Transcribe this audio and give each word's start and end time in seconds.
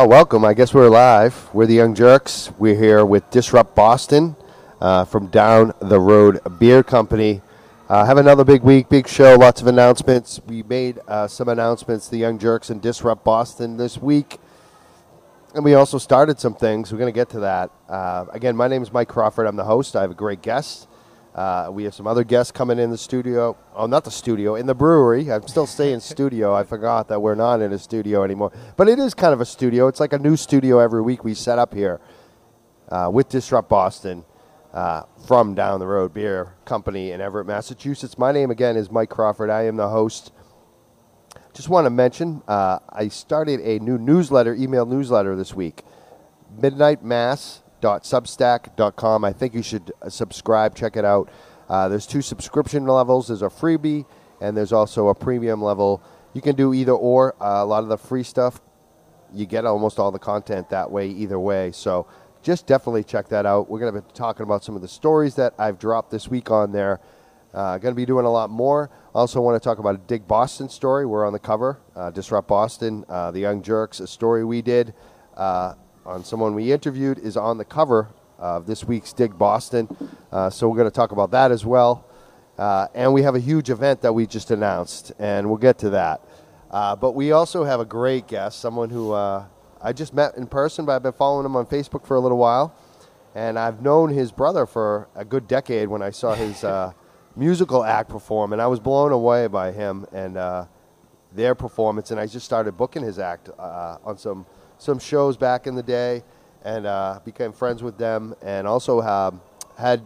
Wow, 0.00 0.06
welcome. 0.06 0.46
I 0.46 0.54
guess 0.54 0.72
we're 0.72 0.88
live. 0.88 1.50
We're 1.52 1.66
the 1.66 1.74
Young 1.74 1.94
Jurks. 1.94 2.50
We're 2.58 2.74
here 2.74 3.04
with 3.04 3.30
Disrupt 3.30 3.74
Boston 3.74 4.34
uh, 4.80 5.04
from 5.04 5.26
Down 5.26 5.74
the 5.78 6.00
Road 6.00 6.40
Beer 6.58 6.82
Company. 6.82 7.42
Uh, 7.86 8.06
have 8.06 8.16
another 8.16 8.42
big 8.42 8.62
week, 8.62 8.88
big 8.88 9.06
show, 9.06 9.36
lots 9.36 9.60
of 9.60 9.66
announcements. 9.66 10.40
We 10.46 10.62
made 10.62 11.00
uh, 11.06 11.28
some 11.28 11.50
announcements, 11.50 12.08
the 12.08 12.16
Young 12.16 12.38
Jurks 12.38 12.70
and 12.70 12.80
Disrupt 12.80 13.24
Boston 13.24 13.76
this 13.76 13.98
week. 13.98 14.38
And 15.54 15.66
we 15.66 15.74
also 15.74 15.98
started 15.98 16.40
some 16.40 16.54
things. 16.54 16.90
We're 16.90 16.98
going 16.98 17.12
to 17.12 17.20
get 17.20 17.28
to 17.30 17.40
that. 17.40 17.70
Uh, 17.86 18.24
again, 18.32 18.56
my 18.56 18.68
name 18.68 18.82
is 18.82 18.90
Mike 18.90 19.08
Crawford. 19.08 19.46
I'm 19.46 19.56
the 19.56 19.64
host. 19.64 19.96
I 19.96 20.00
have 20.00 20.12
a 20.12 20.14
great 20.14 20.40
guest. 20.40 20.88
Uh, 21.34 21.68
we 21.70 21.84
have 21.84 21.94
some 21.94 22.06
other 22.06 22.24
guests 22.24 22.50
coming 22.50 22.78
in 22.78 22.90
the 22.90 22.98
studio. 22.98 23.56
Oh, 23.74 23.86
not 23.86 24.04
the 24.04 24.10
studio, 24.10 24.56
in 24.56 24.66
the 24.66 24.74
brewery. 24.74 25.30
I'm 25.30 25.46
still 25.46 25.66
saying 25.66 26.00
studio. 26.00 26.54
I 26.54 26.64
forgot 26.64 27.08
that 27.08 27.20
we're 27.20 27.36
not 27.36 27.60
in 27.60 27.72
a 27.72 27.78
studio 27.78 28.24
anymore. 28.24 28.52
But 28.76 28.88
it 28.88 28.98
is 28.98 29.14
kind 29.14 29.32
of 29.32 29.40
a 29.40 29.46
studio. 29.46 29.86
It's 29.86 30.00
like 30.00 30.12
a 30.12 30.18
new 30.18 30.36
studio 30.36 30.80
every 30.80 31.02
week 31.02 31.22
we 31.22 31.34
set 31.34 31.58
up 31.58 31.72
here 31.72 32.00
uh, 32.88 33.10
with 33.12 33.28
Disrupt 33.28 33.68
Boston 33.68 34.24
uh, 34.72 35.04
from 35.26 35.54
Down 35.54 35.78
the 35.78 35.86
Road 35.86 36.12
Beer 36.12 36.54
Company 36.64 37.12
in 37.12 37.20
Everett, 37.20 37.46
Massachusetts. 37.46 38.18
My 38.18 38.32
name 38.32 38.50
again 38.50 38.76
is 38.76 38.90
Mike 38.90 39.10
Crawford. 39.10 39.50
I 39.50 39.62
am 39.62 39.76
the 39.76 39.88
host. 39.88 40.32
Just 41.52 41.68
want 41.68 41.86
to 41.86 41.90
mention 41.90 42.42
uh, 42.48 42.78
I 42.88 43.08
started 43.08 43.60
a 43.60 43.78
new 43.78 43.98
newsletter, 43.98 44.54
email 44.54 44.86
newsletter 44.86 45.36
this 45.36 45.54
week. 45.54 45.82
Midnight 46.60 47.04
Mass 47.04 47.62
substack.com. 47.80 49.24
I 49.24 49.32
think 49.32 49.54
you 49.54 49.62
should 49.62 49.92
uh, 50.02 50.08
subscribe, 50.08 50.74
check 50.74 50.96
it 50.96 51.04
out. 51.04 51.30
Uh, 51.68 51.88
there's 51.88 52.06
two 52.06 52.22
subscription 52.22 52.84
levels. 52.86 53.28
There's 53.28 53.42
a 53.42 53.48
freebie 53.48 54.04
and 54.40 54.56
there's 54.56 54.72
also 54.72 55.08
a 55.08 55.14
premium 55.14 55.62
level. 55.62 56.02
You 56.32 56.40
can 56.40 56.56
do 56.56 56.74
either 56.74 56.92
or. 56.92 57.34
Uh, 57.40 57.62
a 57.62 57.64
lot 57.64 57.82
of 57.82 57.88
the 57.88 57.98
free 57.98 58.22
stuff, 58.22 58.60
you 59.32 59.46
get 59.46 59.64
almost 59.64 59.98
all 59.98 60.10
the 60.10 60.18
content 60.18 60.70
that 60.70 60.90
way, 60.90 61.08
either 61.08 61.38
way. 61.38 61.72
So 61.72 62.06
just 62.42 62.66
definitely 62.66 63.04
check 63.04 63.28
that 63.28 63.46
out. 63.46 63.68
We're 63.68 63.80
going 63.80 63.94
to 63.94 64.00
be 64.00 64.06
talking 64.14 64.44
about 64.44 64.64
some 64.64 64.74
of 64.74 64.82
the 64.82 64.88
stories 64.88 65.34
that 65.36 65.54
I've 65.58 65.78
dropped 65.78 66.10
this 66.10 66.28
week 66.28 66.50
on 66.50 66.72
there. 66.72 67.00
Uh, 67.52 67.78
going 67.78 67.92
to 67.92 67.96
be 67.96 68.06
doing 68.06 68.24
a 68.24 68.30
lot 68.30 68.48
more. 68.48 68.90
Also, 69.12 69.40
want 69.40 69.60
to 69.60 69.64
talk 69.64 69.78
about 69.78 69.96
a 69.96 69.98
Dig 69.98 70.26
Boston 70.26 70.68
story. 70.68 71.04
We're 71.04 71.26
on 71.26 71.32
the 71.32 71.40
cover. 71.40 71.80
Uh, 71.96 72.10
Disrupt 72.10 72.46
Boston, 72.46 73.04
uh, 73.08 73.32
the 73.32 73.40
Young 73.40 73.60
Jurks, 73.60 74.00
a 74.00 74.06
story 74.06 74.44
we 74.44 74.62
did. 74.62 74.94
On 76.10 76.24
someone 76.24 76.56
we 76.56 76.72
interviewed 76.72 77.20
is 77.20 77.36
on 77.36 77.56
the 77.56 77.64
cover 77.64 78.08
of 78.36 78.66
this 78.66 78.82
week's 78.82 79.12
Dig 79.12 79.38
Boston. 79.38 79.86
Uh, 80.32 80.50
so 80.50 80.68
we're 80.68 80.76
going 80.76 80.90
to 80.90 80.94
talk 80.94 81.12
about 81.12 81.30
that 81.30 81.52
as 81.52 81.64
well. 81.64 82.04
Uh, 82.58 82.88
and 82.96 83.14
we 83.14 83.22
have 83.22 83.36
a 83.36 83.38
huge 83.38 83.70
event 83.70 84.00
that 84.00 84.12
we 84.12 84.26
just 84.26 84.50
announced, 84.50 85.12
and 85.20 85.46
we'll 85.46 85.56
get 85.56 85.78
to 85.78 85.90
that. 85.90 86.20
Uh, 86.68 86.96
but 86.96 87.12
we 87.12 87.30
also 87.30 87.62
have 87.62 87.78
a 87.78 87.84
great 87.84 88.26
guest, 88.26 88.58
someone 88.58 88.90
who 88.90 89.12
uh, 89.12 89.44
I 89.80 89.92
just 89.92 90.12
met 90.12 90.36
in 90.36 90.48
person, 90.48 90.84
but 90.84 90.96
I've 90.96 91.02
been 91.04 91.12
following 91.12 91.46
him 91.46 91.54
on 91.54 91.64
Facebook 91.64 92.04
for 92.04 92.16
a 92.16 92.20
little 92.20 92.38
while. 92.38 92.74
And 93.36 93.56
I've 93.56 93.80
known 93.80 94.10
his 94.10 94.32
brother 94.32 94.66
for 94.66 95.06
a 95.14 95.24
good 95.24 95.46
decade 95.46 95.86
when 95.86 96.02
I 96.02 96.10
saw 96.10 96.34
his 96.34 96.64
uh, 96.64 96.90
musical 97.36 97.84
act 97.84 98.08
perform, 98.08 98.52
and 98.52 98.60
I 98.60 98.66
was 98.66 98.80
blown 98.80 99.12
away 99.12 99.46
by 99.46 99.70
him 99.70 100.06
and 100.12 100.36
uh, 100.36 100.64
their 101.32 101.54
performance. 101.54 102.10
And 102.10 102.18
I 102.18 102.26
just 102.26 102.44
started 102.44 102.72
booking 102.76 103.04
his 103.04 103.20
act 103.20 103.48
on 103.60 104.18
some 104.18 104.44
some 104.80 104.98
shows 104.98 105.36
back 105.36 105.66
in 105.66 105.74
the 105.74 105.82
day 105.82 106.22
and 106.64 106.86
uh, 106.86 107.20
became 107.24 107.52
friends 107.52 107.82
with 107.82 107.96
them, 107.98 108.34
and 108.42 108.66
also 108.66 109.00
um, 109.00 109.40
had 109.78 110.02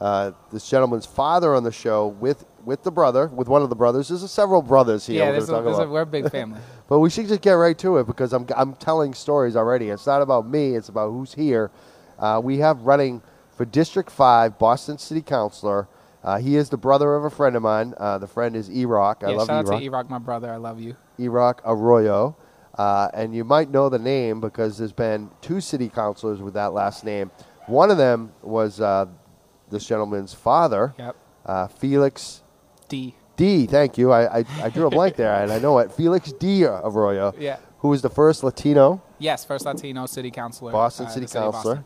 uh, 0.00 0.32
this 0.52 0.68
gentleman's 0.68 1.06
father 1.06 1.54
on 1.54 1.62
the 1.64 1.72
show 1.72 2.08
with 2.08 2.44
with 2.64 2.82
the 2.82 2.90
brother, 2.90 3.26
with 3.28 3.48
one 3.48 3.62
of 3.62 3.70
the 3.70 3.76
brothers. 3.76 4.08
There's 4.08 4.28
several 4.30 4.62
brothers 4.62 5.06
here. 5.06 5.24
Yeah, 5.24 5.32
there's 5.32 5.48
a, 5.48 5.62
there's 5.62 5.78
a, 5.78 5.88
we're 5.88 6.02
a 6.02 6.06
big 6.06 6.30
family. 6.30 6.60
but 6.88 6.98
we 6.98 7.10
should 7.10 7.28
just 7.28 7.40
get 7.40 7.52
right 7.52 7.76
to 7.78 7.98
it 7.98 8.06
because 8.06 8.32
I'm 8.32 8.46
I'm 8.56 8.74
telling 8.74 9.14
stories 9.14 9.56
already. 9.56 9.88
It's 9.88 10.06
not 10.06 10.22
about 10.22 10.46
me. 10.46 10.74
It's 10.74 10.88
about 10.88 11.10
who's 11.10 11.34
here. 11.34 11.70
Uh, 12.18 12.40
we 12.42 12.58
have 12.58 12.82
running 12.82 13.22
for 13.56 13.64
District 13.64 14.10
Five, 14.10 14.58
Boston 14.58 14.98
City 14.98 15.22
Councilor. 15.22 15.88
Uh, 16.22 16.38
he 16.38 16.56
is 16.56 16.68
the 16.68 16.76
brother 16.76 17.14
of 17.14 17.24
a 17.24 17.30
friend 17.30 17.56
of 17.56 17.62
mine. 17.62 17.94
Uh, 17.96 18.18
the 18.18 18.26
friend 18.26 18.54
is 18.54 18.68
Eroc. 18.68 19.22
I 19.22 19.32
love 19.32 19.46
shout 19.48 19.64
Eroc. 19.64 19.74
out 19.74 19.80
to 19.80 19.90
Eroc, 19.90 20.10
my 20.10 20.18
brother. 20.18 20.50
I 20.50 20.56
love 20.56 20.78
you. 20.80 20.96
Eroc 21.18 21.60
Arroyo. 21.64 22.36
Uh, 22.80 23.10
and 23.12 23.34
you 23.34 23.44
might 23.44 23.70
know 23.70 23.90
the 23.90 23.98
name 23.98 24.40
because 24.40 24.78
there's 24.78 24.90
been 24.90 25.28
two 25.42 25.60
city 25.60 25.86
councilors 25.90 26.40
with 26.40 26.54
that 26.54 26.72
last 26.72 27.04
name. 27.04 27.30
One 27.66 27.90
of 27.90 27.98
them 27.98 28.32
was 28.40 28.80
uh, 28.80 29.04
this 29.70 29.84
gentleman's 29.84 30.32
father, 30.32 30.94
yep. 30.98 31.14
uh, 31.44 31.66
Felix 31.68 32.42
D. 32.88 33.14
D. 33.36 33.66
Thank 33.66 33.98
you. 33.98 34.12
I, 34.12 34.38
I, 34.38 34.44
I 34.62 34.68
drew 34.70 34.86
a 34.86 34.90
blank 34.90 35.16
there, 35.16 35.42
and 35.42 35.52
I 35.52 35.58
know 35.58 35.76
it. 35.80 35.92
Felix 35.92 36.32
D. 36.32 36.64
Arroyo. 36.64 37.34
Yeah. 37.38 37.58
Who 37.80 37.88
was 37.88 38.00
the 38.00 38.08
first 38.08 38.42
Latino? 38.42 39.02
Yes, 39.18 39.44
first 39.44 39.66
Latino 39.66 40.06
city 40.06 40.30
councilor. 40.30 40.72
Boston 40.72 41.04
uh, 41.04 41.10
city 41.10 41.26
councilor. 41.26 41.84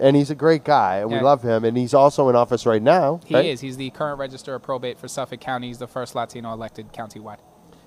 And 0.00 0.16
he's 0.16 0.30
a 0.30 0.34
great 0.34 0.64
guy, 0.64 0.96
and 0.96 1.10
yeah. 1.12 1.18
we 1.18 1.22
love 1.22 1.42
him. 1.42 1.64
And 1.64 1.76
he's 1.76 1.94
also 1.94 2.28
in 2.28 2.34
office 2.34 2.66
right 2.66 2.82
now. 2.82 3.20
He 3.24 3.34
right? 3.36 3.46
is. 3.46 3.60
He's 3.60 3.76
the 3.76 3.90
current 3.90 4.18
register 4.18 4.56
of 4.56 4.62
probate 4.64 4.98
for 4.98 5.06
Suffolk 5.06 5.38
County. 5.38 5.68
He's 5.68 5.78
the 5.78 5.86
first 5.86 6.16
Latino 6.16 6.52
elected 6.52 6.92
countywide. 6.92 7.38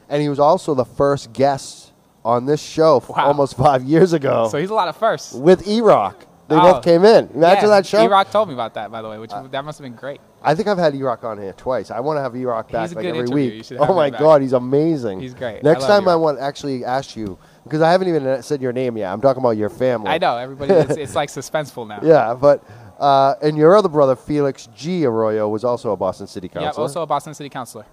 And 0.07 0.21
he 0.21 0.29
was 0.29 0.39
also 0.39 0.73
the 0.73 0.85
first 0.85 1.33
guest 1.33 1.91
on 2.25 2.45
this 2.45 2.61
show 2.61 3.03
wow. 3.07 3.27
almost 3.27 3.55
five 3.55 3.83
years 3.83 4.11
ago. 4.11 4.49
So 4.49 4.57
he's 4.57 4.71
a 4.71 4.73
lot 4.73 4.87
of 4.87 4.97
firsts. 4.97 5.33
With 5.33 5.65
Eroc. 5.65 6.15
They 6.47 6.55
oh. 6.55 6.73
both 6.73 6.83
came 6.83 7.05
in. 7.05 7.27
Imagine 7.33 7.63
yeah. 7.63 7.67
that 7.69 7.85
show. 7.85 8.07
Eroc 8.07 8.31
told 8.31 8.49
me 8.49 8.53
about 8.53 8.75
that, 8.75 8.91
by 8.91 9.01
the 9.01 9.09
way, 9.09 9.17
which 9.17 9.31
uh, 9.31 9.43
that 9.47 9.65
must 9.65 9.79
have 9.79 9.83
been 9.83 9.95
great. 9.95 10.21
I 10.43 10.53
think 10.53 10.67
I've 10.67 10.77
had 10.77 10.93
Eroc 10.93 11.23
on 11.23 11.39
here 11.39 11.53
twice. 11.53 11.89
I 11.89 11.99
want 11.99 12.17
to 12.17 12.21
have 12.21 12.33
Eroc 12.33 12.71
back 12.71 12.89
he's 12.89 12.95
like 12.95 13.05
every 13.05 13.27
week. 13.27 13.65
Oh 13.79 13.95
my 13.95 14.09
god, 14.09 14.41
he's 14.41 14.53
amazing. 14.53 15.21
He's 15.21 15.33
great. 15.33 15.63
Next 15.63 15.85
I 15.85 15.87
time. 15.87 16.07
I 16.07 16.15
want 16.15 16.37
to 16.37 16.43
actually 16.43 16.85
ask 16.85 17.15
you 17.15 17.39
because 17.63 17.81
I 17.81 17.91
haven't 17.91 18.09
even 18.09 18.43
said 18.43 18.61
your 18.61 18.73
name 18.73 18.97
yet. 18.97 19.11
I'm 19.11 19.21
talking 19.21 19.41
about 19.41 19.57
your 19.57 19.69
family. 19.69 20.09
I 20.09 20.19
know 20.19 20.37
everybody. 20.37 20.73
it's, 20.73 20.97
it's 20.97 21.15
like 21.15 21.29
suspenseful 21.29 21.87
now. 21.87 21.99
Yeah, 22.03 22.35
but 22.35 22.63
uh, 22.99 23.35
and 23.41 23.57
your 23.57 23.75
other 23.75 23.89
brother 23.89 24.15
Felix 24.15 24.67
G. 24.75 25.05
Arroyo 25.05 25.49
was 25.49 25.63
also 25.63 25.91
a 25.91 25.97
Boston 25.97 26.27
City 26.27 26.47
Councilor. 26.47 26.71
Yeah, 26.71 26.81
also 26.81 27.01
a 27.01 27.07
Boston 27.07 27.33
City 27.33 27.49
Councilor. 27.49 27.85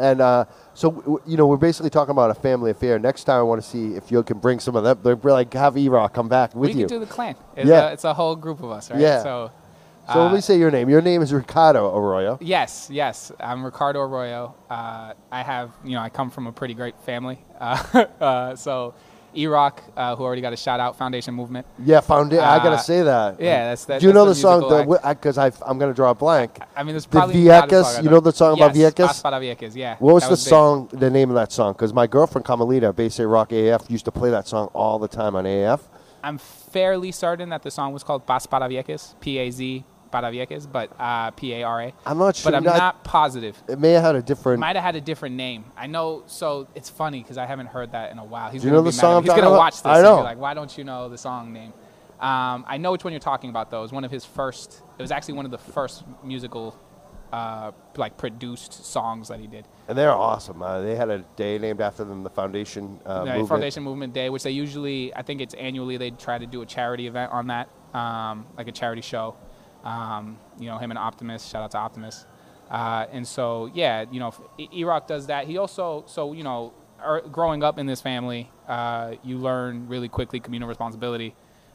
And 0.00 0.20
uh, 0.20 0.44
so, 0.74 1.20
you 1.26 1.36
know, 1.36 1.46
we're 1.46 1.56
basically 1.56 1.90
talking 1.90 2.12
about 2.12 2.30
a 2.30 2.34
family 2.34 2.70
affair. 2.70 2.98
Next 2.98 3.24
time, 3.24 3.38
I 3.38 3.42
want 3.42 3.62
to 3.62 3.68
see 3.68 3.94
if 3.94 4.10
you 4.10 4.22
can 4.22 4.38
bring 4.38 4.58
some 4.58 4.76
of 4.76 4.84
them. 4.84 4.98
They're 5.02 5.16
like, 5.16 5.52
have 5.54 5.74
Eroc 5.74 6.12
come 6.12 6.28
back 6.28 6.54
with 6.54 6.70
we 6.70 6.80
you. 6.80 6.84
We 6.86 6.88
can 6.88 7.00
do 7.00 7.04
the 7.04 7.12
clan. 7.12 7.36
It's 7.56 7.68
yeah. 7.68 7.88
A, 7.88 7.92
it's 7.92 8.04
a 8.04 8.14
whole 8.14 8.34
group 8.36 8.62
of 8.62 8.70
us, 8.70 8.90
right? 8.90 9.00
Yeah. 9.00 9.22
So, 9.22 9.50
so 10.12 10.20
uh, 10.20 10.24
let 10.24 10.34
me 10.34 10.40
say 10.40 10.58
your 10.58 10.70
name. 10.70 10.88
Your 10.88 11.02
name 11.02 11.22
is 11.22 11.32
Ricardo 11.32 11.94
Arroyo. 11.96 12.38
Yes, 12.40 12.88
yes. 12.90 13.30
I'm 13.38 13.64
Ricardo 13.64 14.00
Arroyo. 14.00 14.54
Uh, 14.68 15.12
I 15.30 15.42
have, 15.42 15.72
you 15.84 15.92
know, 15.92 16.00
I 16.00 16.08
come 16.08 16.30
from 16.30 16.46
a 16.46 16.52
pretty 16.52 16.74
great 16.74 16.98
family. 17.00 17.38
Uh, 17.60 18.56
so 18.56 18.94
Eroc, 19.34 19.78
uh, 19.96 20.16
who 20.16 20.24
already 20.24 20.42
got 20.42 20.52
a 20.52 20.56
shout 20.56 20.80
out, 20.80 20.96
Foundation 20.96 21.34
Movement. 21.34 21.66
Yeah, 21.84 22.00
Foundation. 22.00 22.44
I 22.44 22.58
gotta 22.58 22.78
say 22.78 23.02
that. 23.02 23.40
Yeah, 23.40 23.68
that's 23.68 23.84
that. 23.86 24.00
Do 24.00 24.06
you 24.06 24.12
know 24.12 24.24
the, 24.24 24.34
song? 24.34 24.60
Because 24.60 25.38
I'm 25.38 25.78
gonna 25.78 25.94
draw 25.94 26.10
a 26.10 26.14
blank. 26.14 26.58
I 26.76 26.82
mean, 26.82 26.94
there's 26.94 27.06
probably 27.06 27.44
the 27.44 27.50
Vieques. 27.50 28.02
You 28.02 28.10
know 28.10 28.20
the 28.20 28.32
song 28.32 28.56
yes, 28.56 28.64
about 28.64 28.76
Vieques? 28.76 29.22
Para 29.22 29.40
Vieques, 29.40 29.74
yeah. 29.74 29.96
What 29.98 30.14
was 30.14 30.24
the 30.24 30.30
was 30.30 30.42
song? 30.46 30.88
The 30.92 31.10
name 31.10 31.30
of 31.30 31.36
that 31.36 31.52
song? 31.52 31.72
Because 31.72 31.92
my 31.92 32.06
girlfriend 32.06 32.44
Carmelita, 32.44 32.92
Bay 32.92 33.08
State 33.08 33.24
Rock 33.24 33.52
AF, 33.52 33.90
used 33.90 34.04
to 34.04 34.12
play 34.12 34.30
that 34.30 34.46
song 34.46 34.68
all 34.68 34.98
the 34.98 35.08
time 35.08 35.36
on 35.36 35.46
AF. 35.46 35.88
I'm 36.22 36.38
fairly 36.38 37.12
certain 37.12 37.48
that 37.48 37.62
the 37.62 37.70
song 37.70 37.92
was 37.92 38.04
called 38.04 38.26
Paz 38.26 38.46
para 38.46 38.68
Vieques, 38.68 39.14
P 39.20 39.38
A 39.38 39.50
Z 39.50 39.84
para 40.10 40.30
but 40.72 40.90
uh, 40.98 41.30
P 41.32 41.54
A 41.54 41.62
R 41.62 41.82
A. 41.82 41.92
I'm 42.06 42.18
not 42.18 42.36
sure. 42.36 42.50
But 42.50 42.56
I'm 42.56 42.64
not, 42.64 42.76
not, 42.76 43.04
positive. 43.04 43.62
It 43.68 43.78
may 43.78 43.92
have 43.92 44.02
had 44.02 44.16
a 44.16 44.22
different. 44.22 44.60
Might 44.60 44.76
have 44.76 44.84
had 44.84 44.96
a 44.96 45.00
different 45.00 45.36
name. 45.36 45.64
I 45.76 45.86
know. 45.86 46.24
So 46.26 46.68
it's 46.74 46.90
funny 46.90 47.22
because 47.22 47.38
I 47.38 47.46
haven't 47.46 47.66
heard 47.66 47.92
that 47.92 48.10
in 48.12 48.18
a 48.18 48.24
while. 48.24 48.50
He's 48.50 48.62
Do 48.62 48.68
you 48.68 48.72
gonna 48.72 48.82
know 48.82 48.90
be 48.90 48.90
the 48.90 48.96
mad 48.96 49.00
song. 49.00 49.16
I'm 49.16 49.22
He's 49.24 49.32
gonna 49.32 49.50
watch 49.50 49.76
this. 49.76 49.86
I 49.86 49.96
and 49.96 50.04
know. 50.04 50.16
be 50.18 50.22
like, 50.22 50.38
why 50.38 50.54
don't 50.54 50.76
you 50.76 50.84
know 50.84 51.08
the 51.08 51.18
song 51.18 51.52
name? 51.52 51.72
Um, 52.20 52.66
I 52.68 52.76
know 52.76 52.92
which 52.92 53.02
one 53.02 53.12
you're 53.12 53.20
talking 53.20 53.48
about 53.50 53.70
though. 53.70 53.78
It 53.78 53.82
was 53.82 53.92
one 53.92 54.04
of 54.04 54.10
his 54.10 54.24
first. 54.24 54.82
It 54.98 55.02
was 55.02 55.10
actually 55.10 55.34
one 55.34 55.46
of 55.46 55.50
the 55.50 55.58
first 55.58 56.04
musical, 56.22 56.78
uh, 57.32 57.72
like 57.96 58.18
produced 58.18 58.84
songs 58.84 59.28
that 59.28 59.40
he 59.40 59.46
did. 59.46 59.66
And 59.88 59.96
they're 59.96 60.12
awesome. 60.12 60.60
Uh, 60.60 60.82
they 60.82 60.96
had 60.96 61.08
a 61.08 61.24
day 61.36 61.58
named 61.58 61.80
after 61.80 62.04
them, 62.04 62.22
the 62.22 62.30
Foundation 62.30 63.00
uh, 63.06 63.22
Yeah, 63.24 63.32
movement. 63.32 63.48
Foundation 63.48 63.82
Movement 63.82 64.12
Day, 64.12 64.28
which 64.28 64.42
they 64.42 64.50
usually, 64.50 65.14
I 65.14 65.22
think 65.22 65.40
it's 65.40 65.54
annually, 65.54 65.96
they 65.96 66.10
try 66.10 66.36
to 66.36 66.46
do 66.46 66.60
a 66.60 66.66
charity 66.66 67.06
event 67.06 67.32
on 67.32 67.46
that, 67.46 67.70
um, 67.94 68.46
like 68.58 68.68
a 68.68 68.72
charity 68.72 69.02
show. 69.02 69.34
Um, 69.84 70.38
you 70.58 70.66
know, 70.66 70.78
him 70.78 70.90
and 70.90 70.98
Optimus, 70.98 71.46
shout 71.46 71.62
out 71.62 71.70
to 71.72 71.78
Optimus. 71.78 72.26
Uh, 72.70 73.06
and 73.10 73.26
so, 73.26 73.70
yeah, 73.74 74.04
you 74.10 74.20
know, 74.20 74.32
E 74.58 74.84
Rock 74.84 75.06
does 75.06 75.26
that. 75.26 75.46
He 75.46 75.58
also, 75.58 76.04
so, 76.06 76.32
you 76.32 76.44
know, 76.44 76.72
er, 77.04 77.22
growing 77.32 77.62
up 77.64 77.78
in 77.78 77.86
this 77.86 78.00
family, 78.00 78.50
uh, 78.68 79.14
you 79.24 79.38
learn 79.38 79.88
really 79.88 80.08
quickly 80.08 80.38
communal 80.38 80.68
responsibility 80.68 81.34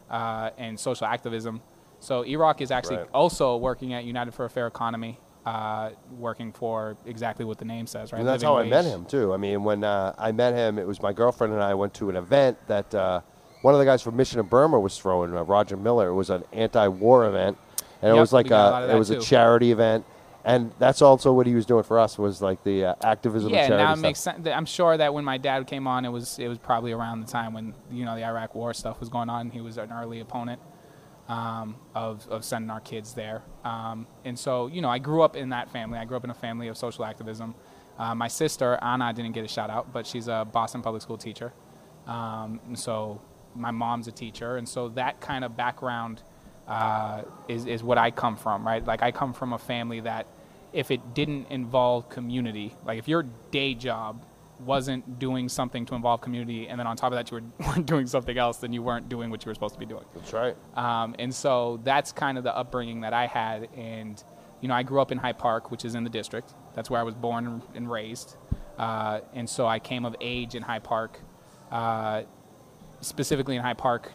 uh, 0.09 0.51
and 0.57 0.79
social 0.79 1.07
activism. 1.07 1.61
So 1.99 2.23
E 2.25 2.35
Rock 2.35 2.61
is 2.61 2.71
actually 2.71 2.97
Right. 2.97 3.09
also 3.13 3.57
working 3.57 3.93
at 3.93 4.05
United 4.05 4.33
for 4.33 4.45
a 4.45 4.49
Fair 4.49 4.67
Economy, 4.67 5.19
uh, 5.45 5.89
working 6.17 6.53
for 6.53 6.95
exactly 7.05 7.43
what 7.43 7.57
the 7.57 7.65
name 7.65 7.87
says, 7.87 8.13
right? 8.13 8.19
And 8.19 8.27
that's 8.27 8.43
Living 8.43 8.55
how 8.55 8.61
I 8.61 8.69
met 8.69 8.85
him 8.85 9.05
too. 9.05 9.33
I 9.33 9.37
mean, 9.37 9.63
when 9.63 9.83
uh, 9.83 10.13
I 10.17 10.31
met 10.31 10.53
him, 10.53 10.77
it 10.77 10.87
was 10.87 11.01
my 11.01 11.11
girlfriend 11.11 11.53
and 11.53 11.61
I 11.61 11.73
went 11.73 11.93
to 11.95 12.09
an 12.09 12.15
event 12.15 12.57
that 12.67 12.93
uh, 12.95 13.21
one 13.63 13.73
of 13.73 13.79
the 13.79 13.85
guys 13.85 14.01
from 14.01 14.15
Mission 14.15 14.39
of 14.39 14.49
Burma 14.49 14.79
was 14.79 14.97
throwing, 14.97 15.35
uh, 15.35 15.43
Roger 15.43 15.75
Miller. 15.75 16.09
It 16.09 16.13
was 16.13 16.29
an 16.29 16.43
anti-war 16.53 17.25
event, 17.25 17.57
and 18.01 18.15
it 18.15 18.19
was 18.19 18.33
like 18.33 18.51
a 18.51 18.55
a, 18.55 18.95
it 18.95 18.99
was 18.99 19.09
a 19.09 19.19
charity 19.19 19.71
event. 19.71 20.05
And 20.45 20.71
that's 20.77 21.01
also 21.01 21.33
what 21.33 21.47
he 21.47 21.55
was 21.55 21.65
doing 21.65 21.83
for 21.83 21.97
us 21.97 22.19
was 22.19 22.39
like 22.39 22.63
the 22.63 22.85
uh, 22.85 22.95
activism. 23.03 23.49
yeah, 23.49 23.67
now 23.67 23.93
it 23.93 23.97
makes 23.97 24.19
sense. 24.19 24.45
I'm 24.47 24.67
sure 24.67 24.95
that 24.95 25.11
when 25.11 25.25
my 25.25 25.39
dad 25.39 25.65
came 25.65 25.87
on, 25.87 26.05
it 26.05 26.09
was 26.09 26.37
it 26.37 26.47
was 26.47 26.59
probably 26.59 26.91
around 26.91 27.21
the 27.21 27.27
time 27.27 27.51
when 27.51 27.73
you 27.91 28.05
know 28.05 28.15
the 28.15 28.23
Iraq 28.23 28.53
War 28.53 28.71
stuff 28.71 28.99
was 28.99 29.09
going 29.09 29.27
on. 29.27 29.49
He 29.49 29.59
was 29.59 29.79
an 29.79 29.91
early 29.91 30.19
opponent 30.19 30.61
um, 31.27 31.77
of 31.95 32.27
of 32.29 32.45
sending 32.45 32.69
our 32.69 32.79
kids 32.79 33.15
there, 33.15 33.41
um, 33.63 34.05
and 34.23 34.37
so 34.37 34.67
you 34.67 34.81
know 34.81 34.89
I 34.89 34.99
grew 34.99 35.23
up 35.23 35.35
in 35.35 35.49
that 35.49 35.71
family. 35.71 35.97
I 35.97 36.05
grew 36.05 36.17
up 36.17 36.23
in 36.23 36.29
a 36.29 36.35
family 36.35 36.67
of 36.67 36.77
social 36.77 37.05
activism. 37.05 37.55
Uh, 37.97 38.13
my 38.13 38.27
sister 38.27 38.77
Anna 38.83 39.13
didn't 39.13 39.31
get 39.31 39.45
a 39.45 39.47
shout 39.47 39.71
out, 39.71 39.91
but 39.91 40.05
she's 40.05 40.27
a 40.27 40.47
Boston 40.51 40.83
public 40.83 41.01
school 41.01 41.17
teacher, 41.17 41.53
um, 42.05 42.59
and 42.67 42.77
so 42.77 43.19
my 43.55 43.71
mom's 43.71 44.07
a 44.07 44.11
teacher, 44.11 44.57
and 44.57 44.69
so 44.69 44.89
that 44.89 45.19
kind 45.21 45.43
of 45.43 45.57
background 45.57 46.21
uh, 46.67 47.23
is 47.47 47.65
is 47.65 47.83
what 47.83 47.97
I 47.97 48.11
come 48.11 48.37
from, 48.37 48.65
right? 48.65 48.85
Like 48.85 49.01
I 49.01 49.11
come 49.11 49.33
from 49.33 49.53
a 49.53 49.59
family 49.59 49.99
that 50.01 50.27
if 50.73 50.91
it 50.91 51.13
didn't 51.13 51.47
involve 51.49 52.09
community, 52.09 52.75
like 52.85 52.99
if 52.99 53.07
your 53.07 53.23
day 53.51 53.73
job 53.73 54.25
wasn't 54.59 55.19
doing 55.19 55.49
something 55.49 55.85
to 55.85 55.95
involve 55.95 56.21
community, 56.21 56.67
and 56.67 56.79
then 56.79 56.87
on 56.87 56.95
top 56.95 57.11
of 57.11 57.17
that 57.17 57.29
you 57.31 57.35
were, 57.35 57.65
weren't 57.67 57.85
doing 57.85 58.07
something 58.07 58.37
else, 58.37 58.57
then 58.57 58.73
you 58.73 58.81
weren't 58.81 59.09
doing 59.09 59.29
what 59.29 59.43
you 59.45 59.49
were 59.49 59.53
supposed 59.53 59.73
to 59.73 59.79
be 59.79 59.85
doing. 59.85 60.05
That's 60.13 60.33
right. 60.33 60.55
Um, 60.75 61.15
and 61.19 61.33
so 61.33 61.79
that's 61.83 62.11
kind 62.11 62.37
of 62.37 62.43
the 62.43 62.55
upbringing 62.55 63.01
that 63.01 63.13
I 63.13 63.27
had. 63.27 63.69
And, 63.75 64.21
you 64.61 64.67
know, 64.67 64.73
I 64.73 64.83
grew 64.83 65.01
up 65.01 65.11
in 65.11 65.17
Hyde 65.17 65.37
Park, 65.37 65.71
which 65.71 65.85
is 65.85 65.95
in 65.95 66.03
the 66.03 66.09
district. 66.09 66.53
That's 66.73 66.89
where 66.89 66.99
I 66.99 67.03
was 67.03 67.15
born 67.15 67.61
and 67.73 67.89
raised. 67.89 68.37
Uh, 68.77 69.21
and 69.33 69.49
so 69.49 69.67
I 69.67 69.79
came 69.79 70.05
of 70.05 70.15
age 70.21 70.55
in 70.55 70.63
Hyde 70.63 70.83
Park, 70.83 71.19
uh, 71.71 72.23
specifically 73.01 73.55
in 73.55 73.61
Hyde 73.61 73.77
Park, 73.77 74.11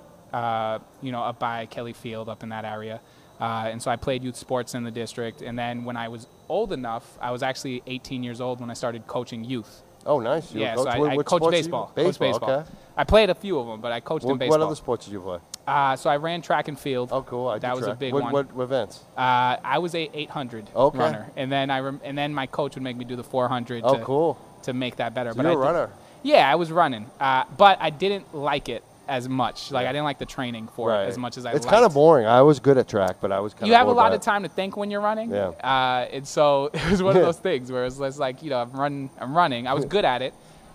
you 1.03 1.13
know, 1.13 1.23
up 1.23 1.39
by 1.39 1.67
Kelly 1.67 1.93
Field, 1.93 2.29
up 2.29 2.43
in 2.43 2.49
that 2.51 2.65
area. 2.65 3.01
Uh, 3.41 3.69
and 3.73 3.81
so 3.81 3.91
I 3.91 3.97
played 3.97 4.23
youth 4.23 4.37
sports 4.37 4.75
in 4.75 4.85
the 4.85 4.91
district. 4.91 5.41
And 5.41 5.59
then 5.59 5.85
when 5.85 5.97
I 5.97 6.09
was 6.09 6.27
old 6.49 6.73
enough, 6.73 7.17
I 7.21 7.31
was 7.31 7.43
actually 7.43 7.83
18 7.87 8.23
years 8.23 8.41
old 8.41 8.61
when 8.61 8.71
I 8.71 8.75
started 8.75 9.07
coaching 9.07 9.45
youth. 9.45 9.83
Oh, 10.05 10.21
nice. 10.21 10.53
You 10.53 10.61
yeah, 10.61 10.75
coach- 10.75 10.85
so 10.85 10.91
I, 10.91 10.99
what- 10.99 11.11
I 11.11 11.17
coached 11.23 11.51
baseball. 11.51 11.93
Baseball. 11.95 12.05
Coached 12.05 12.21
baseball. 12.21 12.51
Okay. 12.51 12.71
I 12.97 13.05
played 13.05 13.31
a 13.31 13.35
few 13.35 13.59
of 13.59 13.67
them, 13.67 13.81
but 13.81 13.93
I 13.93 14.01
coached 14.01 14.27
in 14.27 14.37
baseball. 14.37 14.59
what 14.59 14.67
other 14.67 14.75
sports 14.77 15.07
did 15.07 15.13
you 15.13 15.21
play? 15.21 15.39
Uh, 15.67 15.97
so 15.97 16.11
I 16.11 16.17
ran 16.17 16.43
track 16.43 16.69
and 16.69 16.79
field. 16.79 17.11
Oh, 17.13 17.23
cool. 17.23 17.49
I 17.49 17.55
did 17.55 17.63
that 17.63 17.77
was 17.77 17.87
a 17.87 17.95
big 17.95 18.13
what, 18.13 18.25
one. 18.25 18.33
What, 18.33 18.53
what 18.53 18.65
events? 18.65 19.05
Uh, 19.17 19.57
I 19.65 19.79
was 19.79 19.95
a 19.95 20.11
800 20.13 20.69
Okay. 20.75 20.99
runner, 20.99 21.31
and 21.37 21.51
then 21.51 21.71
I 21.71 21.81
rem- 21.81 22.01
and 22.05 22.17
then 22.19 22.35
my 22.35 22.47
coach 22.47 22.75
would 22.75 22.83
make 22.83 22.97
me 22.97 23.05
do 23.07 23.17
the 23.17 23.25
400 23.25 23.83
Oh, 23.85 23.97
to, 23.99 24.05
cool. 24.05 24.39
to 24.65 24.73
make 24.75 24.97
that 24.97 25.15
better. 25.15 25.31
So 25.31 25.37
but 25.37 25.43
you're 25.45 25.51
I 25.51 25.55
a 25.55 25.57
did- 25.73 25.79
runner. 25.79 25.91
yeah, 26.23 26.51
I 26.51 26.57
was 26.57 26.71
running, 26.73 27.07
uh, 27.21 27.45
but 27.57 27.79
I 27.81 27.89
didn't 27.91 28.35
like 28.35 28.69
it 28.69 28.83
as 29.11 29.29
much. 29.29 29.71
Like 29.73 29.87
I 29.87 29.93
didn't 29.93 30.05
like 30.05 30.19
the 30.19 30.25
training 30.25 30.69
for 30.69 30.89
Right. 30.91 31.05
it 31.05 31.09
as 31.09 31.19
much 31.19 31.37
as 31.37 31.45
I. 31.45 31.53
It's 31.53 31.67
liked. 31.67 31.75
kind 31.75 31.85
of 31.85 31.93
boring. 31.93 32.27
I 32.27 32.43
was 32.43 32.61
good 32.61 32.79
at 32.79 32.87
track, 32.89 33.17
but 33.21 33.33
I 33.33 33.41
was 33.41 33.53
kind 33.53 33.65
of 33.65 33.69
You 33.69 33.75
have 33.75 33.89
a 33.89 33.93
lot 33.93 34.15
of 34.15 34.21
time 34.21 34.45
to 34.45 34.49
think 34.49 34.77
when 34.77 34.91
you're 34.91 35.01
running. 35.01 35.31
Yeah. 35.33 35.49
Uh, 35.49 36.07
and 36.13 36.27
so 36.27 36.71
it 36.75 36.91
was 36.91 37.03
one 37.03 37.17
of 37.17 37.23
those 37.29 37.39
things 37.39 37.71
where 37.73 37.85
it's 37.85 37.99
like 37.99 38.43
you 38.43 38.51
know 38.51 38.61
I'm 38.63 38.73
running, 38.73 39.11
I'm 39.21 39.37
running. 39.37 39.67
I 39.67 39.75
was 39.75 39.85
good 39.85 40.05
at 40.05 40.23
it. 40.23 40.33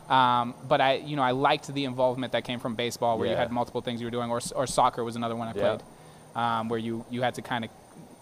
Um, 0.09 0.53
but 0.67 0.81
I, 0.81 0.97
you 0.97 1.15
know, 1.15 1.23
I 1.23 1.31
liked 1.31 1.73
the 1.73 1.85
involvement 1.85 2.33
that 2.33 2.43
came 2.43 2.59
from 2.59 2.75
baseball, 2.75 3.17
where 3.17 3.27
you 3.27 3.35
had 3.35 3.51
multiple 3.51 3.81
things 3.81 3.99
you 4.01 4.05
were 4.05 4.11
doing, 4.11 4.29
or, 4.29 4.39
or 4.55 4.67
soccer 4.67 5.03
was 5.03 5.15
another 5.15 5.35
one 5.35 5.47
I 5.47 5.53
Yeah. 5.55 5.77
played, 5.77 5.83
um, 6.35 6.69
where 6.69 6.77
you, 6.77 7.03
you 7.09 7.23
had 7.23 7.33
to 7.35 7.41
kind 7.41 7.65
of, 7.65 7.71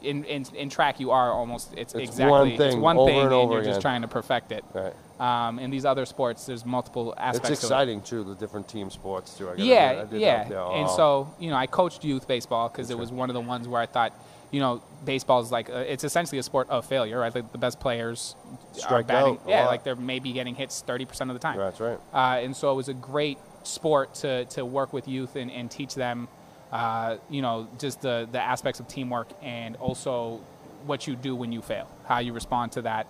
in, 0.02 0.24
in, 0.24 0.46
in 0.56 0.70
track 0.70 1.02
you 1.02 1.12
are 1.12 1.34
almost 1.34 1.74
it's, 1.76 1.94
It's 1.94 2.12
exactly 2.12 2.30
one 2.32 2.48
it's 2.62 2.76
one 2.78 2.96
thing 3.06 3.20
and 3.24 3.34
over 3.34 3.54
you're 3.54 3.62
again. 3.64 3.74
just 3.74 3.82
trying 3.82 4.02
to 4.04 4.08
perfect 4.08 4.54
it. 4.54 4.64
Right. 4.74 4.94
Um, 5.24 5.58
in 5.58 5.70
these 5.70 5.86
other 5.86 6.06
sports, 6.06 6.46
there's 6.46 6.66
multiple 6.66 7.14
aspects. 7.18 7.50
It's 7.50 7.62
to 7.62 7.66
it. 7.66 7.70
exciting 7.70 8.02
too. 8.02 8.26
The 8.26 8.36
different 8.36 8.68
team 8.68 8.90
sports 8.90 9.38
too. 9.38 9.48
I 9.48 9.54
Yeah. 9.56 10.06
I 10.12 10.16
yeah. 10.16 10.42
And 10.50 10.90
Oh. 10.90 10.96
so, 10.98 11.34
you 11.40 11.50
know, 11.50 11.56
I 11.56 11.66
coached 11.66 12.04
youth 12.04 12.28
baseball 12.28 12.68
because 12.68 12.90
it 12.90 12.98
was 12.98 13.10
one 13.10 13.30
of 13.30 13.34
the 13.34 13.40
ones 13.40 13.66
where 13.66 13.80
I 13.82 13.86
thought, 13.86 14.12
you 14.52 14.60
know, 14.60 14.82
baseball 15.06 15.40
is 15.40 15.50
like, 15.50 15.70
uh, 15.70 15.76
it's 15.94 16.04
essentially 16.04 16.40
a 16.40 16.44
sport 16.44 16.70
of 16.70 16.86
failure, 16.86 17.20
right? 17.20 17.34
Like 17.34 17.54
the 17.54 17.58
best 17.58 17.80
players 17.80 18.36
Strike 18.74 19.08
batting. 19.08 19.36
out 19.36 19.42
Yeah, 19.48 19.68
like 19.68 19.86
they're 19.86 19.96
maybe 19.96 20.34
getting 20.34 20.56
hits 20.56 20.84
30% 20.86 21.30
of 21.30 21.36
the 21.36 21.40
time. 21.40 21.58
That's 21.58 21.80
right. 21.80 22.00
Uh, 22.14 22.44
and 22.44 22.54
so 22.54 22.70
it 22.74 22.76
was 22.76 22.90
a 22.90 22.94
great 22.94 23.38
sport 23.64 24.16
to, 24.16 24.44
to 24.46 24.66
work 24.66 24.92
with 24.92 25.08
youth 25.08 25.38
and, 25.38 25.50
and 25.50 25.72
teach 25.72 25.96
them, 25.96 26.28
uh, 26.74 27.16
you 27.30 27.42
know, 27.42 27.70
just 27.80 28.02
the, 28.02 28.28
the 28.30 28.42
aspects 28.42 28.82
of 28.82 28.90
teamwork 28.90 29.30
and 29.42 29.78
also 29.78 30.42
what 30.86 31.08
you 31.08 31.16
do 31.16 31.34
when 31.34 31.54
you 31.54 31.62
fail, 31.62 31.88
how 32.08 32.20
you 32.20 32.34
respond 32.34 32.74
to 32.74 32.82
that. 32.82 33.08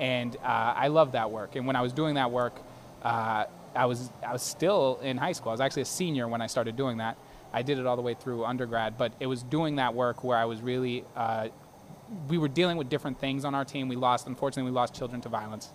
And 0.00 0.36
uh, 0.36 0.74
I 0.76 0.88
love 0.88 1.12
that 1.12 1.30
work. 1.30 1.56
And 1.56 1.66
when 1.66 1.76
I 1.76 1.82
was 1.82 1.92
doing 1.92 2.16
that 2.16 2.30
work, 2.30 2.60
uh, 3.02 3.44
I 3.74 3.86
was 3.86 4.10
I 4.26 4.32
was 4.32 4.42
still 4.42 4.98
in 5.02 5.16
high 5.16 5.32
school. 5.32 5.50
I 5.50 5.52
was 5.52 5.60
actually 5.60 5.82
a 5.82 5.86
senior 5.86 6.28
when 6.28 6.40
I 6.40 6.46
started 6.46 6.76
doing 6.76 6.98
that. 6.98 7.16
I 7.52 7.62
did 7.62 7.78
it 7.78 7.86
all 7.86 7.96
the 7.96 8.02
way 8.02 8.14
through 8.14 8.44
undergrad, 8.44 8.98
but 8.98 9.12
it 9.20 9.26
was 9.26 9.42
doing 9.44 9.76
that 9.76 9.94
work 9.94 10.24
where 10.24 10.36
I 10.36 10.44
was 10.44 10.60
really 10.60 11.04
uh, 11.16 11.48
we 12.28 12.38
were 12.38 12.48
dealing 12.48 12.76
with 12.76 12.88
different 12.88 13.18
things 13.18 13.44
on 13.44 13.54
our 13.54 13.64
team. 13.64 13.88
We 13.88 13.96
lost, 13.96 14.26
unfortunately, 14.26 14.70
we 14.70 14.74
lost 14.74 14.94
children 14.94 15.20
to 15.22 15.28
violence. 15.28 15.72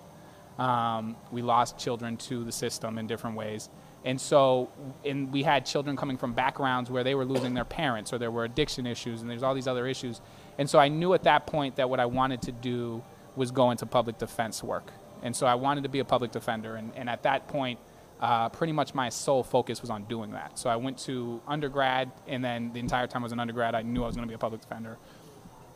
Um, 0.57 1.15
we 1.31 1.41
lost 1.41 1.77
children 1.77 2.17
to 2.17 2.43
the 2.43 2.51
system 2.51 2.97
in 2.97 3.07
different 3.07 3.35
ways. 3.35 3.69
And 4.05 4.19
so 4.19 4.69
and 5.03 5.31
we 5.31 5.43
had 5.43 5.65
children 5.65 5.97
coming 5.97 6.17
from 6.17 6.33
backgrounds 6.33 6.89
where 6.89 7.03
they 7.03 7.15
were 7.15 7.25
losing 7.25 7.53
their 7.53 7.65
parents 7.65 8.13
or 8.13 8.17
there 8.17 8.31
were 8.31 8.45
addiction 8.45 8.85
issues 8.85 9.21
and 9.21 9.29
there's 9.29 9.43
all 9.43 9.53
these 9.53 9.67
other 9.67 9.87
issues. 9.87 10.21
And 10.57 10.69
so 10.69 10.79
I 10.79 10.87
knew 10.87 11.13
at 11.13 11.23
that 11.23 11.45
point 11.47 11.75
that 11.77 11.89
what 11.89 11.99
I 11.99 12.05
wanted 12.05 12.41
to 12.43 12.51
do 12.51 13.03
was 13.39 13.51
go 13.51 13.71
into 13.71 13.85
public 13.85 14.17
defense 14.17 14.61
work. 14.61 14.91
And 15.23 15.35
so 15.35 15.47
I 15.47 15.55
wanted 15.55 15.83
to 15.83 15.89
be 15.89 15.99
a 15.99 16.05
public 16.05 16.31
defender. 16.31 16.75
And, 16.75 16.91
and 16.95 17.09
at 17.09 17.23
that 17.23 17.47
point, 17.47 17.79
uh, 18.19 18.49
pretty 18.49 18.73
much 18.73 18.93
my 18.93 19.07
sole 19.07 19.43
focus 19.43 19.81
was 19.81 19.89
on 19.89 20.03
doing 20.03 20.31
that. 20.31 20.59
So 20.59 20.69
I 20.69 20.75
went 20.75 20.97
to 20.99 21.41
undergrad, 21.47 22.11
and 22.27 22.43
then 22.43 22.73
the 22.73 22.79
entire 22.79 23.07
time 23.07 23.23
I 23.23 23.25
was 23.25 23.31
an 23.31 23.39
undergrad, 23.39 23.75
I 23.75 23.81
knew 23.81 24.03
I 24.03 24.07
was 24.07 24.15
going 24.15 24.27
to 24.27 24.31
be 24.31 24.35
a 24.35 24.39
public 24.39 24.61
defender. 24.61 24.97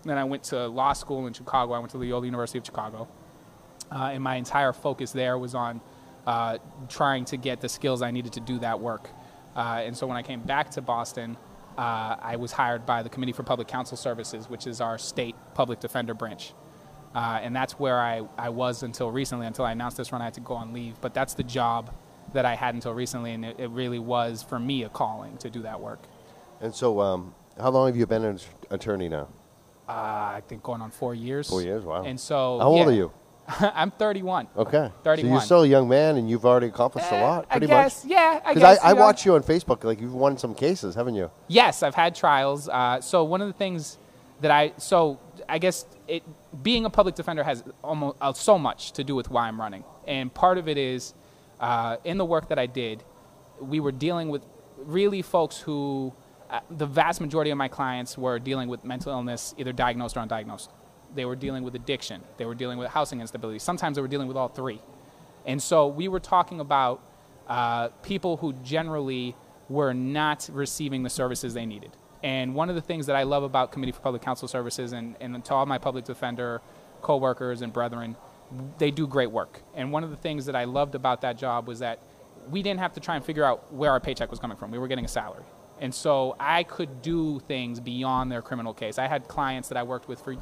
Then 0.03 0.17
I 0.17 0.25
went 0.25 0.43
to 0.45 0.67
law 0.67 0.91
school 0.91 1.25
in 1.25 1.33
Chicago. 1.33 1.71
I 1.71 1.79
went 1.79 1.91
to 1.91 1.97
Loyola 1.97 2.25
University 2.25 2.59
of 2.59 2.65
Chicago. 2.65 3.07
Uh, 3.89 4.11
and 4.13 4.21
my 4.21 4.35
entire 4.35 4.73
focus 4.73 5.13
there 5.13 5.37
was 5.37 5.55
on 5.55 5.79
uh, 6.27 6.57
trying 6.89 7.23
to 7.25 7.37
get 7.37 7.61
the 7.61 7.69
skills 7.69 8.01
I 8.01 8.11
needed 8.11 8.33
to 8.33 8.41
do 8.41 8.59
that 8.59 8.79
work. 8.79 9.09
Uh, 9.55 9.83
and 9.85 9.95
so 9.95 10.05
when 10.05 10.17
I 10.17 10.21
came 10.21 10.41
back 10.41 10.71
to 10.71 10.81
Boston, 10.81 11.37
uh, 11.77 12.17
I 12.21 12.35
was 12.35 12.51
hired 12.51 12.85
by 12.85 13.03
the 13.03 13.09
Committee 13.09 13.31
for 13.31 13.43
Public 13.43 13.69
Counsel 13.69 13.95
Services, 13.95 14.49
which 14.49 14.67
is 14.67 14.81
our 14.81 14.97
state 14.97 15.35
public 15.53 15.79
defender 15.79 16.13
branch. 16.13 16.53
Uh, 17.15 17.39
and 17.41 17.55
that's 17.55 17.73
where 17.79 17.99
I, 17.99 18.23
I 18.37 18.49
was 18.49 18.83
until 18.83 19.11
recently, 19.11 19.45
until 19.45 19.65
I 19.65 19.71
announced 19.71 19.97
this 19.97 20.11
run, 20.11 20.21
I 20.21 20.25
had 20.25 20.33
to 20.35 20.41
go 20.41 20.55
on 20.55 20.73
leave. 20.73 20.95
But 21.01 21.13
that's 21.13 21.33
the 21.35 21.43
job 21.43 21.93
that 22.33 22.45
I 22.45 22.55
had 22.55 22.73
until 22.73 22.93
recently, 22.93 23.31
and 23.33 23.45
it, 23.45 23.59
it 23.59 23.69
really 23.69 23.99
was, 23.99 24.41
for 24.41 24.59
me, 24.59 24.83
a 24.83 24.89
calling 24.89 25.37
to 25.37 25.49
do 25.49 25.61
that 25.61 25.79
work. 25.79 25.99
And 26.61 26.73
so, 26.73 26.99
um, 27.01 27.35
how 27.59 27.69
long 27.69 27.87
have 27.87 27.95
you 27.95 28.07
been 28.07 28.23
an 28.23 28.39
attorney 28.71 29.09
now? 29.09 29.27
Uh, 29.87 29.91
I 29.91 30.43
think 30.47 30.63
going 30.63 30.81
on 30.81 30.89
four 30.91 31.13
years. 31.13 31.49
Four 31.49 31.61
years. 31.61 31.83
Wow. 31.83 32.03
And 32.03 32.19
so. 32.19 32.57
how 32.59 32.67
old 32.69 32.79
yeah. 32.79 32.85
are 32.87 32.91
you? 32.93 33.11
I'm 33.59 33.91
31. 33.91 34.47
Okay. 34.55 34.89
31. 35.03 35.15
So 35.29 35.33
you're 35.33 35.41
still 35.41 35.63
a 35.63 35.67
young 35.67 35.89
man, 35.89 36.15
and 36.15 36.29
you've 36.29 36.45
already 36.45 36.67
accomplished 36.67 37.11
a 37.11 37.15
Eh, 37.15 37.21
lot. 37.23 37.45
I 37.49 37.57
Pretty 37.57 37.67
guess, 37.67 38.03
much. 38.05 38.11
yeah, 38.11 38.39
I 38.45 38.53
guess. 38.53 38.79
I, 38.79 38.87
I 38.87 38.89
you 38.89 38.95
know. 38.95 39.01
watch 39.01 39.25
you 39.25 39.35
on 39.35 39.43
Facebook. 39.43 39.83
Like 39.83 39.99
you've 39.99 40.13
won 40.13 40.37
some 40.37 40.55
cases, 40.55 40.95
haven't 40.95 41.15
you? 41.15 41.29
Yes, 41.49 41.83
I've 41.83 41.95
had 41.95 42.15
trials. 42.15 42.69
Uh, 42.69 43.01
so 43.01 43.23
one 43.25 43.41
of 43.41 43.47
the 43.47 43.53
things 43.53 43.97
that 44.43 44.51
I 44.51 44.73
so 44.77 45.19
I 45.49 45.57
guess 45.57 45.85
it 46.07 46.23
being 46.61 46.85
a 46.85 46.89
public 46.89 47.15
defender 47.15 47.43
has 47.43 47.63
almost 47.81 48.17
uh, 48.21 48.33
so 48.33 48.59
much 48.59 48.91
to 48.93 49.03
do 49.03 49.15
with 49.15 49.29
why 49.29 49.47
I'm 49.47 49.59
running, 49.59 49.83
and 50.07 50.33
part 50.33 50.57
of 50.57 50.67
it 50.67 50.77
is 50.77 51.13
uh, 51.59 51.97
in 52.03 52.17
the 52.17 52.25
work 52.25 52.49
that 52.49 52.59
I 52.59 52.65
did, 52.65 53.03
we 53.59 53.79
were 53.79 53.91
dealing 53.91 54.29
with 54.29 54.45
really 54.77 55.21
folks 55.21 55.57
who 55.59 56.13
uh, 56.49 56.59
the 56.69 56.85
vast 56.85 57.21
majority 57.21 57.51
of 57.51 57.57
my 57.57 57.67
clients 57.67 58.17
were 58.17 58.37
dealing 58.37 58.67
with 58.67 58.83
mental 58.83 59.11
illness, 59.11 59.55
either 59.57 59.71
diagnosed 59.71 60.17
or 60.17 60.19
undiagnosed. 60.19 60.67
They 61.15 61.25
were 61.25 61.35
dealing 61.35 61.63
with 61.63 61.75
addiction. 61.75 62.21
They 62.37 62.45
were 62.45 62.55
dealing 62.55 62.77
with 62.77 62.89
housing 62.89 63.21
instability. 63.21 63.59
Sometimes 63.59 63.95
they 63.95 64.01
were 64.01 64.07
dealing 64.07 64.27
with 64.27 64.37
all 64.37 64.49
three. 64.49 64.81
And 65.45 65.61
so 65.61 65.87
we 65.87 66.07
were 66.07 66.19
talking 66.19 66.59
about 66.59 67.01
uh, 67.47 67.89
people 68.03 68.37
who 68.37 68.53
generally 68.53 69.35
were 69.69 69.93
not 69.93 70.49
receiving 70.51 71.03
the 71.03 71.09
services 71.09 71.53
they 71.53 71.65
needed. 71.65 71.91
And 72.23 72.55
one 72.55 72.69
of 72.69 72.75
the 72.75 72.81
things 72.81 73.05
that 73.07 73.15
I 73.17 73.23
love 73.23 73.43
about 73.43 73.71
Committee 73.71 73.91
for 73.91 73.99
Public 73.99 74.21
Counsel 74.21 74.47
Services 74.47 74.93
and, 74.93 75.15
and 75.19 75.43
to 75.45 75.53
all 75.53 75.65
my 75.65 75.77
public 75.77 76.05
defender 76.05 76.61
coworkers 77.01 77.61
and 77.61 77.71
brethren, 77.73 78.15
they 78.77 78.91
do 78.91 79.05
great 79.05 79.29
work. 79.29 79.61
And 79.75 79.91
one 79.91 80.03
of 80.03 80.09
the 80.09 80.15
things 80.15 80.45
that 80.45 80.55
I 80.55 80.63
loved 80.63 80.95
about 80.95 81.21
that 81.21 81.37
job 81.37 81.67
was 81.67 81.79
that 81.79 81.99
we 82.49 82.63
didn't 82.63 82.79
have 82.79 82.93
to 82.93 82.99
try 82.99 83.15
and 83.15 83.25
figure 83.25 83.43
out 83.43 83.73
where 83.73 83.91
our 83.91 83.99
paycheck 83.99 84.29
was 84.31 84.39
coming 84.39 84.57
from. 84.57 84.71
We 84.71 84.77
were 84.77 84.87
getting 84.87 85.05
a 85.05 85.09
salary. 85.09 85.43
And 85.81 85.93
so 85.93 86.35
I 86.39 86.63
could 86.63 87.01
do 87.01 87.39
things 87.41 87.81
beyond 87.81 88.31
their 88.31 88.41
criminal 88.41 88.73
case. 88.73 88.97
I 88.97 89.07
had 89.07 89.27
clients 89.27 89.67
that 89.67 89.77
I 89.77 89.83
worked 89.83 90.07
with 90.07 90.21
for 90.21 90.35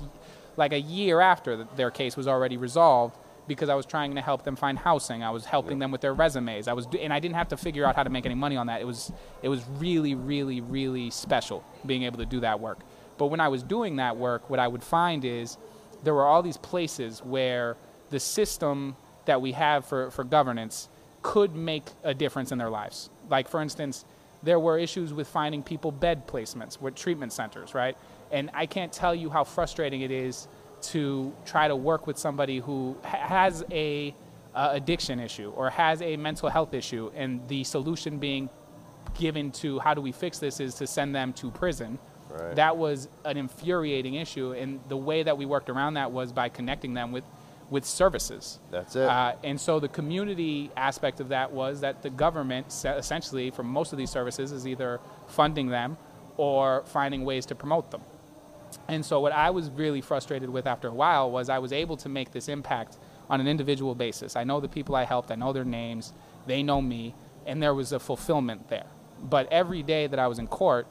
like 0.57 0.73
a 0.73 0.79
year 0.79 1.19
after 1.19 1.63
their 1.75 1.89
case 1.89 2.15
was 2.15 2.27
already 2.27 2.57
resolved 2.57 3.17
because 3.51 3.67
I 3.67 3.75
was 3.75 3.85
trying 3.85 4.15
to 4.15 4.21
help 4.21 4.43
them 4.43 4.55
find 4.55 4.79
housing. 4.79 5.23
I 5.23 5.29
was 5.29 5.43
helping 5.43 5.77
them 5.79 5.91
with 5.91 5.99
their 5.99 6.13
resumes. 6.13 6.69
I 6.69 6.73
was, 6.73 6.85
do- 6.85 6.99
and 6.99 7.11
I 7.11 7.19
didn't 7.19 7.35
have 7.35 7.49
to 7.49 7.57
figure 7.57 7.85
out 7.85 7.97
how 7.97 8.03
to 8.03 8.09
make 8.09 8.25
any 8.25 8.35
money 8.35 8.55
on 8.55 8.67
that. 8.67 8.79
It 8.79 8.87
was, 8.87 9.11
it 9.41 9.49
was 9.49 9.65
really, 9.77 10.15
really, 10.15 10.61
really 10.61 11.09
special 11.09 11.63
being 11.85 12.03
able 12.03 12.17
to 12.19 12.25
do 12.25 12.39
that 12.39 12.61
work. 12.61 12.79
But 13.17 13.27
when 13.27 13.41
I 13.41 13.49
was 13.49 13.61
doing 13.61 13.97
that 13.97 14.15
work, 14.15 14.49
what 14.49 14.59
I 14.59 14.67
would 14.69 14.83
find 14.83 15.25
is 15.25 15.57
there 16.03 16.13
were 16.13 16.25
all 16.25 16.41
these 16.41 16.55
places 16.57 17.19
where 17.19 17.75
the 18.09 18.19
system 18.19 18.95
that 19.25 19.41
we 19.41 19.51
have 19.51 19.85
for, 19.85 20.11
for 20.11 20.23
governance 20.23 20.87
could 21.21 21.53
make 21.53 21.83
a 22.03 22.13
difference 22.13 22.53
in 22.53 22.57
their 22.57 22.69
lives. 22.69 23.09
Like, 23.29 23.49
for 23.49 23.61
instance, 23.61 24.05
there 24.43 24.59
were 24.59 24.79
issues 24.79 25.13
with 25.13 25.27
finding 25.27 25.61
people 25.61 25.91
bed 25.91 26.25
placements 26.25 26.81
with 26.81 26.95
treatment 26.95 27.33
centers, 27.33 27.75
right? 27.75 27.97
And 28.31 28.49
I 28.53 28.65
can't 28.65 28.91
tell 28.91 29.13
you 29.13 29.29
how 29.29 29.43
frustrating 29.43 30.01
it 30.01 30.09
is 30.11 30.47
to 30.83 31.33
try 31.45 31.67
to 31.67 31.75
work 31.75 32.07
with 32.07 32.17
somebody 32.17 32.59
who 32.59 32.97
has 33.03 33.63
a 33.71 34.15
uh, 34.53 34.69
addiction 34.71 35.19
issue 35.19 35.51
or 35.55 35.69
has 35.69 36.01
a 36.01 36.17
mental 36.17 36.49
health 36.49 36.73
issue, 36.73 37.11
and 37.15 37.47
the 37.47 37.63
solution 37.63 38.19
being 38.19 38.49
given 39.13 39.51
to 39.51 39.79
how 39.79 39.93
do 39.93 40.01
we 40.01 40.11
fix 40.11 40.39
this 40.39 40.59
is 40.59 40.75
to 40.75 40.87
send 40.87 41.15
them 41.15 41.33
to 41.33 41.51
prison. 41.51 41.99
Right. 42.29 42.55
That 42.55 42.77
was 42.77 43.09
an 43.25 43.37
infuriating 43.37 44.15
issue, 44.15 44.53
and 44.53 44.79
the 44.87 44.97
way 44.97 45.23
that 45.23 45.37
we 45.37 45.45
worked 45.45 45.69
around 45.69 45.95
that 45.95 46.11
was 46.11 46.31
by 46.31 46.49
connecting 46.49 46.93
them 46.93 47.11
with, 47.11 47.25
with 47.69 47.85
services. 47.85 48.59
That's 48.69 48.95
it. 48.95 49.03
Uh, 49.03 49.35
and 49.43 49.59
so 49.59 49.79
the 49.79 49.89
community 49.89 50.71
aspect 50.77 51.19
of 51.19 51.29
that 51.29 51.51
was 51.51 51.81
that 51.81 52.01
the 52.01 52.09
government, 52.09 52.67
essentially, 52.85 53.51
for 53.51 53.63
most 53.63 53.91
of 53.91 53.97
these 53.97 54.09
services, 54.09 54.51
is 54.51 54.65
either 54.65 55.01
funding 55.27 55.67
them 55.67 55.97
or 56.37 56.83
finding 56.85 57.25
ways 57.25 57.45
to 57.47 57.55
promote 57.55 57.91
them. 57.91 58.01
And 58.87 59.05
so 59.05 59.19
what 59.19 59.31
I 59.31 59.49
was 59.49 59.69
really 59.69 60.01
frustrated 60.01 60.49
with 60.49 60.67
after 60.67 60.87
a 60.87 60.93
while 60.93 61.31
was 61.31 61.49
I 61.49 61.59
was 61.59 61.73
able 61.73 61.97
to 61.97 62.09
make 62.09 62.31
this 62.31 62.47
impact 62.47 62.97
on 63.29 63.39
an 63.39 63.47
individual 63.47 63.95
basis. 63.95 64.35
I 64.35 64.43
know 64.43 64.59
the 64.59 64.67
people 64.67 64.95
I 64.95 65.05
helped, 65.05 65.31
I 65.31 65.35
know 65.35 65.53
their 65.53 65.65
names, 65.65 66.13
they 66.47 66.63
know 66.63 66.81
me, 66.81 67.15
and 67.45 67.61
there 67.61 67.73
was 67.73 67.91
a 67.91 67.99
fulfillment 67.99 68.69
there. 68.69 68.87
But 69.21 69.51
every 69.51 69.83
day 69.83 70.07
that 70.07 70.19
I 70.19 70.27
was 70.27 70.39
in 70.39 70.47
court, 70.47 70.87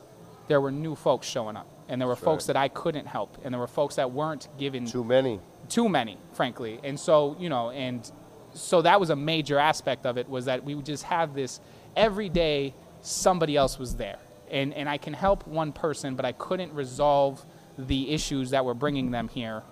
there 0.48 0.60
were 0.60 0.70
new 0.70 0.94
folks 0.94 1.26
showing 1.26 1.56
up. 1.56 1.68
And 1.88 2.00
there 2.00 2.08
were 2.08 2.16
folks 2.16 2.44
right. 2.44 2.54
that 2.54 2.56
I 2.56 2.68
couldn't 2.68 3.06
help, 3.06 3.38
and 3.44 3.52
there 3.52 3.60
were 3.60 3.66
folks 3.66 3.96
that 3.96 4.12
weren't 4.12 4.48
given 4.58 4.86
Too 4.86 5.02
many. 5.02 5.40
too 5.68 5.88
many, 5.88 6.18
frankly. 6.32 6.78
And 6.84 6.98
so, 6.98 7.36
you 7.40 7.48
know, 7.48 7.70
and 7.70 8.10
so 8.54 8.82
that 8.82 9.00
was 9.00 9.10
a 9.10 9.16
major 9.16 9.58
aspect 9.58 10.06
of 10.06 10.16
it 10.16 10.28
was 10.28 10.44
that 10.44 10.64
we 10.64 10.74
would 10.74 10.86
just 10.86 11.04
have 11.04 11.34
this 11.34 11.60
every 11.96 12.28
day 12.28 12.74
somebody 13.02 13.56
else 13.56 13.78
was 13.78 13.96
there. 13.96 14.18
And, 14.50 14.72
and 14.74 14.88
I 14.88 14.98
can 14.98 15.14
help 15.14 15.46
one 15.46 15.72
person, 15.72 16.14
but 16.14 16.24
I 16.24 16.32
couldn't 16.32 16.72
resolve 16.72 17.44
the 17.78 18.10
issues 18.10 18.50
that 18.50 18.64
were 18.64 18.74
bringing 18.74 19.10
them 19.10 19.28
here 19.28 19.62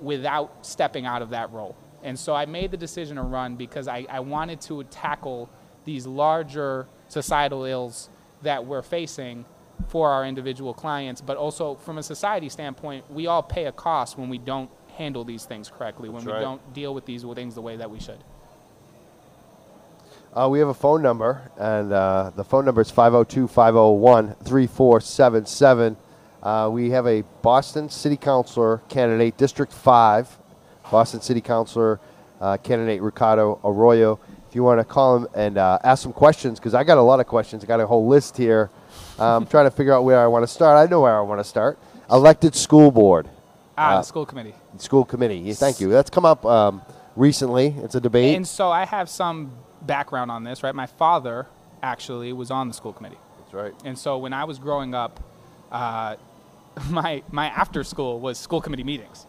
without 0.00 0.66
stepping 0.66 1.06
out 1.06 1.22
of 1.22 1.30
that 1.30 1.52
role. 1.52 1.76
And 2.02 2.18
so 2.18 2.34
I 2.34 2.46
made 2.46 2.70
the 2.70 2.76
decision 2.76 3.16
to 3.16 3.22
run 3.22 3.56
because 3.56 3.88
I, 3.88 4.06
I 4.10 4.20
wanted 4.20 4.60
to 4.62 4.84
tackle 4.84 5.48
these 5.84 6.06
larger 6.06 6.86
societal 7.08 7.64
ills 7.64 8.10
that 8.42 8.66
we're 8.66 8.82
facing 8.82 9.44
for 9.88 10.10
our 10.10 10.24
individual 10.24 10.74
clients, 10.74 11.20
but 11.20 11.36
also 11.36 11.74
from 11.76 11.98
a 11.98 12.02
society 12.02 12.48
standpoint, 12.48 13.10
we 13.10 13.26
all 13.26 13.42
pay 13.42 13.66
a 13.66 13.72
cost 13.72 14.18
when 14.18 14.28
we 14.28 14.38
don't 14.38 14.70
handle 14.96 15.24
these 15.24 15.44
things 15.44 15.68
correctly, 15.68 16.08
when 16.08 16.24
That's 16.24 16.26
we 16.26 16.32
right. 16.32 16.40
don't 16.40 16.74
deal 16.74 16.94
with 16.94 17.04
these 17.04 17.22
things 17.22 17.54
the 17.54 17.62
way 17.62 17.76
that 17.76 17.90
we 17.90 17.98
should. 18.00 18.22
Uh, 20.32 20.48
we 20.50 20.58
have 20.58 20.68
a 20.68 20.74
phone 20.74 21.00
number, 21.00 21.50
and 21.56 21.92
uh, 21.92 22.30
the 22.34 22.44
phone 22.44 22.64
number 22.64 22.80
is 22.80 22.90
502 22.90 23.46
501 23.46 24.34
3477. 24.44 25.96
Uh, 26.44 26.68
We 26.70 26.90
have 26.90 27.06
a 27.06 27.22
Boston 27.42 27.88
City 27.88 28.16
Councilor 28.16 28.82
candidate, 28.88 29.36
District 29.36 29.72
5, 29.72 30.38
Boston 30.90 31.20
City 31.22 31.40
Councilor 31.40 32.00
uh, 32.40 32.56
candidate 32.58 33.00
Ricardo 33.00 33.58
Arroyo. 33.64 34.20
If 34.48 34.54
you 34.54 34.62
want 34.62 34.78
to 34.78 34.84
call 34.84 35.16
him 35.16 35.26
and 35.34 35.56
uh, 35.58 35.78
ask 35.82 36.02
some 36.02 36.12
questions, 36.12 36.60
because 36.60 36.74
I 36.74 36.84
got 36.84 36.98
a 36.98 37.02
lot 37.02 37.18
of 37.18 37.26
questions, 37.26 37.64
I 37.64 37.66
got 37.66 37.80
a 37.80 37.86
whole 37.86 38.06
list 38.06 38.36
here. 38.36 38.70
I'm 39.18 39.46
trying 39.54 39.64
to 39.64 39.70
figure 39.70 39.92
out 39.94 40.04
where 40.04 40.20
I 40.20 40.26
want 40.26 40.42
to 40.42 40.46
start. 40.46 40.76
I 40.76 40.88
know 40.90 41.00
where 41.00 41.16
I 41.16 41.22
want 41.22 41.40
to 41.40 41.44
start. 41.44 41.78
Elected 42.10 42.54
school 42.54 42.90
board, 42.90 43.28
Ah, 43.78 43.94
Uh, 43.94 43.96
the 43.98 44.02
school 44.02 44.26
committee. 44.26 44.54
school 44.78 45.04
committee. 45.04 45.52
Thank 45.54 45.80
you. 45.80 45.88
That's 45.90 46.10
come 46.10 46.26
up 46.26 46.44
um, 46.44 46.82
recently. 47.16 47.74
It's 47.78 47.94
a 47.94 48.00
debate. 48.00 48.36
And 48.36 48.46
so 48.46 48.70
I 48.70 48.84
have 48.84 49.08
some 49.08 49.52
background 49.82 50.30
on 50.30 50.44
this, 50.44 50.62
right? 50.62 50.74
My 50.74 50.86
father 50.86 51.46
actually 51.82 52.32
was 52.34 52.50
on 52.50 52.68
the 52.68 52.74
school 52.74 52.92
committee. 52.92 53.18
That's 53.38 53.54
right. 53.54 53.72
And 53.84 53.98
so 53.98 54.18
when 54.18 54.32
I 54.34 54.44
was 54.44 54.58
growing 54.58 54.94
up, 54.94 55.18
uh, 55.72 56.16
my 56.90 57.22
my 57.30 57.46
after 57.48 57.84
school 57.84 58.20
was 58.20 58.38
school 58.38 58.60
committee 58.60 58.84
meetings, 58.84 59.26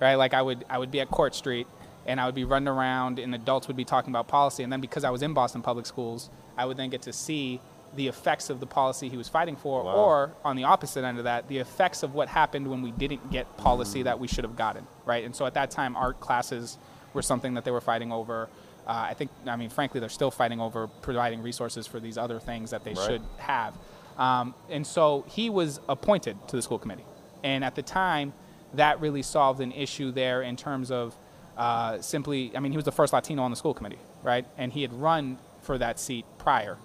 right? 0.00 0.14
Like 0.16 0.34
I 0.34 0.42
would 0.42 0.64
I 0.68 0.78
would 0.78 0.90
be 0.90 1.00
at 1.00 1.10
Court 1.10 1.34
Street 1.34 1.66
and 2.06 2.20
I 2.20 2.26
would 2.26 2.34
be 2.34 2.44
running 2.44 2.68
around 2.68 3.18
and 3.18 3.34
adults 3.34 3.68
would 3.68 3.76
be 3.76 3.84
talking 3.84 4.10
about 4.10 4.28
policy. 4.28 4.62
And 4.62 4.72
then 4.72 4.80
because 4.80 5.04
I 5.04 5.10
was 5.10 5.22
in 5.22 5.34
Boston 5.34 5.62
Public 5.62 5.86
Schools, 5.86 6.30
I 6.56 6.64
would 6.64 6.76
then 6.76 6.88
get 6.90 7.02
to 7.02 7.12
see 7.12 7.60
the 7.96 8.06
effects 8.08 8.50
of 8.50 8.60
the 8.60 8.66
policy 8.66 9.08
he 9.08 9.16
was 9.16 9.28
fighting 9.28 9.56
for, 9.56 9.82
Wow. 9.82 9.94
or 9.94 10.30
on 10.44 10.56
the 10.56 10.64
opposite 10.64 11.04
end 11.04 11.18
of 11.18 11.24
that, 11.24 11.48
the 11.48 11.56
effects 11.58 12.02
of 12.02 12.14
what 12.14 12.28
happened 12.28 12.66
when 12.68 12.82
we 12.82 12.90
didn't 12.92 13.30
get 13.30 13.56
policy 13.56 14.02
that 14.02 14.18
we 14.20 14.28
should 14.28 14.44
have 14.44 14.56
gotten, 14.56 14.86
right? 15.06 15.24
And 15.24 15.34
so 15.34 15.46
at 15.46 15.54
that 15.54 15.70
time, 15.70 15.96
art 15.96 16.20
classes 16.20 16.76
were 17.14 17.22
something 17.22 17.54
that 17.54 17.64
they 17.64 17.70
were 17.70 17.80
fighting 17.80 18.12
over. 18.12 18.48
Uh, 18.86 18.92
I 19.10 19.14
think, 19.14 19.30
I 19.46 19.56
mean, 19.56 19.70
frankly, 19.70 20.00
they're 20.00 20.08
still 20.10 20.30
fighting 20.30 20.60
over 20.60 20.86
providing 20.86 21.42
resources 21.42 21.86
for 21.86 21.98
these 21.98 22.18
other 22.18 22.38
things 22.38 22.70
that 22.72 22.84
they 22.84 22.92
Right. 22.92 23.06
should 23.06 23.22
have. 23.38 23.74
Um, 24.18 24.54
and 24.68 24.86
so 24.86 25.24
he 25.28 25.48
was 25.48 25.80
appointed 25.88 26.36
to 26.48 26.56
the 26.56 26.62
school 26.62 26.78
committee. 26.78 27.04
And 27.44 27.64
at 27.64 27.74
the 27.74 27.82
time, 27.82 28.32
that 28.74 29.00
really 29.00 29.22
solved 29.22 29.60
an 29.60 29.72
issue 29.72 30.10
there 30.10 30.42
in 30.42 30.56
terms 30.56 30.90
of 30.90 31.16
uh, 31.56 32.00
simply, 32.00 32.52
I 32.56 32.60
mean, 32.60 32.72
he 32.72 32.76
was 32.76 32.84
the 32.84 32.92
first 32.92 33.12
Latino 33.12 33.42
on 33.42 33.50
the 33.50 33.56
school 33.56 33.74
committee, 33.74 33.98
right? 34.22 34.44
And 34.56 34.72
he 34.72 34.82
had 34.82 34.92
run 34.92 35.38
for 35.62 35.78
that 35.78 35.98
seat 35.98 36.24
prior. 36.38 36.76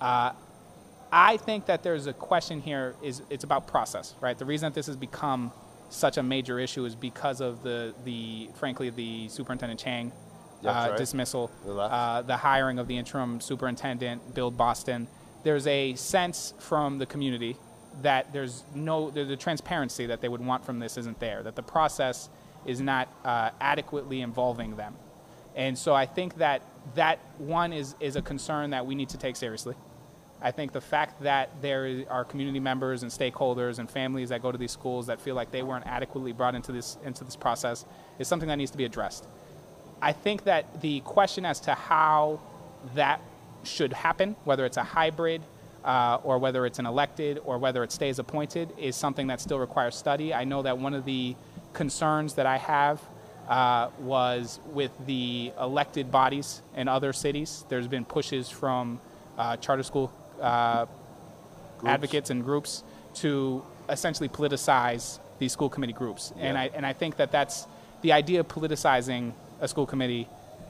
Uh, 0.00 0.32
I 1.10 1.36
think 1.38 1.66
that 1.66 1.82
there's 1.82 2.06
a 2.06 2.12
question 2.12 2.60
here 2.60 2.94
is 3.02 3.22
it's 3.30 3.44
about 3.44 3.66
process, 3.66 4.14
right? 4.20 4.36
The 4.36 4.44
reason 4.44 4.66
that 4.66 4.74
this 4.74 4.86
has 4.86 4.96
become 4.96 5.52
such 5.88 6.16
a 6.16 6.22
major 6.22 6.58
issue 6.58 6.84
is 6.84 6.94
because 6.94 7.40
of 7.40 7.62
the, 7.62 7.94
the 8.04 8.50
frankly, 8.54 8.90
the 8.90 9.28
Superintendent 9.28 9.80
Chang 9.80 10.12
uh, 10.64 10.88
right. 10.90 10.96
dismissal, 10.96 11.50
The 11.64 11.74
uh, 11.74 12.22
the 12.22 12.36
hiring 12.36 12.78
of 12.78 12.88
the 12.88 12.96
interim 12.96 13.40
superintendent, 13.40 14.34
Bill 14.34 14.50
Boston. 14.50 15.08
There's 15.44 15.66
a 15.66 15.94
sense 15.94 16.54
from 16.58 16.98
the 16.98 17.06
community 17.06 17.56
that 18.02 18.32
there's 18.32 18.64
no, 18.74 19.12
a 19.14 19.36
transparency 19.36 20.06
that 20.06 20.20
they 20.20 20.28
would 20.28 20.44
want 20.44 20.64
from 20.64 20.80
this 20.80 20.96
isn't 20.96 21.20
there, 21.20 21.42
that 21.42 21.54
the 21.54 21.62
process 21.62 22.28
is 22.66 22.80
not 22.80 23.08
uh, 23.24 23.50
adequately 23.60 24.20
involving 24.20 24.76
them. 24.76 24.96
And 25.54 25.78
so 25.78 25.94
I 25.94 26.06
think 26.06 26.38
that 26.38 26.62
that 26.96 27.20
one 27.38 27.72
is, 27.72 27.94
is 28.00 28.16
a 28.16 28.22
concern 28.22 28.70
that 28.70 28.84
we 28.84 28.94
need 28.94 29.10
to 29.10 29.18
take 29.18 29.36
seriously. 29.36 29.76
I 30.42 30.50
think 30.50 30.72
the 30.72 30.80
fact 30.80 31.22
that 31.22 31.50
there 31.62 32.04
are 32.10 32.24
community 32.24 32.60
members 32.60 33.02
and 33.02 33.10
stakeholders 33.10 33.78
and 33.78 33.88
families 33.88 34.28
that 34.30 34.42
go 34.42 34.50
to 34.50 34.58
these 34.58 34.72
schools 34.72 35.06
that 35.06 35.20
feel 35.20 35.34
like 35.34 35.50
they 35.50 35.62
weren't 35.62 35.86
adequately 35.86 36.32
brought 36.32 36.54
into 36.54 36.72
this, 36.72 36.98
into 37.04 37.24
this 37.24 37.36
process 37.36 37.86
is 38.18 38.28
something 38.28 38.48
that 38.48 38.56
needs 38.56 38.70
to 38.72 38.76
be 38.76 38.84
addressed. 38.84 39.26
I 40.02 40.12
think 40.12 40.44
that 40.44 40.82
the 40.82 41.00
question 41.00 41.46
as 41.46 41.60
to 41.60 41.74
how 41.74 42.40
that 42.94 43.22
should 43.64 43.92
happen, 43.92 44.36
whether 44.44 44.64
it's 44.64 44.76
a 44.76 44.84
hybrid 44.84 45.42
uh, 45.84 46.18
or 46.22 46.38
whether 46.38 46.66
it's 46.66 46.78
an 46.78 46.86
elected 46.86 47.40
or 47.44 47.58
whether 47.58 47.82
it 47.82 47.92
stays 47.92 48.18
appointed, 48.18 48.72
is 48.78 48.96
something 48.96 49.26
that 49.26 49.40
still 49.40 49.58
requires 49.58 49.94
study. 49.94 50.32
I 50.32 50.44
know 50.44 50.62
that 50.62 50.78
one 50.78 50.94
of 50.94 51.04
the 51.04 51.36
concerns 51.72 52.34
that 52.34 52.46
I 52.46 52.58
have 52.58 53.02
uh, 53.48 53.90
was 54.00 54.60
with 54.72 54.92
the 55.06 55.52
elected 55.60 56.10
bodies 56.10 56.62
in 56.76 56.88
other 56.88 57.12
cities. 57.12 57.64
There's 57.68 57.88
been 57.88 58.04
pushes 58.04 58.48
from 58.48 59.00
uh, 59.36 59.56
charter 59.58 59.82
school 59.82 60.12
uh, 60.40 60.86
advocates 61.84 62.30
and 62.30 62.42
groups 62.42 62.82
to 63.14 63.62
essentially 63.88 64.28
politicize 64.28 65.18
these 65.38 65.52
school 65.52 65.68
committee 65.68 65.92
groups. 65.92 66.32
And, 66.38 66.56
I, 66.56 66.70
and 66.74 66.86
I 66.86 66.92
think 66.92 67.16
that 67.16 67.30
that's 67.30 67.66
the 68.00 68.12
idea 68.12 68.40
of 68.40 68.48
politicizing 68.48 69.32
a 69.60 69.68
school 69.68 69.86
committee 69.86 70.28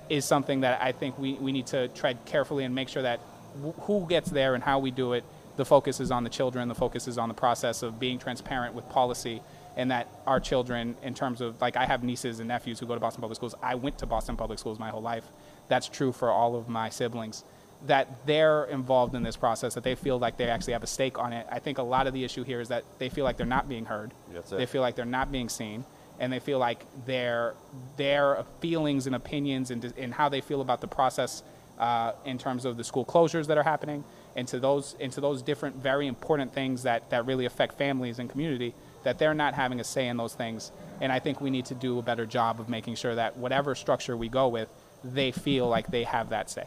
is 0.08 0.24
something 0.24 0.60
that 0.60 0.80
I 0.82 0.92
think 0.92 1.18
we, 1.18 1.34
we 1.34 1.52
need 1.52 1.66
to 1.68 1.88
tread 1.88 2.24
carefully 2.24 2.64
and 2.64 2.74
make 2.74 2.88
sure 2.88 3.02
that 3.02 3.20
wh- 3.62 3.78
who 3.82 4.06
gets 4.08 4.30
there 4.30 4.54
and 4.54 4.62
how 4.62 4.78
we 4.78 4.90
do 4.90 5.12
it, 5.12 5.24
the 5.56 5.64
focus 5.64 6.00
is 6.00 6.10
on 6.10 6.24
the 6.24 6.30
children, 6.30 6.68
the 6.68 6.74
focus 6.74 7.06
is 7.06 7.16
on 7.16 7.28
the 7.28 7.34
process 7.34 7.82
of 7.82 8.00
being 8.00 8.18
transparent 8.18 8.74
with 8.74 8.88
policy, 8.88 9.40
and 9.76 9.90
that 9.90 10.08
our 10.26 10.40
children, 10.40 10.96
in 11.02 11.14
terms 11.14 11.40
of, 11.40 11.60
like, 11.60 11.76
I 11.76 11.84
have 11.84 12.04
nieces 12.04 12.38
and 12.38 12.48
nephews 12.48 12.78
who 12.78 12.86
go 12.86 12.94
to 12.94 13.00
Boston 13.00 13.20
Public 13.20 13.36
Schools. 13.36 13.54
I 13.62 13.74
went 13.74 13.98
to 13.98 14.06
Boston 14.06 14.36
Public 14.36 14.58
Schools 14.58 14.78
my 14.78 14.90
whole 14.90 15.02
life. 15.02 15.24
That's 15.68 15.88
true 15.88 16.12
for 16.12 16.30
all 16.30 16.54
of 16.54 16.68
my 16.68 16.90
siblings. 16.90 17.44
That 17.86 18.08
they're 18.26 18.64
involved 18.64 19.14
in 19.14 19.22
this 19.22 19.36
process, 19.36 19.74
that 19.74 19.84
they 19.84 19.94
feel 19.94 20.18
like 20.18 20.36
they 20.36 20.48
actually 20.48 20.74
have 20.74 20.82
a 20.82 20.88
stake 20.88 21.18
on 21.18 21.32
it. 21.32 21.46
I 21.50 21.58
think 21.58 21.78
a 21.78 21.82
lot 21.82 22.06
of 22.06 22.14
the 22.14 22.24
issue 22.24 22.44
here 22.44 22.60
is 22.60 22.68
that 22.68 22.84
they 22.98 23.08
feel 23.08 23.24
like 23.24 23.36
they're 23.36 23.46
not 23.46 23.68
being 23.68 23.84
heard. 23.84 24.12
They 24.58 24.66
feel 24.66 24.80
like 24.80 24.94
they're 24.94 25.04
not 25.04 25.30
being 25.32 25.48
seen, 25.48 25.84
and 26.18 26.32
they 26.32 26.38
feel 26.38 26.58
like 26.58 26.84
their 27.06 27.54
their 27.96 28.44
feelings 28.60 29.06
and 29.06 29.16
opinions 29.16 29.70
and, 29.70 29.84
and 29.96 30.14
how 30.14 30.28
they 30.28 30.40
feel 30.40 30.60
about 30.60 30.80
the 30.80 30.86
process 30.86 31.42
uh, 31.78 32.12
in 32.24 32.38
terms 32.38 32.64
of 32.64 32.76
the 32.76 32.84
school 32.84 33.04
closures 33.04 33.46
that 33.46 33.58
are 33.58 33.64
happening, 33.64 34.04
and 34.36 34.46
to 34.48 34.60
those 34.60 34.94
into 35.00 35.20
those 35.20 35.42
different 35.42 35.76
very 35.76 36.06
important 36.06 36.52
things 36.54 36.82
that 36.84 37.10
that 37.10 37.26
really 37.26 37.46
affect 37.46 37.76
families 37.76 38.18
and 38.18 38.30
community, 38.30 38.74
that 39.02 39.18
they're 39.18 39.34
not 39.34 39.54
having 39.54 39.80
a 39.80 39.84
say 39.84 40.06
in 40.08 40.16
those 40.16 40.34
things. 40.34 40.72
And 41.00 41.10
I 41.12 41.18
think 41.18 41.40
we 41.40 41.50
need 41.50 41.66
to 41.66 41.74
do 41.74 41.98
a 41.98 42.02
better 42.02 42.26
job 42.26 42.60
of 42.60 42.68
making 42.68 42.94
sure 42.94 43.14
that 43.16 43.36
whatever 43.36 43.74
structure 43.74 44.16
we 44.16 44.28
go 44.28 44.48
with, 44.48 44.68
they 45.02 45.32
feel 45.32 45.68
like 45.68 45.88
they 45.88 46.04
have 46.04 46.28
that 46.30 46.48
say. 46.48 46.64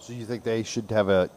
So 0.00 0.12
you 0.12 0.24
think 0.24 0.42
they 0.42 0.62
should 0.62 0.90
have 0.90 1.08
a, 1.08 1.30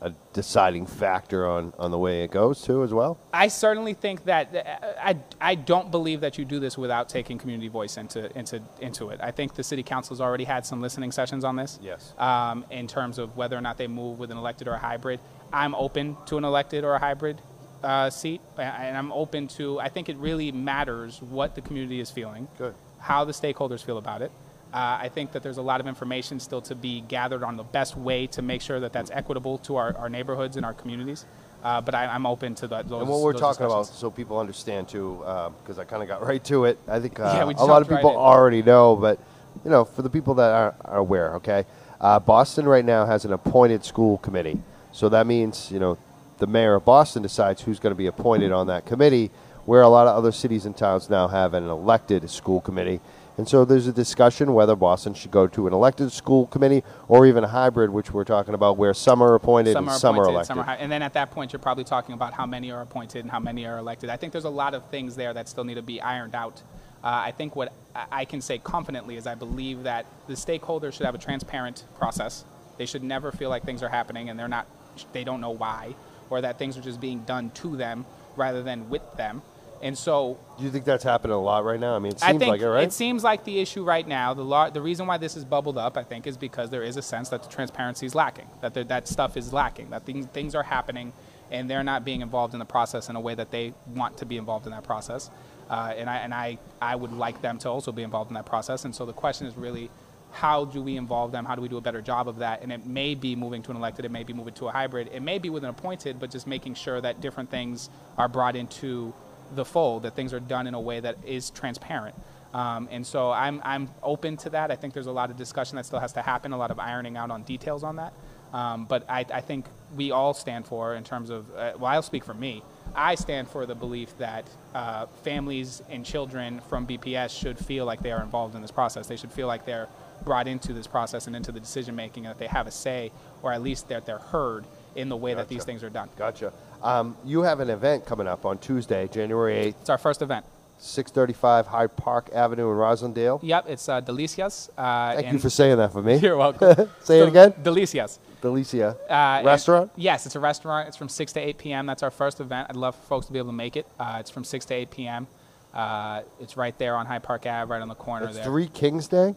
a 0.00 0.12
deciding 0.32 0.86
factor 0.86 1.46
on, 1.46 1.72
on 1.78 1.90
the 1.90 1.98
way 1.98 2.24
it 2.24 2.30
goes 2.30 2.62
too 2.62 2.82
as 2.82 2.92
well? 2.92 3.18
I 3.32 3.48
certainly 3.48 3.94
think 3.94 4.24
that 4.24 4.54
uh, 4.54 4.92
I, 5.02 5.16
I 5.40 5.54
don't 5.54 5.90
believe 5.90 6.20
that 6.22 6.38
you 6.38 6.44
do 6.44 6.58
this 6.58 6.78
without 6.78 7.08
taking 7.08 7.38
community 7.38 7.68
voice 7.68 7.96
into, 7.96 8.36
into, 8.38 8.62
into 8.80 9.10
it. 9.10 9.20
I 9.22 9.30
think 9.30 9.54
the 9.54 9.62
city 9.62 9.82
council's 9.82 10.20
already 10.20 10.44
had 10.44 10.64
some 10.64 10.80
listening 10.80 11.12
sessions 11.12 11.44
on 11.44 11.56
this. 11.56 11.78
Yes. 11.82 12.14
Um, 12.18 12.64
in 12.70 12.86
terms 12.86 13.18
of 13.18 13.36
whether 13.36 13.56
or 13.56 13.60
not 13.60 13.76
they 13.76 13.88
move 13.88 14.18
with 14.18 14.30
an 14.30 14.38
elected 14.38 14.68
or 14.68 14.72
a 14.72 14.78
hybrid. 14.78 15.20
I'm 15.52 15.74
open 15.74 16.16
to 16.26 16.38
an 16.38 16.44
elected 16.44 16.84
or 16.84 16.94
a 16.94 16.98
hybrid 16.98 17.40
uh, 17.82 18.10
seat, 18.10 18.40
and 18.56 18.96
I'm 18.96 19.12
open 19.12 19.48
to. 19.48 19.80
I 19.80 19.88
think 19.88 20.08
it 20.08 20.16
really 20.16 20.52
matters 20.52 21.20
what 21.22 21.54
the 21.54 21.60
community 21.60 22.00
is 22.00 22.10
feeling, 22.10 22.48
Good. 22.58 22.74
how 22.98 23.24
the 23.24 23.32
stakeholders 23.32 23.84
feel 23.84 23.98
about 23.98 24.22
it. 24.22 24.30
Uh, 24.72 24.98
I 25.02 25.10
think 25.12 25.32
that 25.32 25.42
there's 25.42 25.56
a 25.58 25.62
lot 25.62 25.80
of 25.80 25.88
information 25.88 26.38
still 26.38 26.62
to 26.62 26.74
be 26.74 27.00
gathered 27.02 27.42
on 27.42 27.56
the 27.56 27.64
best 27.64 27.96
way 27.96 28.26
to 28.28 28.42
make 28.42 28.62
sure 28.62 28.78
that 28.80 28.92
that's 28.92 29.10
equitable 29.10 29.58
to 29.58 29.76
our, 29.76 29.96
our 29.96 30.08
neighborhoods 30.08 30.56
and 30.56 30.64
our 30.64 30.74
communities. 30.74 31.26
Uh, 31.62 31.80
but 31.80 31.94
I, 31.94 32.06
I'm 32.06 32.24
open 32.24 32.54
to 32.56 32.68
that. 32.68 32.88
Those, 32.88 33.02
And 33.02 33.10
what 33.10 33.20
we're 33.20 33.32
talking 33.32 33.66
about, 33.66 33.86
so 33.86 34.10
people 34.10 34.38
understand 34.38 34.88
too, 34.88 35.18
because 35.62 35.78
I 35.78 35.84
kind 35.84 36.02
of 36.02 36.08
got 36.08 36.24
right 36.26 36.42
to 36.44 36.64
it. 36.66 36.78
I 36.88 37.00
think 37.00 37.18
uh, 37.20 37.32
Yeah, 37.34 37.44
a 37.44 37.64
lot 37.64 37.82
of 37.82 37.90
right 37.90 37.98
people 37.98 38.12
in. 38.12 38.16
already 38.16 38.62
know, 38.62 38.96
but 38.96 39.18
you 39.64 39.70
know, 39.70 39.84
for 39.84 40.02
the 40.02 40.10
people 40.10 40.34
that 40.34 40.50
are, 40.50 40.74
are 40.84 40.98
aware, 40.98 41.34
okay, 41.34 41.64
uh, 42.00 42.18
Boston 42.18 42.66
right 42.66 42.84
now 42.84 43.06
has 43.06 43.24
an 43.24 43.32
appointed 43.32 43.84
school 43.84 44.18
committee. 44.18 44.60
So 44.92 45.08
that 45.10 45.26
means 45.26 45.70
you 45.70 45.80
know, 45.80 45.98
the 46.38 46.46
mayor 46.46 46.76
of 46.76 46.84
Boston 46.84 47.22
decides 47.22 47.62
who's 47.62 47.78
going 47.78 47.92
to 47.92 47.98
be 47.98 48.06
appointed 48.06 48.52
on 48.52 48.68
that 48.68 48.86
committee. 48.86 49.30
Where 49.66 49.82
a 49.82 49.88
lot 49.88 50.06
of 50.06 50.16
other 50.16 50.32
cities 50.32 50.64
and 50.64 50.76
towns 50.76 51.10
now 51.10 51.28
have 51.28 51.54
an 51.54 51.68
elected 51.68 52.28
school 52.30 52.60
committee. 52.60 53.00
And 53.38 53.48
so 53.48 53.64
there's 53.64 53.86
a 53.86 53.92
discussion 53.92 54.52
whether 54.52 54.76
Boston 54.76 55.14
should 55.14 55.30
go 55.30 55.46
to 55.46 55.66
an 55.66 55.72
elected 55.72 56.12
school 56.12 56.46
committee 56.46 56.82
or 57.08 57.26
even 57.26 57.44
a 57.44 57.48
hybrid, 57.48 57.90
which 57.90 58.12
we're 58.12 58.24
talking 58.24 58.54
about, 58.54 58.76
where 58.76 58.92
some 58.92 59.22
are 59.22 59.34
appointed 59.34 59.72
some 59.72 59.84
and 59.84 59.94
are 59.94 59.98
some 59.98 60.18
are 60.18 60.24
elected. 60.24 60.46
some 60.48 60.58
are 60.58 60.64
hi- 60.64 60.76
and 60.76 60.92
then 60.92 61.02
at 61.02 61.14
that 61.14 61.30
point, 61.30 61.52
you're 61.52 61.60
probably 61.60 61.84
talking 61.84 62.14
about 62.14 62.34
how 62.34 62.44
many 62.44 62.70
are 62.70 62.82
appointed 62.82 63.20
and 63.20 63.30
how 63.30 63.40
many 63.40 63.64
are 63.66 63.78
elected. 63.78 64.10
I 64.10 64.16
think 64.16 64.32
there's 64.32 64.44
a 64.44 64.50
lot 64.50 64.74
of 64.74 64.84
things 64.90 65.16
there 65.16 65.32
that 65.32 65.48
still 65.48 65.64
need 65.64 65.76
to 65.76 65.82
be 65.82 66.00
ironed 66.02 66.34
out. 66.34 66.62
Uh, 67.02 67.06
I 67.24 67.30
think 67.30 67.56
what 67.56 67.72
I 67.94 68.04
I 68.12 68.24
can 68.24 68.40
say 68.40 68.58
confidently 68.58 69.16
is 69.16 69.26
I 69.26 69.34
believe 69.34 69.84
that 69.84 70.04
the 70.26 70.34
stakeholders 70.34 70.92
should 70.92 71.06
have 71.06 71.14
a 71.14 71.18
transparent 71.18 71.84
process. 71.98 72.44
They 72.76 72.86
should 72.86 73.02
never 73.02 73.32
feel 73.32 73.48
like 73.48 73.64
things 73.64 73.82
are 73.82 73.88
happening 73.88 74.28
and 74.28 74.38
they're 74.38 74.48
not, 74.48 74.66
they 75.12 75.24
don't 75.24 75.40
know 75.40 75.50
why, 75.50 75.94
or 76.28 76.40
that 76.42 76.58
things 76.58 76.76
are 76.78 76.82
just 76.82 77.00
being 77.00 77.20
done 77.20 77.50
to 77.50 77.76
them 77.76 78.04
rather 78.36 78.62
than 78.62 78.88
with 78.90 79.02
them. 79.16 79.42
And 79.82 79.96
so 79.96 80.38
Do 80.58 80.64
you 80.64 80.70
think 80.70 80.84
that's 80.84 81.04
happening 81.04 81.34
a 81.34 81.40
lot 81.40 81.64
right 81.64 81.80
now? 81.80 81.96
I 81.96 81.98
mean, 81.98 82.12
it 82.12 82.22
I 82.22 82.32
seems 82.32 82.38
think 82.40 82.50
like 82.50 82.60
it, 82.60 82.68
right? 82.68 82.84
It 82.84 82.92
seems 82.92 83.24
like 83.24 83.44
the 83.44 83.60
issue 83.60 83.82
right 83.84 84.06
now. 84.06 84.34
The 84.34 84.70
the 84.72 84.82
reason 84.82 85.06
why 85.06 85.16
this 85.16 85.36
is 85.36 85.44
bubbled 85.44 85.78
up, 85.78 85.96
I 85.96 86.02
think, 86.02 86.26
is 86.26 86.36
because 86.36 86.70
there 86.70 86.82
is 86.82 86.96
a 86.96 87.02
sense 87.02 87.30
that 87.30 87.42
the 87.42 87.48
transparency 87.48 88.04
is 88.06 88.14
lacking, 88.14 88.46
that 88.60 88.74
there, 88.74 88.84
that 88.84 89.08
stuff 89.08 89.36
is 89.36 89.52
lacking, 89.52 89.90
that 89.90 90.04
things 90.04 90.26
things 90.26 90.54
are 90.54 90.62
happening, 90.62 91.12
and 91.50 91.68
they're 91.70 91.84
not 91.84 92.04
being 92.04 92.20
involved 92.20 92.52
in 92.54 92.58
the 92.60 92.66
process 92.66 93.08
in 93.08 93.16
a 93.16 93.20
way 93.20 93.34
that 93.34 93.50
they 93.50 93.72
want 93.94 94.18
to 94.18 94.26
be 94.26 94.36
involved 94.36 94.66
in 94.66 94.72
that 94.72 94.84
process. 94.84 95.30
Uh, 95.70 95.94
and 95.96 96.10
I 96.10 96.16
and 96.18 96.34
I 96.34 96.58
I 96.82 96.96
would 96.96 97.12
like 97.12 97.40
them 97.40 97.58
to 97.60 97.70
also 97.70 97.92
be 97.92 98.02
involved 98.02 98.30
in 98.30 98.34
that 98.34 98.46
process. 98.46 98.84
And 98.84 98.94
so 98.94 99.06
the 99.06 99.14
question 99.14 99.46
is 99.46 99.56
really, 99.56 99.90
how 100.32 100.66
do 100.66 100.82
we 100.82 100.96
involve 100.96 101.32
them? 101.32 101.44
How 101.46 101.54
do 101.54 101.62
we 101.62 101.68
do 101.68 101.78
a 101.78 101.80
better 101.80 102.02
job 102.02 102.28
of 102.28 102.38
that? 102.38 102.62
And 102.62 102.70
it 102.70 102.84
may 102.86 103.14
be 103.14 103.34
moving 103.34 103.62
to 103.62 103.70
an 103.70 103.76
elected, 103.78 104.04
it 104.04 104.10
may 104.10 104.24
be 104.24 104.32
moving 104.34 104.54
to 104.54 104.68
a 104.68 104.72
hybrid, 104.72 105.08
it 105.12 105.22
may 105.22 105.38
be 105.38 105.48
with 105.48 105.64
an 105.64 105.70
appointed, 105.70 106.20
but 106.20 106.30
just 106.30 106.46
making 106.46 106.74
sure 106.74 107.00
that 107.00 107.20
different 107.20 107.50
things 107.50 107.88
are 108.18 108.28
brought 108.28 108.56
into 108.56 109.14
the 109.54 109.64
fold, 109.64 110.02
that 110.02 110.14
things 110.14 110.32
are 110.32 110.40
done 110.40 110.66
in 110.66 110.74
a 110.74 110.80
way 110.80 111.00
that 111.00 111.16
is 111.24 111.50
transparent. 111.50 112.14
Um, 112.52 112.88
and 112.90 113.06
so 113.06 113.30
I'm, 113.30 113.60
I'm 113.64 113.88
open 114.02 114.36
to 114.38 114.50
that. 114.50 114.70
I 114.70 114.76
think 114.76 114.92
there's 114.92 115.06
a 115.06 115.12
lot 115.12 115.30
of 115.30 115.36
discussion 115.36 115.76
that 115.76 115.86
still 115.86 116.00
has 116.00 116.12
to 116.14 116.22
happen, 116.22 116.52
a 116.52 116.56
lot 116.56 116.70
of 116.70 116.78
ironing 116.78 117.16
out 117.16 117.30
on 117.30 117.42
details 117.42 117.84
on 117.84 117.96
that. 117.96 118.12
Um, 118.52 118.86
but 118.86 119.08
I, 119.08 119.24
I 119.32 119.40
think 119.40 119.66
we 119.94 120.10
all 120.10 120.34
stand 120.34 120.66
for, 120.66 120.94
in 120.96 121.04
terms 121.04 121.30
of, 121.30 121.48
uh, 121.54 121.72
well, 121.78 121.92
I'll 121.92 122.02
speak 122.02 122.24
for 122.24 122.34
me. 122.34 122.62
I 122.94 123.14
stand 123.14 123.48
for 123.48 123.66
the 123.66 123.76
belief 123.76 124.16
that 124.18 124.48
uh, 124.74 125.06
families 125.22 125.82
and 125.88 126.04
children 126.04 126.60
from 126.68 126.86
BPS 126.86 127.38
should 127.38 127.58
feel 127.58 127.84
like 127.86 128.02
they 128.02 128.10
are 128.10 128.22
involved 128.22 128.56
in 128.56 128.62
this 128.62 128.72
process. 128.72 129.06
They 129.06 129.16
should 129.16 129.30
feel 129.30 129.46
like 129.46 129.64
they're 129.64 129.88
brought 130.24 130.48
into 130.48 130.72
this 130.72 130.88
process 130.88 131.28
and 131.28 131.36
into 131.36 131.52
the 131.52 131.60
decision 131.60 131.94
making, 131.94 132.26
and 132.26 132.34
that 132.34 132.38
they 132.38 132.48
have 132.48 132.66
a 132.66 132.70
say, 132.72 133.12
or 133.42 133.52
at 133.52 133.62
least 133.62 133.88
that 133.88 134.06
they're 134.06 134.18
heard 134.18 134.64
in 134.96 135.08
the 135.08 135.16
way 135.16 135.34
that 135.34 135.48
these 135.48 135.64
things 135.64 135.84
are 135.84 135.90
done. 135.90 136.08
Gotcha. 136.16 136.52
Um, 136.82 137.16
you 137.24 137.42
have 137.42 137.60
an 137.60 137.70
event 137.70 138.06
coming 138.06 138.26
up 138.26 138.46
on 138.46 138.58
Tuesday, 138.58 139.08
January 139.08 139.54
8th, 139.66 139.74
It's 139.80 139.90
our 139.90 139.98
first 139.98 140.22
event. 140.22 140.46
635 140.78 141.66
Hyde 141.66 141.94
Park 141.96 142.30
Avenue 142.32 142.70
in 142.70 142.76
Roslindale. 142.76 143.38
Yep, 143.42 143.66
it's 143.68 143.86
uh, 143.88 144.00
Delicias. 144.00 144.70
Uh, 144.78 145.14
Thank 145.14 145.32
you 145.32 145.38
for 145.38 145.50
saying 145.50 145.76
that 145.76 145.92
for 145.92 146.00
me. 146.00 146.16
You're 146.16 146.38
welcome. 146.38 146.88
Say 147.02 147.20
it 147.20 147.28
again. 147.28 147.52
Delicias. 147.52 148.18
Delicia. 148.40 148.94
Uh, 149.08 149.12
and- 149.12 149.46
Restaurant? 149.46 149.90
yes, 149.96 150.24
it's 150.24 150.36
a 150.36 150.40
restaurant. 150.40 150.88
It's 150.88 150.96
from 150.96 151.10
6 151.10 151.32
to 151.34 151.40
8 151.40 151.58
p.m. 151.58 151.84
That's 151.84 152.02
our 152.02 152.10
first 152.10 152.40
event. 152.40 152.68
I'd 152.70 152.76
love 152.76 152.94
for 152.96 153.02
folks 153.02 153.26
to 153.26 153.32
be 153.32 153.38
able 153.38 153.50
to 153.50 153.56
make 153.56 153.76
it. 153.76 153.86
Uh, 153.98 154.16
it's 154.20 154.30
from 154.30 154.42
6 154.44 154.64
to 154.66 154.74
8 154.74 154.90
p.m. 154.90 155.26
Uh, 155.74 156.22
it's 156.40 156.56
right 156.56 156.76
there 156.78 156.96
on 156.96 157.04
Hyde 157.04 157.22
Park 157.22 157.44
Ave, 157.44 157.70
right 157.70 157.82
on 157.82 157.88
the 157.88 157.94
corner 157.94 158.26
It's 158.26 158.36
there. 158.36 158.44
Three 158.44 158.68
Kings 158.68 159.06
Day? 159.06 159.34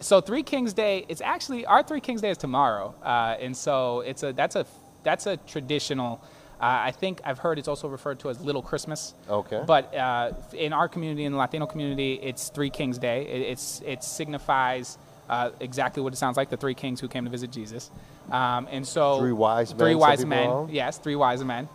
So 0.00 0.20
Three 0.20 0.42
Kings 0.42 0.74
Day, 0.74 1.06
it's 1.08 1.22
actually 1.22 1.64
our 1.64 1.82
Three 1.82 2.00
Kings 2.00 2.20
Day 2.20 2.30
is 2.30 2.36
tomorrow, 2.38 2.94
uh, 3.02 3.36
and 3.40 3.56
so 3.56 4.00
it's 4.00 4.22
a 4.22 4.32
that's 4.32 4.56
a 4.56 4.66
that's 5.04 5.26
a 5.26 5.36
traditional. 5.38 6.22
Uh, 6.62 6.80
I 6.84 6.92
think 6.92 7.20
I've 7.24 7.40
heard 7.40 7.58
it's 7.58 7.66
also 7.66 7.88
referred 7.88 8.20
to 8.20 8.30
as 8.30 8.40
Little 8.40 8.62
Christmas. 8.62 9.14
Okay. 9.28 9.64
But 9.66 9.92
uh, 9.96 10.30
in 10.52 10.72
our 10.72 10.88
community, 10.88 11.24
in 11.24 11.32
the 11.32 11.38
Latino 11.38 11.66
community, 11.66 12.20
it's 12.22 12.50
Three 12.50 12.70
Kings 12.70 12.98
Day. 12.98 13.26
It, 13.26 13.40
it's 13.50 13.82
it 13.84 14.04
signifies 14.04 14.96
uh, 15.28 15.50
exactly 15.58 16.04
what 16.04 16.12
it 16.12 16.16
sounds 16.16 16.36
like: 16.36 16.50
the 16.50 16.56
three 16.56 16.74
kings 16.74 17.00
who 17.00 17.08
came 17.08 17.24
to 17.24 17.30
visit 17.30 17.50
Jesus. 17.50 17.90
Um, 18.30 18.68
and 18.70 18.86
so 18.86 19.18
Three 19.18 19.32
wise 19.32 19.70
men, 19.70 19.78
Three 19.78 19.94
wise 19.96 20.24
men. 20.24 20.48
'em? 20.48 20.68
Yes, 20.70 20.98
three 20.98 21.16
wise 21.16 21.42
men. 21.42 21.68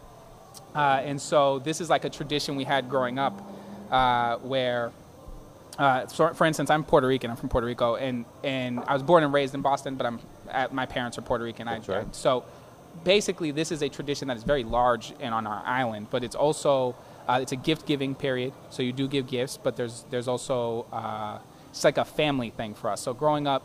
Uh, 0.73 1.02
and 1.04 1.19
so 1.19 1.60
this 1.60 1.82
is 1.82 1.89
like 1.89 2.06
a 2.06 2.10
tradition 2.10 2.56
we 2.56 2.63
had 2.63 2.89
growing 2.89 3.19
up, 3.19 3.41
uh, 3.91 4.38
where, 4.38 4.91
uh, 5.78 6.08
so 6.08 6.34
for 6.34 6.45
instance, 6.45 6.69
I'm 6.69 6.86
Puerto 6.86 7.08
Rican. 7.08 7.30
I'm 7.30 7.36
from 7.36 7.50
Puerto 7.50 7.67
Rico, 7.67 7.95
and 7.95 8.23
and 8.41 8.80
I 8.88 8.93
was 8.93 9.04
born 9.04 9.26
and 9.26 9.34
raised 9.34 9.54
in 9.54 9.62
Boston, 9.62 9.95
but 9.95 10.06
I'm 10.06 10.19
my 10.71 10.86
parents 10.86 11.17
are 11.17 11.23
Puerto 11.23 11.43
Rican. 11.43 11.65
That's 11.65 11.89
I, 11.89 11.97
right. 11.97 12.15
So 12.15 12.45
basically, 13.03 13.51
this 13.51 13.71
is 13.71 13.81
a 13.81 13.89
tradition 13.89 14.27
that 14.27 14.38
is 14.38 14.43
very 14.43 14.63
large 14.63 15.13
and 15.19 15.33
on 15.33 15.47
our 15.47 15.63
island, 15.65 16.07
but 16.10 16.23
it's 16.23 16.36
also 16.36 16.95
uh, 17.27 17.39
it's 17.41 17.51
a 17.51 17.57
gift 17.57 17.86
giving 17.86 18.15
period. 18.15 18.53
So 18.69 18.83
you 18.83 18.93
do 18.93 19.07
give 19.07 19.27
gifts, 19.27 19.57
but 19.57 19.75
there's 19.75 20.05
there's 20.10 20.27
also 20.27 20.86
uh, 20.91 21.39
it's 21.69 21.83
like 21.83 21.97
a 21.97 22.05
family 22.05 22.49
thing 22.49 22.73
for 22.73 22.89
us. 22.89 23.01
So 23.01 23.13
growing 23.13 23.47
up, 23.47 23.63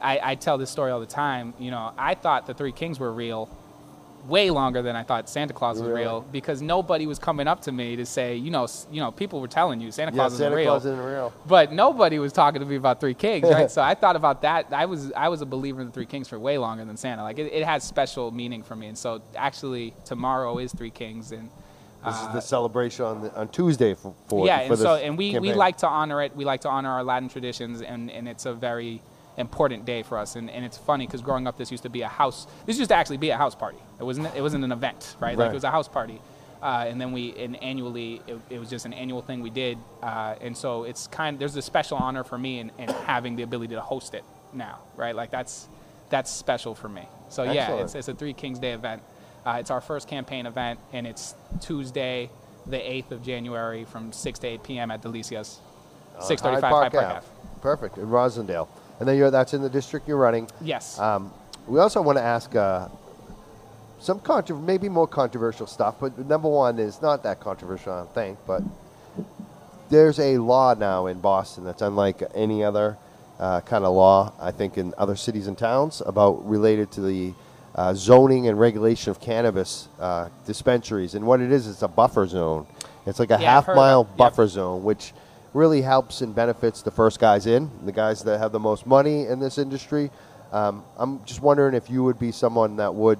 I, 0.00 0.20
I 0.22 0.34
tell 0.34 0.58
this 0.58 0.70
story 0.70 0.90
all 0.90 1.00
the 1.00 1.06
time. 1.06 1.54
You 1.58 1.70
know, 1.70 1.92
I 1.98 2.14
thought 2.14 2.46
the 2.46 2.54
three 2.54 2.72
kings 2.72 2.98
were 2.98 3.12
real 3.12 3.48
way 4.26 4.50
longer 4.50 4.82
than 4.82 4.96
I 4.96 5.02
thought 5.02 5.28
Santa 5.28 5.52
Claus 5.52 5.78
was 5.78 5.88
Really? 5.88 6.02
real 6.02 6.20
because 6.32 6.60
nobody 6.60 7.06
was 7.06 7.18
coming 7.18 7.48
up 7.48 7.62
to 7.62 7.72
me 7.72 7.96
to 7.96 8.04
say, 8.06 8.36
you 8.36 8.50
know, 8.50 8.66
you 8.92 9.00
know, 9.00 9.10
people 9.10 9.40
were 9.40 9.48
telling 9.48 9.80
you 9.80 9.90
Santa 9.90 10.12
Yeah, 10.12 10.16
Claus 10.16 10.34
isn't 10.34 10.44
Santa 10.44 10.56
real, 10.56 10.66
Claus 10.66 10.84
isn't 10.86 11.04
real. 11.04 11.32
but 11.46 11.72
nobody 11.72 12.18
was 12.18 12.32
talking 12.32 12.60
to 12.60 12.66
me 12.66 12.76
about 12.76 13.00
Three 13.00 13.14
Kings, 13.14 13.48
right? 13.48 13.70
so 13.76 13.82
I 13.82 13.94
thought 13.94 14.16
about 14.16 14.42
that. 14.42 14.66
I 14.72 14.86
was 14.86 15.12
I 15.12 15.28
was 15.28 15.40
a 15.42 15.46
believer 15.46 15.80
in 15.80 15.86
the 15.86 15.92
Three 15.92 16.06
Kings 16.06 16.28
for 16.28 16.38
way 16.38 16.58
longer 16.58 16.84
than 16.84 16.96
Santa. 16.96 17.22
Like 17.22 17.38
it, 17.38 17.52
it 17.52 17.64
has 17.64 17.82
special 17.82 18.30
meaning 18.30 18.62
for 18.62 18.76
me, 18.76 18.88
and 18.88 18.98
so 18.98 19.22
actually 19.36 19.94
tomorrow 20.04 20.58
is 20.58 20.72
Three 20.72 20.90
Kings, 20.90 21.32
and 21.32 21.48
This 22.04 22.14
uh, 22.14 22.26
is 22.28 22.34
the 22.34 22.40
celebration 22.40 23.04
on, 23.04 23.22
the, 23.22 23.34
on 23.34 23.48
Tuesday 23.48 23.94
for, 23.94 24.14
for 24.28 24.46
yeah, 24.46 24.66
for 24.66 24.72
and 24.74 24.78
so 24.82 24.94
and 24.96 25.18
we, 25.18 25.38
we 25.38 25.52
like 25.54 25.78
to 25.78 25.88
honor 25.88 26.22
it. 26.22 26.36
We 26.36 26.44
like 26.44 26.60
to 26.62 26.68
honor 26.68 26.90
our 26.90 27.04
Latin 27.04 27.28
traditions, 27.28 27.80
and, 27.82 28.10
and 28.10 28.28
it's 28.28 28.46
a 28.46 28.54
very 28.54 29.00
important 29.36 29.84
day 29.84 30.02
for 30.02 30.18
us. 30.18 30.36
And, 30.36 30.50
and 30.50 30.64
it's 30.64 30.78
funny 30.78 31.06
because 31.06 31.22
growing 31.22 31.46
up, 31.46 31.56
this 31.56 31.70
used 31.70 31.82
to 31.84 31.90
be 31.90 32.02
a 32.02 32.08
house. 32.08 32.46
This 32.66 32.78
used 32.78 32.90
to 32.90 32.96
actually 32.96 33.18
be 33.18 33.30
a 33.30 33.36
house 33.36 33.54
party. 33.54 33.78
It 33.98 34.04
wasn't 34.04 34.34
it 34.34 34.42
wasn't 34.42 34.64
an 34.64 34.72
event, 34.72 35.16
right? 35.20 35.36
Like 35.36 35.50
it 35.50 35.54
was 35.54 35.64
a 35.64 35.70
house 35.70 35.88
party. 35.88 36.20
Uh, 36.62 36.84
and 36.86 37.00
then 37.00 37.12
we, 37.12 37.34
and 37.38 37.56
annually, 37.62 38.20
it, 38.26 38.38
it 38.50 38.58
was 38.58 38.68
just 38.68 38.84
an 38.84 38.92
annual 38.92 39.22
thing 39.22 39.40
we 39.40 39.48
did. 39.48 39.78
Uh, 40.02 40.34
and 40.42 40.54
so 40.54 40.84
it's 40.84 41.06
kind. 41.06 41.38
There's 41.38 41.56
a 41.56 41.62
special 41.62 41.96
honor 41.96 42.22
for 42.22 42.36
me 42.36 42.58
in, 42.58 42.70
in 42.78 42.88
having 42.88 43.36
the 43.36 43.42
ability 43.42 43.74
to 43.74 43.80
host 43.80 44.12
it 44.12 44.24
now, 44.52 44.80
right? 44.94 45.14
Like 45.14 45.30
that's 45.30 45.68
that's 46.10 46.30
special 46.30 46.74
for 46.74 46.88
me. 46.88 47.08
So 47.30 47.44
yeah, 47.44 47.76
it's, 47.76 47.94
it's 47.94 48.08
a 48.08 48.14
Three 48.14 48.34
Kings 48.34 48.58
Day 48.58 48.72
event. 48.72 49.02
Uh, 49.46 49.56
it's 49.58 49.70
our 49.70 49.80
first 49.80 50.06
campaign 50.06 50.44
event, 50.44 50.80
and 50.92 51.06
it's 51.06 51.34
Tuesday, 51.60 52.28
the 52.66 52.76
8th 52.76 53.12
of 53.12 53.22
January, 53.22 53.84
from 53.84 54.12
6 54.12 54.38
to 54.40 54.46
8 54.46 54.62
p.m. 54.62 54.90
at 54.90 55.00
Delicias, 55.00 55.58
635 56.20 56.60
Hyde 56.60 56.70
Park 56.70 56.92
Park. 56.92 57.04
Ave. 57.04 57.26
Perfect, 57.62 57.98
in 57.98 58.06
Roslindale. 58.08 58.68
And 59.00 59.08
then 59.08 59.16
you're, 59.16 59.30
that's 59.30 59.54
in 59.54 59.62
the 59.62 59.70
district 59.70 60.06
you're 60.06 60.18
running. 60.18 60.48
Yes. 60.60 60.98
Um, 60.98 61.32
we 61.66 61.80
also 61.80 62.02
want 62.02 62.18
to 62.18 62.22
ask 62.22 62.54
uh, 62.54 62.88
some 63.98 64.20
contro- 64.20 64.58
maybe 64.58 64.88
more 64.88 65.06
controversial 65.08 65.66
stuff, 65.66 65.96
but 66.00 66.18
number 66.18 66.48
one 66.48 66.78
is 66.78 67.00
not 67.00 67.22
that 67.22 67.40
controversial, 67.40 67.92
I 67.94 67.96
don't 67.98 68.14
think. 68.14 68.38
But 68.46 68.62
there's 69.88 70.18
a 70.20 70.36
law 70.38 70.74
now 70.74 71.06
in 71.06 71.18
Boston 71.20 71.64
that's 71.64 71.82
unlike 71.82 72.22
any 72.34 72.62
other 72.62 72.98
uh, 73.38 73.62
kind 73.62 73.84
of 73.84 73.94
law, 73.94 74.32
I 74.38 74.50
think, 74.52 74.76
in 74.76 74.92
other 74.98 75.16
cities 75.16 75.46
and 75.46 75.56
towns 75.56 76.02
about 76.04 76.46
related 76.46 76.90
to 76.92 77.00
the 77.00 77.32
uh, 77.74 77.94
zoning 77.94 78.48
and 78.48 78.60
regulation 78.60 79.10
of 79.10 79.18
cannabis 79.20 79.88
uh, 79.98 80.28
dispensaries. 80.46 81.14
And 81.14 81.26
what 81.26 81.40
it 81.40 81.50
is, 81.50 81.66
it's 81.66 81.80
a 81.82 81.88
buffer 81.88 82.26
zone. 82.26 82.66
It's 83.06 83.18
like 83.18 83.30
a 83.30 83.38
Yeah, 83.40 83.50
half 83.52 83.66
mile 83.68 84.02
about- 84.02 84.10
yep. 84.10 84.18
buffer 84.18 84.46
zone, 84.46 84.84
which 84.84 85.14
really 85.52 85.82
helps 85.82 86.20
and 86.20 86.34
benefits 86.34 86.82
the 86.82 86.90
first 86.90 87.18
guys 87.18 87.46
in, 87.46 87.70
the 87.84 87.92
guys 87.92 88.22
that 88.24 88.38
have 88.38 88.52
the 88.52 88.60
most 88.60 88.86
money 88.86 89.26
in 89.26 89.40
this 89.40 89.58
industry. 89.58 90.10
Um, 90.52 90.84
I'm 90.96 91.24
just 91.24 91.40
wondering 91.40 91.74
if 91.74 91.90
you 91.90 92.04
would 92.04 92.18
be 92.18 92.32
someone 92.32 92.76
that 92.76 92.94
would 92.94 93.18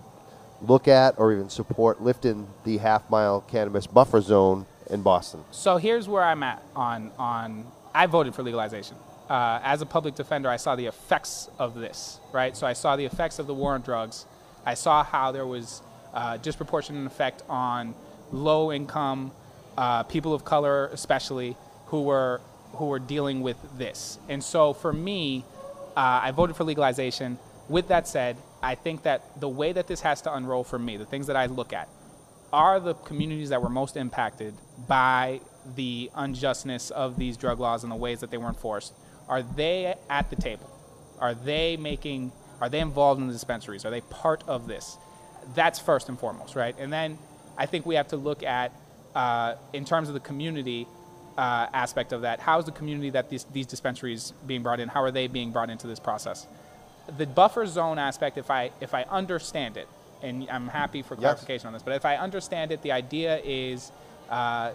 look 0.62 0.88
at 0.88 1.18
or 1.18 1.32
even 1.32 1.48
support 1.48 2.02
lifting 2.02 2.46
the 2.64 2.78
half 2.78 3.08
mile 3.10 3.40
cannabis 3.42 3.86
buffer 3.86 4.20
zone 4.20 4.66
in 4.90 5.02
Boston. 5.02 5.44
So 5.50 5.76
here's 5.76 6.08
where 6.08 6.22
I'm 6.22 6.42
at 6.42 6.62
on 6.76 7.10
on. 7.18 7.66
I 7.94 8.06
voted 8.06 8.34
for 8.34 8.42
legalization. 8.42 8.96
Uh, 9.28 9.60
as 9.62 9.80
a 9.80 9.86
public 9.86 10.14
defender, 10.16 10.48
I 10.48 10.56
saw 10.56 10.76
the 10.76 10.86
effects 10.86 11.48
of 11.58 11.74
this. 11.74 12.18
Right. 12.32 12.56
So 12.56 12.66
I 12.66 12.72
saw 12.72 12.96
the 12.96 13.04
effects 13.04 13.38
of 13.38 13.46
the 13.46 13.54
war 13.54 13.74
on 13.74 13.82
drugs. 13.82 14.26
I 14.66 14.74
saw 14.74 15.02
how 15.02 15.32
there 15.32 15.46
was 15.46 15.82
uh, 16.12 16.36
disproportionate 16.36 17.06
effect 17.06 17.42
on 17.48 17.94
low 18.32 18.72
income, 18.72 19.32
uh, 19.78 20.02
people 20.04 20.34
of 20.34 20.44
color 20.44 20.86
especially, 20.92 21.56
who 21.90 22.02
were 22.02 22.40
who 22.74 22.86
were 22.86 22.98
dealing 22.98 23.42
with 23.42 23.56
this. 23.76 24.18
And 24.28 24.42
so 24.42 24.72
for 24.72 24.92
me, 24.92 25.44
uh, 25.96 26.20
I 26.22 26.30
voted 26.30 26.56
for 26.56 26.64
legalization. 26.64 27.38
With 27.68 27.88
that 27.88 28.06
said, 28.06 28.36
I 28.62 28.74
think 28.74 29.02
that 29.02 29.40
the 29.40 29.48
way 29.48 29.72
that 29.72 29.86
this 29.86 30.00
has 30.02 30.22
to 30.22 30.34
unroll 30.34 30.64
for 30.64 30.78
me, 30.78 30.96
the 30.96 31.04
things 31.04 31.26
that 31.26 31.36
I 31.36 31.46
look 31.46 31.72
at, 31.72 31.88
are 32.52 32.78
the 32.80 32.94
communities 32.94 33.48
that 33.48 33.60
were 33.60 33.68
most 33.68 33.96
impacted 33.96 34.54
by 34.86 35.40
the 35.76 36.10
unjustness 36.14 36.90
of 36.90 37.16
these 37.16 37.36
drug 37.36 37.60
laws 37.60 37.82
and 37.82 37.92
the 37.92 37.96
ways 37.96 38.20
that 38.20 38.30
they 38.30 38.38
were 38.38 38.48
enforced. 38.48 38.92
Are 39.28 39.42
they 39.42 39.94
at 40.08 40.30
the 40.30 40.36
table? 40.36 40.70
Are 41.18 41.34
they 41.34 41.76
making? 41.76 42.32
Are 42.60 42.68
they 42.68 42.80
involved 42.80 43.20
in 43.20 43.26
the 43.26 43.32
dispensaries? 43.32 43.84
Are 43.84 43.90
they 43.90 44.00
part 44.02 44.44
of 44.46 44.68
this? 44.68 44.96
That's 45.54 45.78
first 45.78 46.08
and 46.08 46.18
foremost, 46.18 46.54
right? 46.54 46.74
And 46.78 46.92
then 46.92 47.18
I 47.58 47.66
think 47.66 47.84
we 47.84 47.96
have 47.96 48.08
to 48.08 48.16
look 48.16 48.42
at, 48.42 48.72
uh, 49.14 49.54
in 49.72 49.84
terms 49.84 50.08
of 50.08 50.14
the 50.14 50.20
community 50.20 50.86
uh, 51.38 51.66
aspect 51.72 52.12
of 52.12 52.22
that, 52.22 52.40
how 52.40 52.58
is 52.58 52.64
the 52.64 52.72
community 52.72 53.10
that 53.10 53.30
these, 53.30 53.44
these 53.52 53.66
dispensaries 53.66 54.32
being 54.46 54.62
brought 54.62 54.80
in? 54.80 54.88
How 54.88 55.02
are 55.02 55.10
they 55.10 55.26
being 55.26 55.50
brought 55.50 55.70
into 55.70 55.86
this 55.86 56.00
process? 56.00 56.46
The 57.16 57.26
buffer 57.26 57.66
zone 57.66 57.98
aspect, 57.98 58.38
if 58.38 58.50
I 58.50 58.70
if 58.80 58.94
I 58.94 59.02
understand 59.04 59.76
it, 59.76 59.88
and 60.22 60.48
I'm 60.50 60.68
happy 60.68 61.02
for 61.02 61.14
Yes. 61.14 61.20
clarification 61.20 61.66
on 61.68 61.72
this, 61.72 61.82
but 61.82 61.94
if 61.94 62.04
I 62.04 62.16
understand 62.16 62.72
it, 62.72 62.82
the 62.82 62.92
idea 62.92 63.40
is. 63.44 63.90
Uh, 64.28 64.72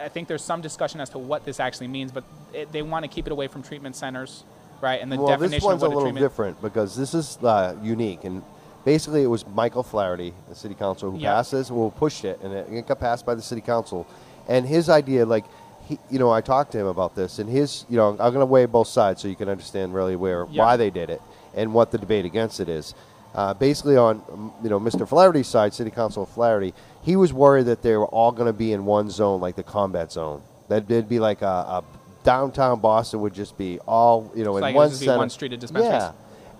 I 0.00 0.08
think 0.08 0.26
there's 0.26 0.42
some 0.42 0.60
discussion 0.60 1.00
as 1.00 1.08
to 1.10 1.18
what 1.18 1.44
this 1.44 1.60
actually 1.60 1.86
means, 1.86 2.10
but 2.10 2.24
it, 2.52 2.72
they 2.72 2.82
want 2.82 3.04
to 3.04 3.08
keep 3.08 3.26
it 3.26 3.32
away 3.32 3.46
from 3.46 3.62
treatment 3.62 3.94
centers, 3.94 4.42
right? 4.80 5.00
And 5.00 5.10
the 5.10 5.16
well, 5.16 5.28
definition 5.28 5.50
this 5.56 5.62
one's 5.62 5.82
of 5.84 5.92
a 5.92 5.94
little 5.94 6.02
treatment 6.10 6.24
different 6.24 6.60
because 6.60 6.96
this 6.96 7.14
is 7.14 7.38
uh, 7.44 7.76
unique, 7.80 8.24
and 8.24 8.42
basically 8.84 9.22
it 9.22 9.28
was 9.28 9.46
Michael 9.46 9.84
Flaherty, 9.84 10.34
the 10.48 10.54
city 10.54 10.74
council, 10.74 11.12
who 11.12 11.18
Yeah. 11.18 11.34
passed 11.34 11.52
this, 11.52 11.70
well, 11.70 11.90
pushed 11.90 12.24
it, 12.24 12.40
and 12.42 12.52
it 12.52 12.86
got 12.88 12.98
passed 12.98 13.24
by 13.24 13.36
the 13.36 13.42
city 13.42 13.60
council. 13.60 14.04
And 14.48 14.66
his 14.66 14.88
idea, 14.88 15.24
like, 15.24 15.44
he, 15.86 15.98
you 16.10 16.18
know, 16.18 16.30
I 16.30 16.40
talked 16.40 16.72
to 16.72 16.78
him 16.78 16.86
about 16.86 17.14
this, 17.14 17.38
and 17.38 17.48
his, 17.48 17.84
you 17.88 17.96
know, 17.96 18.10
I'm 18.10 18.16
going 18.16 18.34
to 18.40 18.46
weigh 18.46 18.66
both 18.66 18.88
sides 18.88 19.20
so 19.22 19.28
you 19.28 19.36
can 19.36 19.48
understand 19.48 19.94
really 19.94 20.16
where 20.16 20.46
Yeah. 20.50 20.62
why 20.64 20.76
they 20.76 20.90
did 20.90 21.10
it 21.10 21.20
and 21.54 21.74
what 21.74 21.90
the 21.90 21.98
debate 21.98 22.24
against 22.24 22.58
it 22.60 22.68
is. 22.68 22.94
Uh, 23.34 23.52
basically, 23.52 23.96
on 23.96 24.22
you 24.62 24.70
know 24.70 24.78
Mr. 24.78 25.06
Flaherty's 25.08 25.48
side, 25.48 25.74
City 25.74 25.90
Council 25.90 26.24
Flaherty, 26.24 26.72
he 27.02 27.16
was 27.16 27.32
worried 27.32 27.66
that 27.66 27.82
they 27.82 27.96
were 27.96 28.06
all 28.06 28.30
going 28.32 28.46
to 28.46 28.52
be 28.52 28.72
in 28.72 28.84
one 28.84 29.10
zone, 29.10 29.40
like 29.40 29.56
the 29.56 29.62
combat 29.64 30.12
zone. 30.12 30.40
That 30.68 30.84
it'd 30.84 31.08
be 31.08 31.18
like 31.18 31.42
a, 31.42 31.46
a 31.46 31.84
downtown 32.22 32.78
Boston 32.80 33.20
would 33.20 33.34
just 33.34 33.58
be 33.58 33.78
all 33.80 34.30
you 34.36 34.44
know 34.44 34.52
It's 34.56 34.58
in 34.58 34.62
like 34.62 34.74
one 34.76 34.84
would 34.84 34.90
just 34.90 35.00
be 35.00 35.06
center. 35.06 35.18
one 35.18 35.30
street 35.30 35.52
of 35.52 35.58
dispensaries. 35.58 35.92
Yeah, 35.92 36.12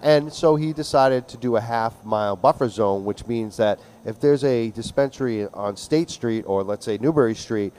and 0.02 0.32
so 0.32 0.56
he 0.56 0.72
decided 0.72 1.28
to 1.28 1.36
do 1.36 1.54
a 1.56 1.60
half 1.60 2.04
mile 2.04 2.34
buffer 2.36 2.68
zone, 2.68 3.04
which 3.04 3.24
means 3.26 3.56
that 3.58 3.78
if 4.04 4.18
there's 4.20 4.42
a 4.44 4.70
dispensary 4.72 5.46
on 5.54 5.76
State 5.76 6.10
Street 6.10 6.42
or 6.46 6.62
let's 6.64 6.84
say 6.84 6.98
Newbury 7.00 7.36
Street, 7.36 7.72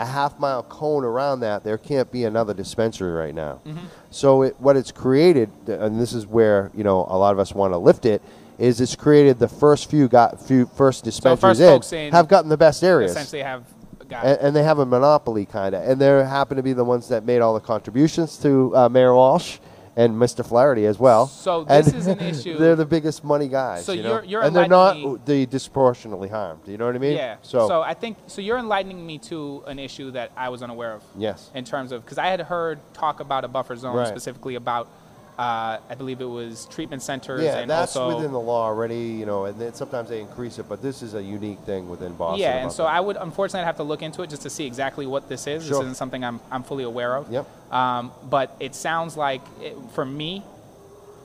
a 0.00 0.06
half 0.06 0.38
mile 0.38 0.62
cone 0.62 1.04
around 1.04 1.40
that, 1.40 1.62
there 1.62 1.76
can't 1.76 2.10
be 2.10 2.24
another 2.24 2.54
dispensary 2.54 3.12
right 3.12 3.34
now. 3.34 3.60
Mm-hmm. 3.66 3.86
So 4.10 4.42
it, 4.42 4.56
what 4.58 4.76
it's 4.76 4.90
created, 4.90 5.50
and 5.66 6.00
this 6.00 6.12
is 6.12 6.26
where 6.26 6.70
you 6.74 6.84
know 6.84 7.06
a 7.08 7.18
lot 7.18 7.32
of 7.32 7.38
us 7.38 7.54
want 7.54 7.74
to 7.74 7.78
lift 7.78 8.06
it, 8.06 8.22
is 8.58 8.80
it's 8.80 8.96
created 8.96 9.38
the 9.38 9.48
first 9.48 9.90
few 9.90 10.08
got 10.08 10.40
few 10.40 10.66
first 10.66 11.04
dispensaries 11.04 11.58
so 11.58 11.78
first 11.78 11.92
in 11.92 12.12
have 12.12 12.28
gotten 12.28 12.48
the 12.48 12.56
best 12.56 12.82
areas 12.82 13.12
essentially 13.12 13.42
have 13.42 13.64
got 14.08 14.24
and, 14.24 14.38
and 14.40 14.56
they 14.56 14.62
have 14.62 14.78
a 14.78 14.86
monopoly 14.86 15.46
kind 15.46 15.74
of, 15.74 15.88
and 15.88 16.00
they 16.00 16.06
happen 16.06 16.56
to 16.56 16.62
be 16.62 16.72
the 16.72 16.84
ones 16.84 17.08
that 17.08 17.24
made 17.24 17.40
all 17.40 17.54
the 17.54 17.60
contributions 17.60 18.36
to 18.38 18.74
uh, 18.76 18.88
Mayor 18.88 19.14
Walsh 19.14 19.58
and 19.96 20.14
Mr. 20.14 20.46
Flaherty 20.46 20.86
as 20.86 20.98
well. 20.98 21.26
So 21.26 21.66
And 21.68 21.84
this 21.84 21.94
is 21.94 22.06
an 22.06 22.20
issue- 22.20 22.56
they're 22.58 22.76
the 22.76 22.86
biggest 22.86 23.24
money 23.24 23.48
guys. 23.48 23.84
So 23.84 23.92
you 23.92 24.02
know? 24.02 24.14
you're- 24.14 24.26
you're 24.28 24.42
and 24.42 24.54
they're 24.54 24.68
not 24.68 24.96
enlightening 24.96 25.22
the 25.24 25.46
disproportionately 25.46 26.28
harmed. 26.28 26.60
You 26.66 26.78
know 26.78 26.86
what 26.86 26.94
I 26.94 26.98
mean? 26.98 27.16
Yeah. 27.16 27.36
So, 27.42 27.82
I 27.82 27.94
think 27.94 28.16
so. 28.26 28.40
You're 28.40 28.58
enlightening 28.58 29.04
me 29.04 29.18
to 29.18 29.64
an 29.66 29.78
issue 29.78 30.10
that 30.12 30.30
I 30.36 30.48
was 30.48 30.62
unaware 30.62 30.92
of. 30.94 31.02
Yes. 31.18 31.50
In 31.54 31.64
terms 31.64 31.92
of 31.92 32.04
because 32.04 32.18
I 32.18 32.26
had 32.28 32.40
heard 32.40 32.78
talk 32.94 33.20
about 33.20 33.44
a 33.44 33.48
buffer 33.48 33.76
zone 33.76 33.96
Right. 33.96 34.06
specifically 34.08 34.54
about, 34.54 34.88
uh, 35.40 35.80
I 35.88 35.94
believe 35.94 36.20
it 36.20 36.26
was 36.26 36.66
treatment 36.66 37.00
centers 37.02 37.42
yeah, 37.42 37.60
and 37.60 37.70
that's 37.70 37.96
also 37.96 38.14
within 38.14 38.30
the 38.30 38.38
law 38.38 38.66
already. 38.66 39.06
You 39.06 39.24
know, 39.24 39.46
and 39.46 39.58
then 39.58 39.72
sometimes 39.72 40.10
they 40.10 40.20
increase 40.20 40.58
it, 40.58 40.68
but 40.68 40.82
this 40.82 41.00
is 41.00 41.14
a 41.14 41.22
unique 41.22 41.60
thing 41.60 41.88
within 41.88 42.12
Boston. 42.12 42.42
yeah. 42.42 42.62
And 42.62 42.70
so 42.70 42.82
that. 42.82 42.90
I 42.90 43.00
would 43.00 43.16
unfortunately 43.16 43.64
have 43.64 43.78
to 43.78 43.82
look 43.82 44.02
into 44.02 44.20
it 44.20 44.28
just 44.28 44.42
to 44.42 44.50
see 44.50 44.66
exactly 44.66 45.06
what 45.06 45.30
this 45.30 45.46
is. 45.46 45.62
Sure. 45.64 45.78
This 45.78 45.80
isn't 45.80 45.94
something 45.96 46.22
I'm 46.22 46.40
I'm 46.50 46.62
fully 46.62 46.84
aware 46.84 47.16
of. 47.16 47.32
Yep. 47.32 47.72
Um, 47.72 48.12
but 48.28 48.54
it 48.60 48.74
sounds 48.74 49.16
like 49.16 49.40
it, 49.62 49.74
for 49.94 50.04
me, 50.04 50.42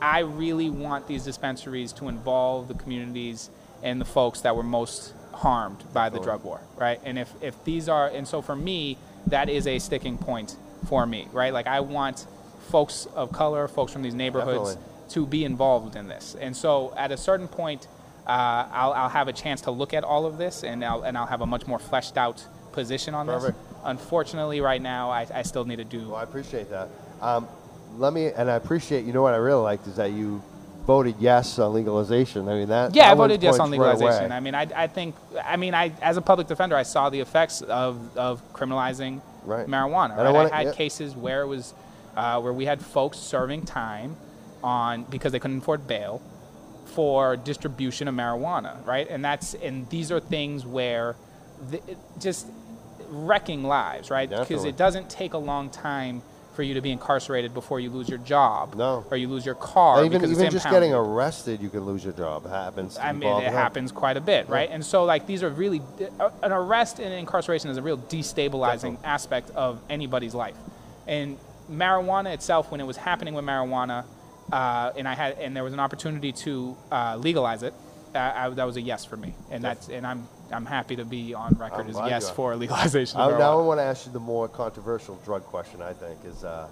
I 0.02 0.20
really 0.20 0.70
want 0.70 1.08
these 1.08 1.26
dispensaries 1.26 1.92
to 1.94 2.08
involve 2.08 2.70
the 2.70 2.76
communities 2.76 3.50
and 3.84 4.00
the 4.00 4.06
folks 4.06 4.40
that 4.42 4.56
were 4.56 4.64
most 4.64 5.14
harmed 5.34 5.84
by 5.92 6.08
the 6.08 6.22
drug 6.22 6.46
war, 6.46 6.62
right? 6.78 7.02
And 7.04 7.20
if, 7.20 7.34
if 7.42 7.62
these 7.66 7.90
are, 7.90 8.08
and 8.08 8.26
so 8.26 8.42
for 8.42 8.56
me, 8.56 8.98
that 9.28 9.50
is 9.50 9.68
a 9.68 9.78
sticking 9.80 10.18
point 10.18 10.56
for 10.88 11.06
me, 11.06 11.28
right? 11.34 11.52
Like 11.52 11.68
I 11.68 11.82
want 11.82 12.28
folks 12.66 13.08
of 13.16 13.32
color, 13.32 13.68
folks 13.68 13.94
from 13.94 14.02
these 14.02 14.14
neighborhoods 14.14 14.76
Definitely. 14.76 15.10
to 15.10 15.26
be 15.26 15.46
involved 15.46 15.96
in 15.96 16.08
this. 16.08 16.36
And 16.40 16.56
so 16.56 16.94
at 16.98 17.12
a 17.12 17.18
certain 17.18 17.48
point, 17.48 17.88
uh, 18.28 18.68
I'll, 18.72 18.94
I'll 18.94 19.10
have 19.10 19.28
a 19.28 19.34
chance 19.34 19.62
to 19.62 19.72
look 19.72 19.94
at 19.94 20.04
all 20.04 20.26
of 20.26 20.38
this 20.38 20.64
and 20.64 20.84
I'll, 20.84 21.04
and 21.04 21.18
I'll 21.18 21.28
have 21.28 21.42
a 21.42 21.46
much 21.46 21.68
more 21.68 21.80
fleshed 21.80 22.18
out 22.18 22.44
position 22.72 23.14
on 23.14 23.28
Perfect. 23.28 23.58
this. 23.58 23.78
Unfortunately, 23.84 24.62
right 24.62 24.82
now, 24.82 25.12
I, 25.12 25.28
I 25.34 25.44
still 25.44 25.64
need 25.66 25.78
to 25.78 25.84
do 25.84 26.10
Well, 26.10 26.16
I 26.18 26.24
appreciate 26.24 26.70
that. 26.72 26.90
Um, 27.22 27.48
let 27.98 28.12
me, 28.14 28.28
and 28.28 28.50
I 28.50 28.56
appreciate. 28.56 29.06
You 29.06 29.14
know 29.14 29.22
what 29.22 29.34
I 29.34 29.38
really 29.38 29.62
liked 29.62 29.88
is 29.88 29.96
that 29.96 30.12
you 30.12 30.42
voted 30.86 31.16
yes 31.20 31.58
on 31.60 31.74
legalization. 31.74 32.48
I 32.50 32.56
mean 32.56 32.68
that. 32.70 32.94
Yeah, 32.94 33.06
that 33.06 33.12
I 33.12 33.16
voted 33.16 33.42
yes 33.42 33.58
on 33.60 33.70
points 33.70 33.80
right 33.80 33.94
legalization. 33.94 34.32
I 34.32 34.40
mean, 34.40 34.54
I, 34.56 34.68
I 34.76 34.88
think, 34.88 35.16
I 35.44 35.56
mean, 35.56 35.74
I 35.74 35.94
as 36.02 36.18
a 36.18 36.22
public 36.22 36.48
defender, 36.48 36.76
I 36.76 36.84
saw 36.84 37.10
the 37.10 37.20
effects 37.22 37.62
of, 37.62 38.18
of 38.18 38.42
criminalizing 38.54 39.22
Right. 39.46 39.68
marijuana. 39.68 40.12
I 40.12 40.18
right? 40.18 40.26
I, 40.26 40.32
wanna- 40.32 40.54
had 40.54 40.66
yeah. 40.68 40.72
cases 40.74 41.16
where 41.16 41.42
it 41.44 41.48
was, 41.48 41.74
uh, 42.16 42.40
where 42.42 42.54
we 42.54 42.66
had 42.66 42.82
folks 42.82 43.18
serving 43.18 43.64
time 43.64 44.16
on 44.64 45.04
because 45.04 45.32
they 45.32 45.40
couldn't 45.40 45.60
afford 45.60 45.88
bail 45.88 46.22
for 46.86 47.36
distribution 47.36 48.08
of 48.08 48.16
marijuana, 48.16 48.86
right? 48.86 49.08
And 49.10 49.24
that's 49.24 49.54
and 49.56 49.90
these 49.90 50.12
are 50.12 50.20
things 50.20 50.66
where, 50.66 51.16
the, 51.70 51.82
just 52.20 52.48
wrecking 53.10 53.64
lives, 53.64 54.10
right? 54.10 54.30
Because 54.30 54.64
it 54.66 54.78
doesn't 54.78 55.10
take 55.10 55.34
a 55.34 55.38
long 55.38 55.70
time 55.70 56.22
for 56.56 56.64
you 56.64 56.76
to 56.76 56.82
be 56.82 56.90
incarcerated 56.90 57.54
before 57.54 57.82
you 57.82 57.90
lose 57.90 58.08
your 58.08 58.18
job, 58.20 58.76
No. 58.76 59.06
or 59.12 59.18
you 59.18 59.28
lose 59.28 59.46
your 59.46 59.56
car. 59.56 60.06
even 60.06 60.22
because 60.22 60.32
even 60.32 60.46
it's 60.46 60.54
just 60.54 60.70
getting 60.70 60.94
arrested, 60.94 61.60
you 61.62 61.70
can 61.70 61.82
lose 61.82 62.02
your 62.02 62.14
job. 62.14 62.46
It 62.46 62.50
happens. 62.50 62.98
I 62.98 63.12
mean, 63.12 63.42
it 63.42 63.52
happens 63.52 63.92
quite 63.92 64.16
a 64.16 64.22
bit, 64.22 64.48
right? 64.48 64.70
And 64.72 64.84
so, 64.84 65.04
like, 65.04 65.28
these 65.28 65.44
are 65.44 65.50
really 65.50 65.82
an 66.42 66.54
arrest 66.54 67.00
and 67.00 67.14
incarceration 67.14 67.70
is 67.70 67.78
a 67.78 67.82
real 67.82 67.98
destabilizing 67.98 68.72
Definitely. 68.94 69.06
aspect 69.06 69.50
of 69.52 69.82
anybody's 69.90 70.34
life. 70.34 70.56
And 71.08 71.38
marijuana 71.70 72.34
itself, 72.34 72.72
when 72.72 72.80
it 72.80 72.86
was 72.86 72.98
happening 72.98 73.34
with 73.34 73.46
marijuana, 73.46 74.06
uh, 74.52 74.92
and 74.96 75.08
I 75.08 75.16
had 75.16 75.38
and 75.40 75.56
there 75.56 75.64
was 75.64 75.74
an 75.74 75.80
opportunity 75.80 76.32
to 76.32 76.78
uh, 76.92 77.18
legalize 77.18 77.64
it, 77.64 77.74
uh, 78.14 78.32
I, 78.36 78.50
that 78.50 78.64
was 78.64 78.78
a 78.78 78.82
yes 78.82 79.06
for 79.06 79.18
me, 79.18 79.34
and 79.52 79.64
that's 79.64 79.90
and 79.90 80.06
I'm 80.06 80.28
I'm 80.52 80.66
happy 80.66 80.96
to 80.96 81.06
be 81.06 81.34
on 81.34 81.54
record 81.54 81.82
I'm 81.82 81.90
as 81.90 81.96
glad 81.96 82.10
yes 82.10 82.24
you 82.24 82.30
are. 82.30 82.36
for 82.36 82.56
legalization. 82.66 83.20
I, 83.20 83.32
of 83.32 83.40
now 83.40 83.60
I 83.60 83.64
want 83.64 83.80
to 83.80 83.84
ask 83.84 84.06
you 84.06 84.12
the 84.12 84.20
more 84.20 84.48
controversial 84.48 85.20
drug 85.26 85.44
question. 85.44 85.82
I 85.82 85.94
think 85.94 86.20
is, 86.26 86.44
uh, 86.44 86.68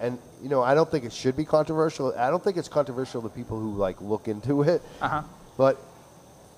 and 0.00 0.18
you 0.42 0.48
know, 0.48 0.62
I 0.62 0.74
don't 0.74 0.90
think 0.90 1.04
it 1.04 1.12
should 1.12 1.36
be 1.36 1.44
controversial. 1.44 2.14
I 2.16 2.30
don't 2.30 2.42
think 2.42 2.56
it's 2.56 2.68
controversial 2.68 3.22
to 3.22 3.28
people 3.28 3.58
who 3.58 3.74
like 3.74 4.00
look 4.00 4.28
into 4.28 4.62
it. 4.62 4.82
Uh-huh. 5.00 5.22
But 5.56 5.78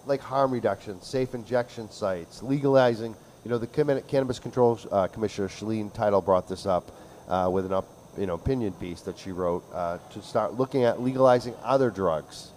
like 0.07 0.21
harm 0.21 0.53
reduction, 0.53 1.01
safe 1.01 1.35
injection 1.35 1.91
sites, 1.91 2.43
legalizing. 2.43 3.17
You 3.45 3.51
know, 3.51 3.59
the 3.59 3.67
Cannabis 3.67 4.39
Control 4.39 4.79
uh, 4.93 5.09
Commissioner 5.09 5.49
Shaleen 5.49 5.93
Title 5.93 6.21
brought 6.21 6.49
this 6.49 6.65
up 6.65 6.93
uh, 7.33 7.49
with 7.49 7.65
an 7.65 7.73
up, 7.73 7.89
you 8.19 8.27
know, 8.27 8.35
opinion 8.35 8.73
piece 8.75 9.01
that 9.03 9.19
she 9.19 9.33
wrote 9.33 9.65
uh, 9.73 9.97
to 10.13 10.21
start 10.21 10.55
looking 10.55 10.85
at 10.85 11.01
legalizing 11.01 11.55
other 11.65 11.91
drugs. 11.91 12.51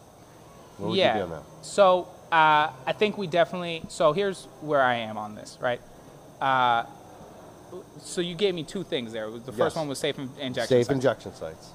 What 0.78 0.90
would 0.90 0.98
yeah. 0.98 1.14
you 1.14 1.20
do 1.20 1.24
on 1.24 1.30
that? 1.30 1.44
So 1.62 2.10
uh, 2.32 2.72
I 2.86 2.94
think 2.94 3.18
we 3.18 3.26
definitely. 3.28 3.84
So 3.88 4.12
here's 4.12 4.46
where 4.60 4.82
I 4.82 4.96
am 4.96 5.18
on 5.18 5.34
this, 5.34 5.58
right? 5.62 5.80
Uh, 6.42 6.84
so 8.00 8.20
you 8.20 8.36
gave 8.36 8.54
me 8.54 8.64
two 8.64 8.84
things 8.84 9.14
there. 9.14 9.30
The 9.32 9.54
first 9.54 9.58
Yes. 9.58 9.76
one 9.78 9.88
was 9.88 9.98
safe 9.98 10.20
in- 10.20 10.30
injection. 10.40 10.68
Safe 10.68 10.86
sites. 10.88 10.94
injection 10.94 11.34
sites. 11.34 11.70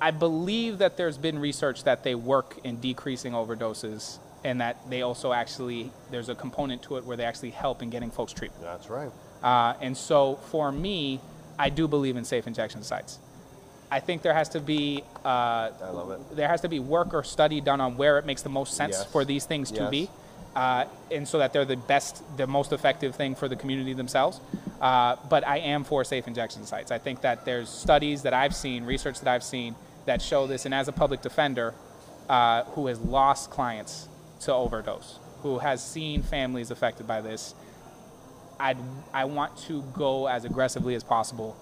I 0.00 0.10
believe 0.10 0.78
that 0.78 0.96
there's 0.96 1.16
been 1.16 1.38
research 1.38 1.84
that 1.84 2.02
they 2.02 2.14
work 2.14 2.58
in 2.64 2.80
decreasing 2.80 3.32
overdoses, 3.32 4.18
and 4.44 4.60
that 4.60 4.90
they 4.90 5.02
also 5.02 5.32
actually 5.32 5.90
there's 6.10 6.28
a 6.28 6.34
component 6.34 6.82
to 6.82 6.96
it 6.96 7.04
where 7.04 7.16
they 7.16 7.24
actually 7.24 7.50
help 7.50 7.82
in 7.82 7.90
getting 7.90 8.10
folks 8.10 8.32
treatment. 8.32 8.62
That's 8.62 8.90
right. 8.90 9.10
Uh, 9.42 9.74
and 9.80 9.96
so 9.96 10.36
for 10.50 10.72
me, 10.72 11.20
I 11.58 11.68
do 11.70 11.88
believe 11.88 12.16
in 12.16 12.24
safe 12.24 12.46
injection 12.46 12.82
sites. 12.82 13.18
I 13.90 14.00
think 14.00 14.22
there 14.22 14.34
has 14.34 14.48
to 14.50 14.60
be 14.60 15.04
uh, 15.24 15.28
I 15.28 15.90
love 15.92 16.10
it. 16.10 16.36
there 16.36 16.48
has 16.48 16.60
to 16.62 16.68
be 16.68 16.80
work 16.80 17.14
or 17.14 17.22
study 17.22 17.60
done 17.60 17.80
on 17.80 17.96
where 17.96 18.18
it 18.18 18.26
makes 18.26 18.42
the 18.42 18.48
most 18.48 18.74
sense 18.74 18.96
Yes. 18.98 19.12
for 19.12 19.24
these 19.24 19.44
things 19.46 19.70
to 19.72 19.88
be, 19.90 20.10
uh, 20.56 20.86
and 21.12 21.26
so 21.26 21.38
that 21.38 21.52
they're 21.52 21.64
the 21.64 21.76
best, 21.76 22.22
the 22.36 22.46
most 22.48 22.72
effective 22.72 23.14
thing 23.14 23.34
for 23.36 23.46
the 23.48 23.54
community 23.56 23.92
themselves. 23.92 24.40
Uh, 24.80 25.16
but 25.30 25.46
I 25.46 25.58
am 25.58 25.84
for 25.84 26.02
safe 26.04 26.26
injection 26.26 26.66
sites. 26.66 26.90
I 26.90 26.98
think 26.98 27.20
that 27.20 27.44
there's 27.44 27.68
studies 27.68 28.22
that 28.22 28.34
I've 28.34 28.54
seen, 28.54 28.84
research 28.84 29.20
that 29.20 29.28
I've 29.32 29.44
seen 29.44 29.76
that 30.06 30.20
show 30.20 30.46
this, 30.48 30.64
and 30.66 30.74
as 30.74 30.88
a 30.88 30.92
public 30.92 31.22
defender 31.22 31.72
uh, 32.28 32.64
who 32.74 32.88
has 32.88 32.98
lost 33.00 33.50
clients 33.50 34.08
to 34.40 34.52
overdose, 34.52 35.18
who 35.42 35.58
has 35.60 35.82
seen 35.82 36.22
families 36.22 36.70
affected 36.72 37.06
by 37.06 37.20
this, 37.20 37.54
I'd, 38.58 38.78
I 39.12 39.24
want 39.26 39.56
to 39.68 39.82
go 39.94 40.26
as 40.26 40.44
aggressively 40.44 40.94
as 40.94 41.04
possible 41.04 41.56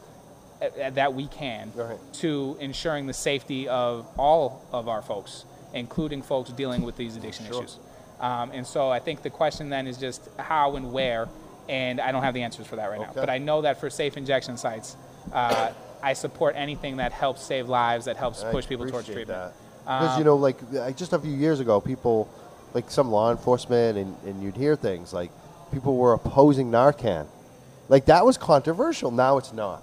that 0.92 1.12
we 1.14 1.26
can 1.26 1.72
Right. 1.74 1.98
to 2.14 2.57
ensuring 2.61 3.07
the 3.07 3.12
safety 3.12 3.68
of 3.68 4.07
all 4.18 4.64
of 4.72 4.88
our 4.88 5.02
folks, 5.02 5.44
including 5.74 6.22
folks 6.22 6.50
dealing 6.50 6.83
with 6.83 6.96
these 6.96 7.16
addiction 7.16 7.46
Sure. 7.46 7.59
issues. 7.64 7.78
Um, 8.20 8.50
and 8.52 8.66
so 8.66 8.90
I 8.90 9.00
think 9.00 9.22
the 9.22 9.30
question 9.30 9.68
then 9.68 9.87
is 9.87 9.98
just 9.98 10.22
how 10.38 10.76
and 10.76 10.92
where, 10.92 11.28
and 11.68 12.00
I 12.00 12.12
don't 12.12 12.22
have 12.22 12.33
the 12.35 12.42
answers 12.42 12.66
for 12.66 12.76
that 12.76 12.87
right 12.87 13.00
now. 13.00 13.11
But 13.14 13.28
I 13.28 13.38
know 13.38 13.62
that 13.62 13.78
for 13.80 13.90
safe 13.90 14.16
injection 14.16 14.57
sites, 14.57 14.96
uh, 15.33 15.70
I 16.02 16.12
support 16.12 16.54
anything 16.57 16.98
that 16.98 17.12
helps 17.12 17.42
save 17.42 17.68
lives, 17.68 18.04
that 18.04 18.16
helps 18.16 18.42
I 18.44 18.52
push 18.52 18.66
people 18.68 18.87
towards 18.88 19.07
treatment. 19.07 19.28
that. 19.28 19.52
Because 19.85 20.12
Um, 20.12 20.18
you 20.18 20.24
know, 20.24 20.37
like 20.37 20.59
just 20.96 21.12
a 21.12 21.18
few 21.18 21.33
years 21.33 21.61
ago, 21.61 21.80
people, 21.80 22.28
like 22.72 22.90
some 22.90 23.11
law 23.11 23.30
enforcement, 23.30 23.98
and, 23.98 24.16
and 24.24 24.42
you'd 24.42 24.57
hear 24.57 24.76
things 24.76 25.12
like 25.12 25.30
people 25.74 25.96
were 25.96 26.12
opposing 26.14 26.70
Narcan, 26.70 27.26
like 27.88 28.06
that 28.06 28.24
was 28.24 28.38
controversial. 28.38 29.10
Now 29.10 29.37
it's 29.37 29.52
not. 29.52 29.82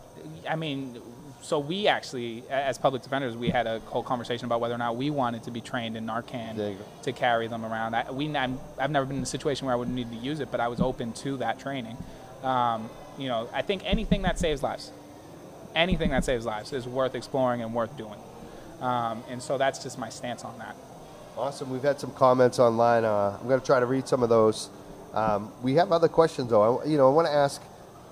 I 0.49 0.55
mean, 0.55 0.99
so 1.41 1.59
we 1.59 1.87
actually, 1.87 2.43
as 2.49 2.77
public 2.77 3.03
defenders, 3.03 3.35
we 3.35 3.49
had 3.49 3.67
a 3.67 3.79
whole 3.79 4.01
conversation 4.01 4.45
about 4.45 4.61
whether 4.61 4.73
or 4.73 4.77
not 4.77 4.95
we 4.95 5.09
wanted 5.09 5.43
to 5.43 5.51
be 5.51 5.59
trained 5.59 5.97
in 5.97 6.05
Narcan 6.07 6.55
There 6.55 6.71
you 6.71 6.77
go. 6.77 6.85
to 7.03 7.11
carry 7.11 7.47
them 7.47 7.65
around. 7.65 7.93
I, 7.95 8.09
we, 8.09 8.35
I'm, 8.35 8.57
I've 8.79 8.89
never 8.89 9.05
been 9.05 9.17
in 9.17 9.23
a 9.23 9.27
situation 9.27 9.65
where 9.65 9.73
I 9.73 9.77
would 9.77 9.89
need 9.89 10.09
to 10.11 10.17
use 10.17 10.39
it, 10.39 10.49
but 10.49 10.59
I 10.59 10.69
was 10.69 10.79
open 10.79 11.11
to 11.13 11.37
that 11.37 11.59
training. 11.59 11.97
Um, 12.41 12.89
you 13.17 13.27
know, 13.27 13.49
I 13.53 13.61
think 13.61 13.83
anything 13.85 14.21
that 14.23 14.39
saves 14.39 14.63
lives, 14.63 14.91
anything 15.75 16.09
that 16.11 16.23
saves 16.23 16.45
lives 16.45 16.73
is 16.73 16.87
worth 16.87 17.15
exploring 17.15 17.61
and 17.61 17.73
worth 17.73 17.95
doing. 17.97 18.19
Um, 18.79 19.23
and 19.29 19.43
so 19.43 19.57
that's 19.57 19.83
just 19.83 19.99
my 19.99 20.09
stance 20.09 20.43
on 20.43 20.57
that. 20.59 20.75
Awesome. 21.37 21.69
We've 21.69 21.83
had 21.83 21.99
some 21.99 22.11
comments 22.11 22.59
online. 22.59 23.03
Uh, 23.05 23.37
I'm 23.39 23.47
going 23.47 23.59
to 23.59 23.65
try 23.65 23.79
to 23.79 23.85
read 23.85 24.07
some 24.07 24.23
of 24.23 24.29
those. 24.29 24.69
Um, 25.13 25.51
we 25.61 25.75
have 25.75 25.91
other 25.91 26.07
questions 26.07 26.49
though. 26.49 26.79
I, 26.79 26.85
you 26.85 26.97
know, 26.97 27.07
I 27.09 27.13
want 27.13 27.27
to 27.27 27.33
ask. 27.33 27.61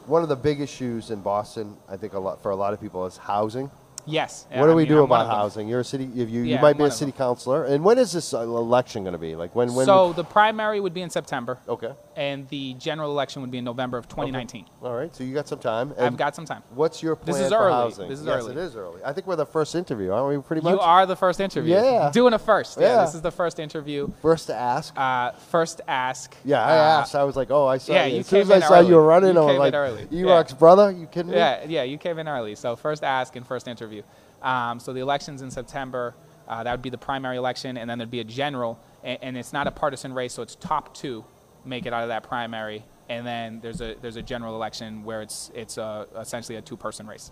One 0.06 0.24
of 0.24 0.30
the 0.30 0.36
big 0.36 0.60
issues 0.60 1.12
in 1.12 1.22
Boston, 1.22 1.78
I 1.88 1.96
think 1.96 2.14
a 2.14 2.20
lot 2.20 2.42
for 2.42 2.50
a 2.50 2.56
lot 2.56 2.74
of 2.74 2.82
people, 2.82 3.06
is 3.06 3.16
housing. 3.16 3.70
Yes. 4.10 4.46
what 4.50 4.66
do 4.66 4.72
I 4.72 4.76
we 4.76 4.84
mean, 4.84 4.90
do 4.90 4.98
I'm 5.00 5.04
about 5.06 5.28
housing? 5.28 5.68
You're 5.68 5.82
a 5.82 5.84
city. 5.84 6.06
If 6.16 6.30
you, 6.30 6.42
you 6.42 6.56
Yeah, 6.56 6.62
might 6.62 6.78
be 6.78 6.84
a 6.84 6.92
city 6.92 7.12
councilor. 7.12 7.66
And 7.66 7.84
when 7.84 7.98
is 7.98 8.12
this 8.12 8.34
uh, 8.34 8.42
election 8.42 9.04
going 9.04 9.14
to 9.14 9.20
be? 9.20 9.36
Like 9.36 9.56
when? 9.56 9.74
when 9.74 9.86
So 9.86 10.14
the 10.14 10.24
primary 10.24 10.80
would 10.80 10.94
be 10.94 11.02
in 11.02 11.10
September, 11.10 11.60
okay. 11.68 11.94
and 12.16 12.48
the 12.50 12.74
general 12.76 13.12
election 13.12 13.42
would 13.42 13.52
be 13.52 13.60
in 13.60 13.64
November 13.64 13.98
of 13.98 14.08
2019. 14.08 14.66
All 14.82 14.96
right. 14.96 15.16
So 15.16 15.24
you 15.24 15.34
got 15.34 15.48
some 15.48 15.60
time. 15.60 15.94
I've 16.00 16.18
got 16.18 16.36
some 16.36 16.46
time. 16.46 16.64
What's 16.74 17.04
your 17.04 17.16
plan 17.16 17.38
This 17.38 17.46
is 17.46 17.52
for 17.52 17.58
early. 17.60 17.72
housing? 17.74 18.10
This 18.10 18.20
is 18.20 18.26
yes, 18.26 18.36
early. 18.44 18.52
it 18.54 18.58
is 18.58 18.76
early. 18.76 19.02
I 19.04 19.14
think 19.14 19.28
we're 19.28 19.36
the 19.36 19.46
first 19.46 19.76
interview, 19.76 20.12
aren't 20.12 20.36
we? 20.38 20.42
Pretty 20.42 20.62
much. 20.62 20.74
You 20.74 20.80
are 20.80 21.06
the 21.06 21.16
first 21.16 21.40
interview. 21.40 21.74
Yeah. 21.74 22.10
Doing 22.12 22.34
a 22.34 22.40
first. 22.40 22.80
Yeah. 22.80 22.96
Yeah. 22.96 23.06
This 23.06 23.16
is 23.16 23.22
the 23.22 23.32
first 23.32 23.60
interview. 23.60 24.12
first 24.22 24.48
to 24.48 24.56
ask. 24.56 24.94
Uh, 24.98 25.32
first 25.52 25.82
ask. 25.88 26.36
yeah, 26.44 26.64
I 26.64 26.72
uh, 26.72 27.02
asked. 27.02 27.16
I 27.16 27.24
was 27.24 27.36
like, 27.36 27.52
oh, 27.52 27.68
I 27.68 27.78
saw 27.78 27.94
yeah, 27.94 28.06
you. 28.06 28.14
you 28.16 28.20
As 28.22 28.28
soon 28.28 28.42
as 28.42 28.52
I 28.52 28.60
saw 28.60 28.80
you 28.80 28.96
were 28.96 29.04
running, 29.06 29.36
You 29.36 29.42
I 29.42 29.44
was 29.44 29.50
came 29.50 29.56
in 29.56 29.60
like, 29.60 29.74
early. 29.74 30.24
Rock's 30.24 30.54
brother? 30.54 30.92
You 30.92 31.06
kidding 31.06 31.32
me? 31.32 31.38
Yeah, 31.38 31.66
yeah, 31.68 31.84
you 31.84 31.98
came 31.98 32.18
in 32.20 32.28
early. 32.28 32.56
So 32.56 32.76
first 32.76 33.04
ask 33.04 33.36
and 33.36 33.46
first 33.46 33.68
interview. 33.68 33.99
Um, 34.42 34.80
so 34.80 34.94
the 34.94 35.02
election's 35.02 35.42
in 35.42 35.52
September. 35.52 36.16
Uh, 36.48 36.64
that 36.64 36.72
would 36.72 36.82
be 36.82 36.90
the 36.90 36.98
primary 36.98 37.38
election, 37.38 37.78
and 37.78 37.90
then 37.90 37.98
there'd 38.00 38.10
be 38.10 38.22
a 38.22 38.24
general, 38.24 38.80
and, 39.04 39.20
and 39.22 39.38
it's 39.38 39.54
not 39.54 39.68
a 39.68 39.72
partisan 39.72 40.14
race, 40.14 40.34
so 40.34 40.42
it's 40.42 40.56
top 40.56 40.94
two 40.96 41.24
make 41.66 41.86
it 41.86 41.94
out 41.94 42.04
of 42.04 42.10
that 42.10 42.24
primary, 42.24 42.84
and 43.10 43.28
then 43.28 43.60
there's 43.62 43.82
a 43.82 43.96
there's 44.02 44.16
a 44.16 44.22
general 44.22 44.56
election 44.56 45.04
where 45.04 45.22
it's 45.22 45.52
it's 45.54 45.78
uh 45.78 46.06
essentially 46.18 46.58
a 46.58 46.62
two-person 46.62 47.06
race. 47.06 47.32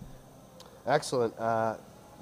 Excellent. 0.85 1.37
Uh, 1.39 1.77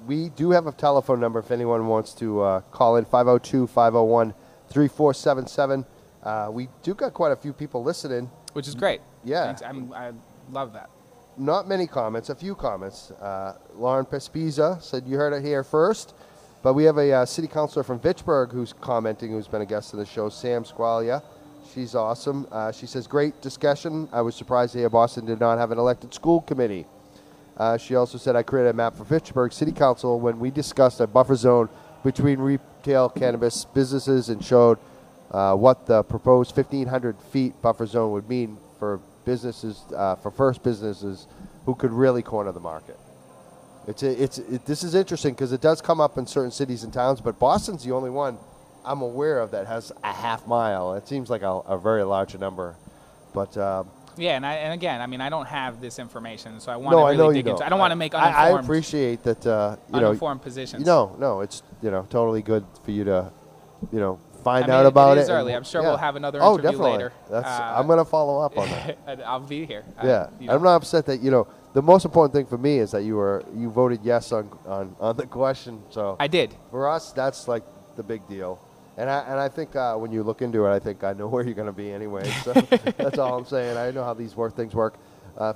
we 0.05 0.29
do 0.29 0.51
have 0.51 0.67
a 0.67 0.71
telephone 0.71 1.19
number 1.19 1.39
if 1.39 1.51
anyone 1.51 1.87
wants 1.87 2.13
to 2.13 2.41
uh, 2.41 2.61
call 2.71 2.95
in 2.97 3.05
502 3.05 3.67
501 3.67 4.33
3477. 4.69 5.85
Uh, 6.23 6.49
We 6.51 6.69
do 6.83 6.93
got 6.93 7.13
quite 7.13 7.31
a 7.31 7.35
few 7.35 7.53
people 7.53 7.83
listening. 7.83 8.29
which 8.53 8.67
is 8.67 8.75
great. 8.75 9.01
Yeah. 9.23 9.45
Thanks. 9.45 9.61
I'm, 9.61 9.93
I 9.93 10.11
love 10.51 10.73
that. 10.73 10.89
Not 11.37 11.67
many 11.67 11.85
comments, 11.85 12.29
a 12.29 12.35
few 12.35 12.55
comments. 12.55 13.11
Uh, 13.11 13.57
Lauren 13.75 14.05
Pespiza 14.05 14.81
said, 14.81 15.05
You 15.05 15.17
heard 15.17 15.33
it 15.33 15.43
here 15.43 15.63
first. 15.63 16.13
But 16.65 16.73
we 16.73 16.85
have 16.85 16.97
a 16.97 17.11
uh, 17.11 17.25
city 17.27 17.47
councilor 17.47 17.83
from 17.83 17.99
Fitchburg 17.99 18.51
who's 18.51 18.73
commenting, 18.73 19.29
who's 19.29 19.47
been 19.47 19.61
a 19.61 19.67
guest 19.67 19.93
of 19.93 19.99
the 19.99 20.05
show, 20.05 20.29
Sam 20.29 20.63
Squailia. 20.63 21.21
She's 21.71 21.93
awesome. 21.93 22.47
Uh, 22.51 22.71
she 22.71 22.87
says, 22.87 23.05
Great 23.05 23.39
discussion. 23.39 24.09
I 24.11 24.21
was 24.21 24.33
surprised 24.33 24.73
to 24.73 24.79
hear 24.79 24.89
Boston 24.89 25.27
did 25.27 25.39
not 25.39 25.59
have 25.59 25.69
an 25.69 25.77
elected 25.77 26.11
school 26.11 26.41
committee. 26.41 26.87
Uh, 27.55 27.77
she 27.77 27.93
also 27.93 28.17
said, 28.17 28.35
I 28.35 28.41
created 28.41 28.69
a 28.69 28.73
map 28.73 28.95
for 28.95 29.05
Fitchburg 29.05 29.53
City 29.53 29.71
Council 29.71 30.19
when 30.19 30.39
we 30.39 30.49
discussed 30.49 30.99
a 31.01 31.05
buffer 31.05 31.35
zone 31.35 31.69
between 32.03 32.39
retail 32.39 33.09
cannabis 33.09 33.65
businesses 33.65 34.29
and 34.29 34.43
showed 34.43 34.79
uh, 35.29 35.55
what 35.55 35.85
the 35.85 36.01
proposed 36.01 36.57
1,500 36.57 37.21
feet 37.31 37.61
buffer 37.61 37.85
zone 37.85 38.11
would 38.11 38.27
mean 38.27 38.57
for 38.79 38.99
businesses, 39.25 39.83
uh, 39.95 40.15
for 40.15 40.31
first 40.31 40.63
businesses 40.63 41.27
who 41.65 41.75
could 41.75 41.91
really 41.91 42.21
corner 42.21 42.51
the 42.51 42.59
market. 42.59 42.97
It's 43.87 44.01
a, 44.03 44.23
it's 44.23 44.37
it, 44.39 44.65
this 44.65 44.83
is 44.83 44.95
interesting 44.95 45.33
because 45.33 45.51
it 45.51 45.61
does 45.61 45.81
come 45.81 45.99
up 45.99 46.17
in 46.17 46.25
certain 46.25 46.51
cities 46.51 46.83
and 46.83 46.91
towns, 46.93 47.21
but 47.21 47.37
Boston's 47.39 47.83
the 47.83 47.91
only 47.91 48.09
one 48.09 48.37
I'm 48.83 49.01
aware 49.01 49.39
of 49.39 49.51
that 49.51 49.67
has 49.67 49.91
a 50.03 50.13
half 50.13 50.47
mile. 50.47 50.93
It 50.95 51.07
seems 51.07 51.29
like 51.29 51.41
a, 51.41 51.51
a 51.51 51.77
very 51.77 52.03
large 52.03 52.37
number, 52.37 52.75
but 53.33 53.55
um, 53.57 53.87
Yeah, 54.17 54.35
and 54.37 54.45
I, 54.45 54.53
and 54.55 54.73
again, 54.73 55.01
I 55.01 55.07
mean, 55.07 55.21
I 55.21 55.29
don't 55.29 55.47
have 55.47 55.81
this 55.81 55.99
information, 55.99 56.59
so 56.59 56.71
I 56.71 56.77
want 56.77 56.95
no, 56.95 57.01
to 57.01 57.05
I 57.05 57.11
really 57.11 57.17
know 57.17 57.29
dig 57.31 57.37
you 57.37 57.43
don't. 57.43 57.51
into. 57.53 57.65
I 57.65 57.69
don't 57.69 57.79
want 57.79 57.91
to 57.91 57.95
make 57.95 58.15
I, 58.15 58.49
I 58.49 58.59
appreciate 58.59 59.23
that. 59.23 59.45
Uh, 59.45 59.75
you 59.93 59.99
know, 59.99 60.07
uninformed 60.07 60.41
positions. 60.41 60.85
no, 60.85 61.15
no, 61.19 61.41
it's 61.41 61.61
you 61.83 61.91
know 61.91 62.07
totally 62.09 62.41
good 62.41 62.65
for 62.83 62.91
you 62.91 63.03
to, 63.03 63.31
you 63.91 63.99
know, 63.99 64.19
find 64.45 64.63
I 64.65 64.67
mean, 64.67 64.75
out 64.75 64.85
it 64.85 64.89
about 64.89 65.17
it. 65.17 65.21
is 65.21 65.29
and- 65.29 65.37
early. 65.39 65.53
I'm 65.55 65.63
sure 65.71 65.81
yeah. 65.81 65.87
we'll 65.89 65.97
have 66.07 66.15
another 66.15 66.39
oh, 66.41 66.53
interview 66.53 66.71
definitely. 66.71 66.91
later. 66.91 67.13
That's 67.29 67.47
Uh, 67.59 67.75
I'm 67.77 67.87
gonna 67.87 68.05
follow 68.05 68.35
up 68.45 68.55
on 68.57 68.67
that. 68.69 68.97
I'll 69.25 69.39
be 69.57 69.65
here. 69.65 69.83
I- 69.97 70.05
Yeah, 70.11 70.29
know. 70.39 70.53
I'm 70.53 70.63
not 70.63 70.75
upset 70.81 71.03
that 71.07 71.19
you 71.25 71.31
know. 71.31 71.47
The 71.73 71.81
most 71.81 72.05
important 72.05 72.33
thing 72.33 72.45
for 72.45 72.57
me 72.57 72.73
is 72.79 72.91
that 72.91 73.03
you 73.03 73.15
were 73.21 73.43
you 73.61 73.69
voted 73.81 73.99
yes 74.03 74.31
on 74.31 74.45
on, 74.65 74.95
on 75.01 75.17
the 75.17 75.25
question. 75.25 75.73
So 75.89 76.15
I 76.19 76.27
did. 76.27 76.49
for 76.71 76.87
us, 76.95 77.11
that's 77.11 77.47
like 77.53 77.63
the 77.97 78.03
big 78.03 78.21
deal. 78.29 78.59
And 78.97 79.09
I 79.09 79.19
and 79.31 79.37
I 79.47 79.49
think 79.49 79.75
uh, 79.75 79.95
when 80.01 80.11
you 80.15 80.21
look 80.23 80.41
into 80.41 80.65
it, 80.65 80.71
I 80.77 80.79
think 80.79 81.03
I 81.03 81.11
know 81.13 81.27
where 81.33 81.43
you're 81.43 81.59
going 81.61 81.73
to 81.75 81.79
be 81.83 81.91
anyway. 81.91 82.23
So 82.45 82.53
that's 83.01 83.17
all 83.17 83.33
I'm 83.39 83.45
saying. 83.55 83.75
I 83.77 83.91
know 83.91 84.03
how 84.05 84.13
these 84.13 84.35
work 84.37 84.55
things 84.55 84.73
work. 84.73 84.93
Uh, 85.37 85.51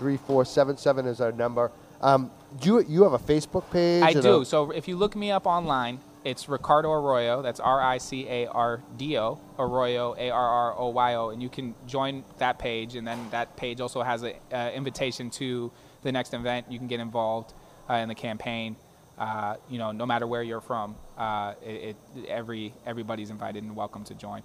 502-501-3477 0.00 1.06
is 1.06 1.20
our 1.22 1.32
number. 1.32 1.70
Um, 2.02 2.30
do 2.60 2.68
you 2.68 2.80
you 2.88 3.02
have 3.04 3.14
a 3.14 3.18
Facebook 3.18 3.64
page? 3.70 4.02
I 4.02 4.12
do. 4.12 4.40
a- 4.42 4.44
So 4.44 4.70
if 4.72 4.88
you 4.88 4.96
look 4.96 5.14
me 5.16 5.30
up 5.30 5.46
online, 5.46 6.00
it's 6.24 6.48
Ricardo 6.48 6.90
Arroyo. 6.90 7.42
That's 7.42 7.60
R 7.60 7.80
I 7.80 7.98
C 7.98 8.26
A 8.28 8.46
R 8.46 8.82
D 8.96 9.18
O 9.18 9.40
Arroyo 9.58 10.14
A 10.18 10.30
R 10.30 10.48
R 10.48 10.78
O 10.78 10.88
Y 10.88 11.14
O, 11.14 11.30
and 11.30 11.42
you 11.42 11.48
can 11.48 11.74
join 11.86 12.24
that 12.38 12.58
page. 12.58 12.94
And 12.96 13.06
then 13.06 13.30
that 13.30 13.56
page 13.56 13.80
also 13.80 14.02
has 14.02 14.22
an 14.22 14.34
uh, 14.52 14.70
invitation 14.74 15.30
to 15.30 15.70
the 16.02 16.12
next 16.12 16.34
event. 16.34 16.66
You 16.70 16.78
can 16.78 16.88
get 16.88 17.00
involved 17.00 17.54
uh, 17.88 17.94
in 17.94 18.08
the 18.08 18.14
campaign. 18.14 18.76
Uh, 19.18 19.56
you 19.68 19.78
know, 19.78 19.92
no 19.92 20.06
matter 20.06 20.26
where 20.26 20.42
you're 20.42 20.62
from, 20.62 20.96
uh, 21.18 21.54
it, 21.62 21.96
it, 22.16 22.26
every 22.26 22.72
everybody's 22.86 23.30
invited 23.30 23.62
and 23.62 23.76
welcome 23.76 24.04
to 24.04 24.14
join. 24.14 24.42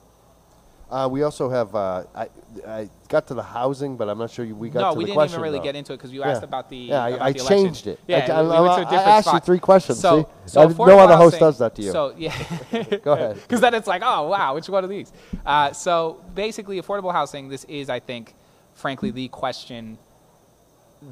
Uh, 0.90 1.08
we 1.12 1.24
also 1.24 1.50
have. 1.50 1.74
Uh, 1.74 2.04
I 2.14 2.28
I 2.68 2.90
got 3.10 3.28
to 3.28 3.34
the 3.34 3.42
housing, 3.44 3.98
but 3.98 4.08
I'm 4.08 4.20
not 4.20 4.30
sure 4.30 4.46
you, 4.46 4.56
we 4.56 4.70
got 4.70 4.82
no, 4.82 4.92
to 4.94 4.98
we 4.98 5.06
the 5.06 5.14
question. 5.14 5.14
No, 5.14 5.14
we 5.14 5.16
didn't 5.16 5.30
even 5.32 5.42
really 5.42 5.58
though. 5.60 5.64
get 5.64 5.76
into 5.76 5.94
it 5.94 5.98
because 5.98 6.14
you 6.14 6.20
Yeah. 6.20 6.30
asked 6.30 6.44
about 6.44 6.70
the 6.70 6.78
Yeah, 6.78 7.04
I- 7.04 7.10
about 7.10 7.22
I 7.24 7.32
the 7.32 7.40
changed 7.40 7.88
it. 7.88 8.00
Yeah, 8.08 8.18
I- 8.18 8.42
we, 8.44 8.50
I- 8.50 8.62
we 8.62 8.68
went 8.70 8.90
to 8.90 8.96
a 8.96 9.00
I 9.00 9.04
asked 9.18 9.34
you 9.34 9.40
three 9.40 9.60
questions, 9.60 10.00
So, 10.00 10.24
see? 10.46 10.52
so 10.52 10.62
I 10.62 10.68
no 10.88 11.00
other 11.00 11.18
host 11.18 11.40
does 11.40 11.58
that 11.58 11.74
to 11.76 11.82
you. 11.82 11.92
So 11.92 12.14
yeah, 12.16 12.36
Go 13.04 13.14
ahead. 13.14 13.36
Because 13.42 13.62
then 13.62 13.74
it's 13.74 13.88
like, 13.88 14.04
oh 14.06 14.28
wow, 14.30 14.54
which 14.56 14.70
one 14.70 14.84
of 14.84 14.90
these? 14.92 15.12
Uh, 15.46 15.72
so 15.74 16.22
basically, 16.36 16.80
affordable 16.80 17.12
housing. 17.12 17.50
This 17.50 17.64
is, 17.66 17.90
I 17.90 18.00
think, 18.00 18.36
frankly, 18.76 19.10
the 19.12 19.28
question 19.30 19.98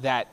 that 0.02 0.28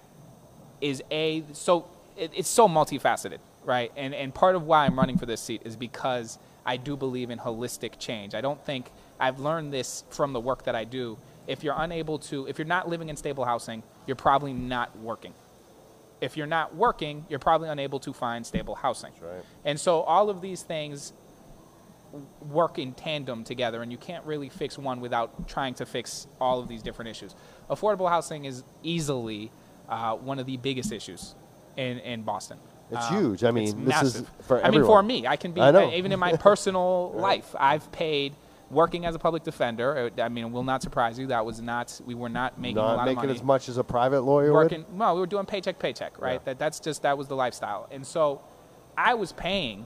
is 0.82 1.04
a 1.12 1.44
so 1.54 1.86
it, 2.16 2.32
it's 2.36 2.50
so 2.50 2.68
multifaceted, 2.68 3.40
right? 3.66 3.92
And 3.98 4.14
and 4.14 4.34
part 4.34 4.56
of 4.56 4.64
why 4.68 4.86
I'm 4.86 4.98
running 4.98 5.18
for 5.18 5.26
this 5.26 5.42
seat 5.42 5.64
is 5.66 5.76
because 5.76 6.38
I 6.64 6.78
do 6.78 6.96
believe 6.96 7.32
in 7.32 7.40
holistic 7.40 7.98
change. 7.98 8.36
I 8.36 8.42
don't 8.42 8.64
think 8.66 8.92
I've 9.22 9.40
learned 9.40 9.72
this 9.72 10.04
from 10.10 10.34
the 10.34 10.40
work 10.40 10.64
that 10.64 10.76
I 10.76 10.84
do. 10.84 11.18
If 11.48 11.64
you're 11.64 11.76
unable 11.78 12.20
to, 12.20 12.48
if 12.48 12.58
you're 12.58 12.68
not 12.68 12.90
living 12.90 13.10
in 13.10 13.16
stable 13.16 13.46
housing, 13.46 13.84
you're 14.08 14.16
probably 14.16 14.52
not 14.54 14.98
working. 14.98 15.34
If 16.22 16.38
you're 16.38 16.48
not 16.48 16.76
working, 16.76 17.26
you're 17.30 17.40
probably 17.40 17.70
unable 17.70 18.00
to 18.02 18.14
find 18.14 18.46
stable 18.46 18.76
housing. 18.76 19.12
right. 19.22 19.44
And 19.64 19.80
so 19.80 20.02
all 20.02 20.30
of 20.30 20.42
these 20.42 20.62
things 20.64 21.14
work 22.50 22.78
in 22.78 22.94
tandem 22.94 23.44
together, 23.44 23.82
and 23.82 23.92
you 23.92 23.98
can't 23.98 24.26
really 24.26 24.50
fix 24.50 24.78
one 24.78 25.00
without 25.02 25.48
trying 25.48 25.74
to 25.76 25.86
fix 25.86 26.28
all 26.40 26.60
of 26.60 26.68
these 26.68 26.82
different 26.82 27.10
issues. 27.10 27.36
Affordable 27.70 28.10
housing 28.10 28.46
is 28.46 28.64
easily 28.84 29.52
uh, 29.88 30.16
one 30.16 30.40
of 30.40 30.46
the 30.46 30.58
biggest 30.58 30.92
issues 30.92 31.36
in, 31.78 32.00
in 32.00 32.24
Boston. 32.24 32.58
It's 32.92 33.10
Um, 33.10 33.18
huge. 33.18 33.44
I 33.44 33.52
mean, 33.52 33.66
this 33.86 34.02
is 34.02 34.14
massive. 34.16 34.32
for 34.42 34.66
I 34.66 34.70
mean, 34.70 34.84
for 34.84 35.02
me, 35.02 35.26
I 35.26 35.38
can 35.38 35.54
be 35.54 35.62
I 35.62 35.92
even 35.94 36.12
in 36.12 36.20
my 36.20 36.36
personal 36.50 37.12
Right. 37.14 37.22
life. 37.22 37.56
I've 37.58 37.90
paid 37.92 38.36
working 38.72 39.06
as 39.06 39.14
a 39.16 39.20
public 39.20 39.44
defender. 39.44 40.12
uh, 40.18 40.22
I 40.24 40.30
mean, 40.30 40.46
it 40.46 40.52
will 40.52 40.64
not 40.64 40.82
surprise 40.82 41.20
you. 41.20 41.28
That 41.28 41.46
was 41.46 41.62
not. 41.62 42.00
We 42.06 42.16
were 42.16 42.30
not 42.30 42.60
making 42.60 42.78
a 42.78 42.82
lot 42.82 43.06
making 43.06 43.18
of 43.20 43.24
money 43.26 43.34
as 43.38 43.44
much 43.44 43.70
as 43.70 43.78
a 43.78 43.84
private 43.84 44.22
lawyer 44.22 44.54
working. 44.54 44.86
Well, 44.94 45.14
we 45.16 45.20
were 45.22 45.28
doing 45.28 45.46
paycheck 45.46 45.78
paycheck, 45.80 46.20
right? 46.20 46.34
Yeah. 46.34 46.40
That 46.46 46.60
that's 46.60 46.80
just 46.80 47.04
that 47.04 47.18
was 47.18 47.28
the 47.28 47.36
lifestyle. 47.36 47.88
And 47.92 48.06
so, 48.06 48.42
I 48.98 49.14
was 49.14 49.32
paying 49.34 49.86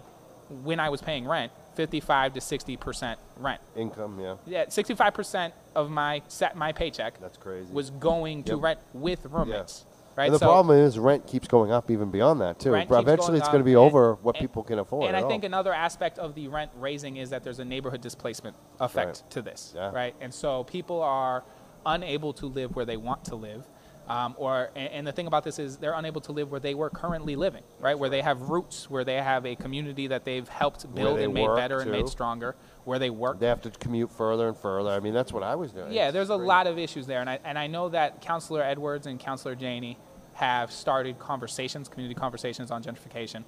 when 0.64 0.80
I 0.80 0.90
was 0.90 1.02
paying 1.02 1.28
rent 1.28 1.52
55 1.76 2.34
to 2.34 2.42
60 2.42 2.78
percent 2.78 3.20
rent. 3.38 3.60
Income, 3.76 4.20
yeah. 4.22 4.36
Yeah, 4.46 4.66
65 4.70 5.14
percent 5.14 5.54
of 5.76 5.90
my 5.90 6.22
set 6.28 6.56
my 6.56 6.72
paycheck 6.72 7.20
That's 7.20 7.38
crazy. 7.38 7.74
was 7.74 7.90
going 7.90 8.44
to 8.46 8.54
Yep. 8.54 8.62
rent 8.64 8.80
with 8.94 9.26
roommates. 9.26 9.86
Right. 10.16 10.26
and 10.26 10.34
the 10.34 10.40
So- 10.40 10.46
problem 10.46 10.78
is 10.78 10.98
rent 10.98 11.28
keeps 11.28 11.48
going 11.48 11.72
up 11.72 11.92
even 11.92 12.10
beyond 12.10 12.40
that 12.42 12.58
too. 12.60 12.72
Rent 12.72 12.88
keeps 12.90 13.00
eventually, 13.02 13.28
going 13.28 13.40
it's 13.40 13.48
going 13.50 13.60
to 13.60 13.64
up, 13.64 13.66
be 13.66 13.72
and- 13.74 13.80
over 13.82 14.14
what 14.22 14.36
and- 14.36 14.42
people 14.44 14.64
can 14.64 14.80
afford. 14.80 15.08
And 15.08 15.16
at 15.16 15.20
I 15.20 15.24
all. 15.24 15.30
think 15.30 15.44
another 15.44 15.74
aspect 15.74 16.20
of 16.20 16.36
the 16.36 16.48
rent 16.48 16.72
raising 16.80 17.18
is 17.18 17.32
that 17.32 17.44
there's 17.44 17.60
a 17.60 17.66
neighborhood 17.66 18.02
displacement 18.02 18.56
effect 18.80 19.24
Right. 19.24 19.32
to 19.32 19.42
this, 19.42 19.74
Yeah. 19.76 19.92
right? 19.92 20.16
And 20.22 20.34
so 20.34 20.64
people 20.64 21.02
are 21.02 21.44
unable 21.86 22.34
to 22.34 22.46
live 22.46 22.76
where 22.76 22.86
they 22.86 22.98
want 22.98 23.26
to 23.26 23.36
live. 23.36 23.68
Um, 24.08 24.36
or 24.38 24.70
and, 24.76 24.90
and 24.94 25.08
the 25.08 25.12
thing 25.12 25.26
about 25.26 25.44
this 25.44 25.58
is 25.58 25.78
they're 25.78 25.94
unable 25.96 26.22
to 26.22 26.32
live 26.32 26.52
where 26.52 26.60
they 26.60 26.76
were 26.76 26.92
currently 26.92 27.36
living, 27.36 27.64
right? 27.80 27.98
Where 27.98 28.10
they 28.10 28.22
have 28.22 28.50
roots, 28.52 28.88
where 28.90 29.04
they 29.04 29.16
have 29.16 29.46
a 29.48 29.56
community 29.56 30.06
that 30.08 30.26
they've 30.26 30.48
helped 30.48 30.94
build 30.94 31.18
they 31.18 31.24
and 31.26 31.34
made 31.34 31.48
work, 31.48 31.58
better 31.58 31.80
and 31.80 31.92
made 31.92 32.08
stronger, 32.08 32.56
where 32.86 33.00
they 33.00 33.10
work. 33.10 33.40
they 33.40 33.48
have 33.48 33.62
to 33.62 33.72
commute 33.72 34.12
further 34.12 34.48
and 34.48 34.58
further. 34.58 34.90
I 34.92 35.00
mean, 35.00 35.14
that's 35.14 35.34
what 35.34 35.44
I 35.44 35.56
was 35.56 35.72
doing. 35.72 35.92
Yeah, 35.92 36.06
It's 36.08 36.14
there's 36.14 36.30
a 36.30 36.36
lot 36.36 36.68
of 36.68 36.78
issues 36.78 37.06
there, 37.08 37.20
and 37.20 37.30
I 37.30 37.40
and 37.44 37.60
I 37.60 37.68
know 37.68 37.90
that 37.90 38.22
Councillor 38.22 38.64
Edwards 38.64 39.08
and 39.08 39.20
Councillor 39.20 39.56
Janey 39.56 39.98
have 40.34 40.72
started 40.72 41.20
conversations, 41.20 41.90
community 41.90 42.14
conversations 42.18 42.70
on 42.72 42.84
gentrification, 42.84 43.44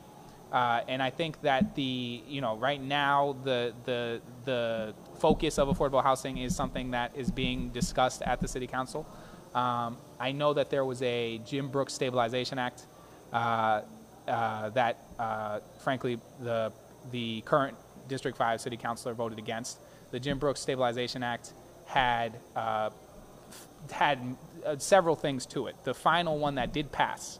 uh, 0.52 0.82
and 0.88 1.02
I 1.02 1.10
think 1.12 1.42
that 1.42 1.76
the 1.76 2.24
you 2.28 2.42
know 2.42 2.58
right 2.58 2.82
now 2.82 3.36
the 3.44 3.74
the 3.86 4.22
the 4.46 4.94
focus 5.20 5.60
of 5.60 5.68
affordable 5.68 6.04
housing 6.04 6.38
is 6.38 6.56
something 6.56 6.92
that 6.92 7.16
is 7.16 7.32
being 7.32 7.70
discussed 7.70 8.22
at 8.24 8.42
the 8.42 8.48
city 8.48 8.68
council. 8.68 9.06
Um, 9.54 9.98
I 10.20 10.32
know 10.32 10.54
that 10.54 10.70
there 10.70 10.86
was 10.86 11.02
a 11.02 11.40
Jim 11.40 11.70
Brooks 11.70 11.94
Stabilization 11.94 12.60
Act 12.60 12.86
uh, 13.32 13.82
uh, 14.28 14.70
that, 14.72 15.06
uh, 15.20 15.60
frankly, 15.80 16.20
the 16.40 16.72
the 17.12 17.42
current 17.42 17.78
District 18.08 18.38
Five 18.38 18.62
City 18.62 18.78
Councilor 18.78 19.14
voted 19.14 19.38
against. 19.38 19.78
The 20.12 20.20
Jim 20.20 20.40
Brooks 20.40 20.62
Stabilization 20.62 21.24
Act 21.24 21.54
had 21.86 22.34
uh, 22.56 22.90
f- 23.50 23.68
had 23.92 24.20
uh, 24.66 24.78
several 24.78 25.16
things 25.16 25.46
to 25.48 25.68
it. 25.68 25.76
The 25.84 25.94
final 25.94 26.38
one 26.40 26.56
that 26.56 26.74
did 26.74 26.92
pass 26.92 27.40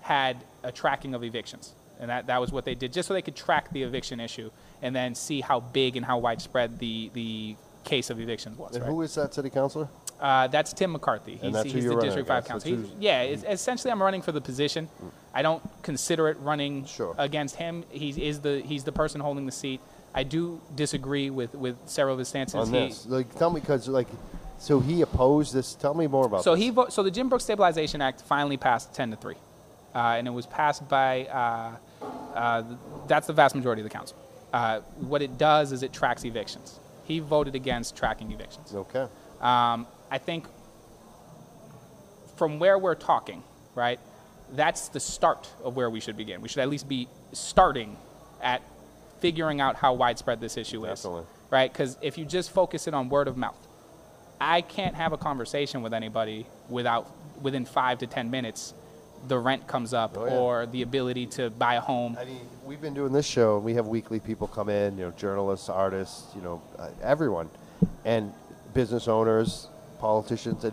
had 0.00 0.42
a 0.62 0.72
tracking 0.72 1.14
of 1.14 1.22
evictions, 1.22 1.74
and 2.00 2.10
that, 2.10 2.26
that 2.28 2.40
was 2.40 2.50
what 2.50 2.64
they 2.64 2.74
did, 2.74 2.92
just 2.92 3.08
so 3.08 3.14
they 3.14 3.22
could 3.22 3.36
track 3.36 3.70
the 3.72 3.82
eviction 3.82 4.20
issue 4.20 4.50
and 4.82 4.94
then 4.94 5.14
see 5.14 5.40
how 5.40 5.60
big 5.60 5.96
and 5.96 6.04
how 6.06 6.18
widespread 6.18 6.78
the 6.78 7.10
the 7.14 7.56
case 7.84 8.10
of 8.10 8.20
evictions 8.20 8.58
was. 8.58 8.74
And 8.74 8.84
right? 8.84 8.90
who 8.90 9.02
is 9.02 9.14
that 9.14 9.34
city 9.34 9.50
councilor? 9.50 9.88
Uh, 10.20 10.48
that's 10.48 10.72
Tim 10.72 10.92
McCarthy. 10.92 11.36
He's, 11.36 11.62
he's 11.62 11.84
the 11.84 11.90
running 11.90 12.04
District 12.06 12.26
5 12.26 12.44
council. 12.44 12.76
He- 12.76 12.90
yeah, 12.98 13.22
essentially, 13.22 13.92
I'm 13.92 14.02
running 14.02 14.20
for 14.20 14.32
the 14.32 14.40
position. 14.40 14.88
I 15.32 15.42
don't 15.42 15.62
consider 15.84 16.28
it 16.28 16.38
running 16.40 16.86
Sure. 16.86 17.14
against 17.16 17.54
him. 17.54 17.84
He 17.90 18.10
is 18.26 18.40
the 18.40 18.60
he's 18.60 18.82
the 18.82 18.90
person 18.92 19.20
holding 19.20 19.46
the 19.46 19.52
seat. 19.52 19.80
I 20.14 20.22
do 20.22 20.60
disagree 20.74 21.30
with, 21.30 21.54
with 21.54 21.76
several 21.86 22.14
of 22.14 22.18
his 22.18 22.28
stances. 22.28 22.54
on 22.54 22.66
He- 22.72 22.88
this. 22.88 23.06
Like, 23.06 23.34
tell 23.36 23.50
me, 23.50 23.60
because 23.60 23.88
like, 23.88 24.08
so 24.58 24.80
he 24.80 25.02
opposed 25.02 25.54
this. 25.54 25.74
Tell 25.74 25.94
me 25.94 26.06
more 26.06 26.26
about. 26.26 26.42
so 26.44 26.54
this. 26.54 26.64
he 26.64 26.70
vo- 26.70 26.88
so 26.88 27.02
the 27.02 27.10
Jim 27.10 27.28
Brooks 27.28 27.44
Stabilization 27.44 28.00
Act 28.02 28.22
finally 28.22 28.56
passed 28.56 28.92
10 28.94 29.10
to 29.12 29.16
3, 29.16 29.34
uh, 29.94 29.98
and 29.98 30.26
it 30.26 30.32
was 30.32 30.46
passed 30.46 30.88
by 30.88 31.26
uh, 31.26 31.76
uh, 32.34 32.62
that's 33.06 33.26
the 33.26 33.32
vast 33.32 33.54
majority 33.54 33.82
of 33.82 33.88
the 33.88 33.94
council. 33.94 34.16
Uh, 34.52 34.80
what 35.00 35.22
it 35.22 35.36
does 35.38 35.72
is 35.72 35.82
it 35.82 35.92
tracks 35.92 36.24
evictions. 36.24 36.80
He 37.04 37.20
voted 37.20 37.54
against 37.54 37.96
tracking 37.96 38.32
evictions. 38.32 38.74
Okay. 38.74 39.06
Um, 39.40 39.86
I 40.10 40.18
think 40.18 40.46
from 42.36 42.58
where 42.58 42.78
we're 42.78 42.94
talking, 42.94 43.42
right, 43.74 44.00
that's 44.52 44.88
the 44.88 45.00
start 45.00 45.48
of 45.62 45.76
where 45.76 45.90
we 45.90 46.00
should 46.00 46.16
begin. 46.16 46.40
We 46.40 46.48
should 46.48 46.60
at 46.60 46.68
least 46.68 46.88
be 46.88 47.08
starting 47.32 47.96
at 48.42 48.62
figuring 49.20 49.60
out 49.60 49.76
how 49.76 49.94
widespread 49.94 50.40
this 50.40 50.56
issue 50.56 50.84
is, 50.86 51.02
Definitely. 51.02 51.24
right? 51.50 51.72
Because 51.72 51.96
if 52.00 52.18
you 52.18 52.24
just 52.24 52.50
focus 52.50 52.86
it 52.86 52.94
on 52.94 53.08
word 53.08 53.28
of 53.28 53.36
mouth, 53.36 53.58
I 54.40 54.60
can't 54.60 54.94
have 54.94 55.12
a 55.12 55.18
conversation 55.18 55.82
with 55.82 55.92
anybody 55.92 56.46
without 56.68 57.10
within 57.42 57.64
five 57.64 57.98
to 57.98 58.06
ten 58.06 58.30
minutes, 58.30 58.74
the 59.26 59.38
rent 59.38 59.66
comes 59.66 59.92
up 59.92 60.16
Oh, 60.16 60.26
yeah. 60.26 60.32
or 60.34 60.66
the 60.66 60.82
ability 60.82 61.26
to 61.26 61.50
buy 61.50 61.74
a 61.74 61.80
home. 61.80 62.16
I 62.20 62.24
mean, 62.24 62.40
we've 62.64 62.80
been 62.80 62.94
doing 62.94 63.12
this 63.12 63.26
show, 63.26 63.56
and 63.56 63.64
we 63.64 63.74
have 63.74 63.86
weekly 63.88 64.20
people 64.20 64.46
come 64.46 64.68
in, 64.68 64.96
you 64.96 65.06
know, 65.06 65.10
journalists, 65.12 65.68
artists, 65.68 66.34
you 66.36 66.42
know, 66.42 66.62
uh, 66.78 66.88
everyone, 67.02 67.50
and 68.04 68.32
business 68.74 69.08
owners, 69.08 69.66
politicians, 69.98 70.62
and 70.64 70.72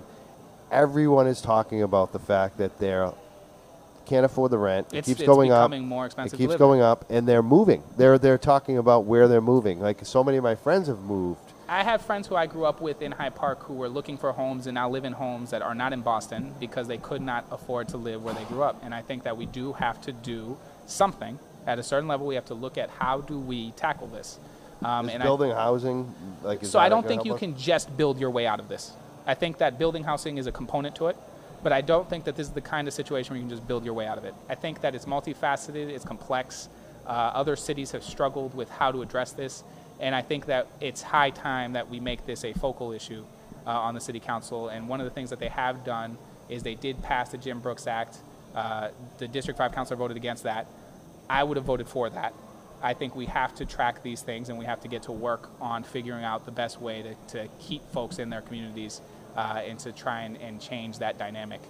everyone 0.71 1.25
is 1.25 1.41
talking 1.41 1.81
about 1.81 2.11
the 2.13 2.19
fact 2.19 2.57
that 2.57 2.77
they're 2.77 3.11
can't 4.05 4.25
afford 4.25 4.51
the 4.51 4.57
rent. 4.57 4.87
It 4.87 4.97
It's- 4.97 5.05
keeps 5.05 5.19
it's 5.21 5.27
going 5.27 5.51
up. 5.51 5.69
becoming 5.69 5.87
more 5.87 6.05
expensive 6.05 6.39
It 6.39 6.43
keeps 6.43 6.55
going 6.55 6.81
up, 6.81 7.05
and 7.09 7.27
they're 7.27 7.43
moving. 7.43 7.83
They're 7.97 8.17
they're 8.17 8.37
talking 8.37 8.77
about 8.77 9.05
where 9.05 9.27
they're 9.27 9.41
moving. 9.41 9.79
Like 9.81 10.05
so 10.05 10.23
many 10.23 10.37
of 10.37 10.43
my 10.43 10.55
friends 10.55 10.87
have 10.87 10.99
moved. 10.99 11.39
I 11.67 11.83
have 11.83 12.01
friends 12.03 12.27
who 12.27 12.35
I 12.35 12.45
grew 12.45 12.65
up 12.65 12.79
with 12.79 13.01
in 13.01 13.11
Hyde 13.13 13.33
Park 13.33 13.63
who 13.63 13.73
were 13.73 13.89
looking 13.89 14.17
for 14.17 14.31
homes 14.33 14.67
and 14.67 14.75
now 14.75 14.87
live 14.87 15.03
in 15.03 15.13
homes 15.13 15.49
that 15.49 15.63
are 15.63 15.73
not 15.73 15.93
in 15.93 16.01
Boston 16.01 16.53
because 16.59 16.87
they 16.87 16.99
could 16.99 17.21
not 17.23 17.43
afford 17.51 17.87
to 17.89 17.97
live 17.97 18.23
where 18.23 18.35
they 18.35 18.43
grew 18.43 18.61
up. 18.61 18.79
And 18.83 18.93
I 18.93 19.01
think 19.01 19.23
that 19.23 19.35
we 19.35 19.47
do 19.47 19.73
have 19.73 19.99
to 20.01 20.11
do 20.11 20.57
something 20.85 21.39
at 21.65 21.79
a 21.79 21.83
certain 21.83 22.07
level. 22.07 22.27
We 22.27 22.35
have 22.35 22.45
to 22.45 22.53
look 22.53 22.77
at 22.77 22.91
how 22.91 23.21
do 23.21 23.39
we 23.39 23.71
tackle 23.71 24.05
this. 24.07 24.37
Um, 24.83 25.07
Is 25.07 25.15
and 25.15 25.23
building 25.23 25.51
housing 25.51 26.13
like 26.43 26.61
is 26.61 26.69
so 26.69 26.77
I 26.77 26.89
don't 26.89 27.07
think 27.07 27.25
you 27.25 27.33
us? 27.33 27.39
can 27.39 27.57
just 27.57 27.95
build 27.97 28.19
your 28.19 28.29
way 28.29 28.45
out 28.45 28.59
of 28.59 28.67
this. 28.67 28.91
I 29.25 29.33
think 29.33 29.57
that 29.57 29.79
building 29.79 30.03
housing 30.03 30.37
is 30.37 30.45
a 30.45 30.51
component 30.51 30.93
to 30.97 31.07
it, 31.07 31.17
but 31.65 31.73
I 31.73 31.81
don't 31.81 32.07
think 32.07 32.25
that 32.25 32.35
this 32.35 32.45
is 32.45 32.53
the 32.53 32.61
kind 32.61 32.87
of 32.87 32.93
situation 32.93 33.33
where 33.33 33.37
you 33.37 33.41
can 33.41 33.49
just 33.49 33.67
build 33.67 33.83
your 33.83 33.95
way 33.95 34.05
out 34.05 34.19
of 34.19 34.23
it. 34.23 34.35
I 34.47 34.53
think 34.53 34.81
that 34.81 34.93
it's 34.93 35.05
multifaceted, 35.05 35.89
it's 35.89 36.05
complex. 36.05 36.69
Uh, 37.07 37.31
other 37.33 37.55
cities 37.55 37.89
have 37.89 38.03
struggled 38.03 38.53
with 38.53 38.69
how 38.69 38.91
to 38.91 39.01
address 39.01 39.31
this, 39.31 39.63
and 39.99 40.13
I 40.13 40.21
think 40.21 40.45
that 40.45 40.67
it's 40.79 41.01
high 41.01 41.31
time 41.31 41.73
that 41.73 41.89
we 41.89 41.99
make 41.99 42.23
this 42.27 42.45
a 42.45 42.53
focal 42.53 42.91
issue 42.91 43.25
uh, 43.65 43.71
on 43.71 43.95
the 43.95 43.99
city 43.99 44.19
council. 44.19 44.69
And 44.69 44.87
one 44.87 44.99
of 45.01 45.05
the 45.05 45.09
things 45.09 45.31
that 45.31 45.39
they 45.39 45.47
have 45.47 45.83
done 45.83 46.19
is 46.49 46.61
they 46.61 46.75
did 46.75 47.01
pass 47.01 47.29
the 47.29 47.39
Jim 47.39 47.61
Brooks 47.61 47.87
Act. 47.87 48.19
Uh, 48.53 48.89
the 49.17 49.27
District 49.27 49.57
5 49.57 49.71
council 49.71 49.97
voted 49.97 50.17
against 50.17 50.43
that. 50.43 50.67
I 51.27 51.43
would 51.43 51.57
have 51.57 51.65
voted 51.65 51.87
for 51.87 52.11
that. 52.11 52.35
I 52.83 52.93
think 52.93 53.15
we 53.15 53.25
have 53.25 53.55
to 53.55 53.65
track 53.65 54.03
these 54.03 54.21
things 54.21 54.49
and 54.49 54.59
we 54.59 54.65
have 54.65 54.81
to 54.81 54.87
get 54.87 55.01
to 55.03 55.11
work 55.11 55.49
on 55.59 55.81
figuring 55.81 56.23
out 56.23 56.45
the 56.45 56.51
best 56.51 56.79
way 56.79 57.01
to, 57.01 57.15
to 57.33 57.49
keep 57.57 57.81
folks 57.89 58.19
in 58.19 58.29
their 58.29 58.41
communities 58.41 59.01
uh, 59.35 59.61
and 59.65 59.79
to 59.79 59.91
try 59.91 60.21
and, 60.21 60.37
and 60.37 60.61
change 60.61 60.99
that 60.99 61.17
dynamic. 61.17 61.61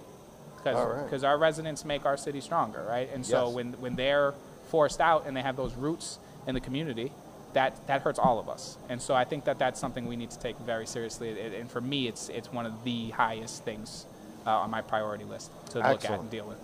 All 0.64 0.86
right. 0.88 1.04
Because 1.04 1.22
our 1.22 1.38
residents 1.38 1.84
make 1.84 2.04
our 2.06 2.16
city 2.16 2.40
stronger, 2.40 2.84
right? 2.88 3.08
And 3.14 3.24
so 3.24 3.46
Yes. 3.46 3.54
when, 3.54 3.72
when 3.74 3.94
they're 3.96 4.34
forced 4.68 5.00
out 5.00 5.24
and 5.26 5.36
they 5.36 5.42
have 5.42 5.56
those 5.56 5.74
roots 5.74 6.18
in 6.46 6.54
the 6.54 6.60
community, 6.60 7.12
that, 7.52 7.86
that 7.86 8.02
hurts 8.02 8.18
all 8.18 8.40
of 8.40 8.48
us. 8.48 8.76
And 8.88 9.00
so 9.00 9.14
I 9.14 9.24
think 9.24 9.44
that 9.44 9.58
that's 9.60 9.78
something 9.80 10.06
we 10.06 10.16
need 10.16 10.30
to 10.32 10.38
take 10.38 10.58
very 10.58 10.86
seriously. 10.86 11.40
And- 11.40 11.54
And 11.54 11.70
for 11.70 11.80
me, 11.80 12.08
it's, 12.08 12.28
it's 12.30 12.52
one 12.52 12.66
of 12.66 12.82
the 12.82 13.10
highest 13.10 13.64
things 13.64 14.06
uh, 14.44 14.50
on 14.58 14.70
my 14.70 14.82
priority 14.82 15.24
list 15.24 15.50
to 15.70 15.78
look 15.78 16.04
at 16.04 16.18
and 16.20 16.30
deal 16.30 16.46
with. 16.46 16.58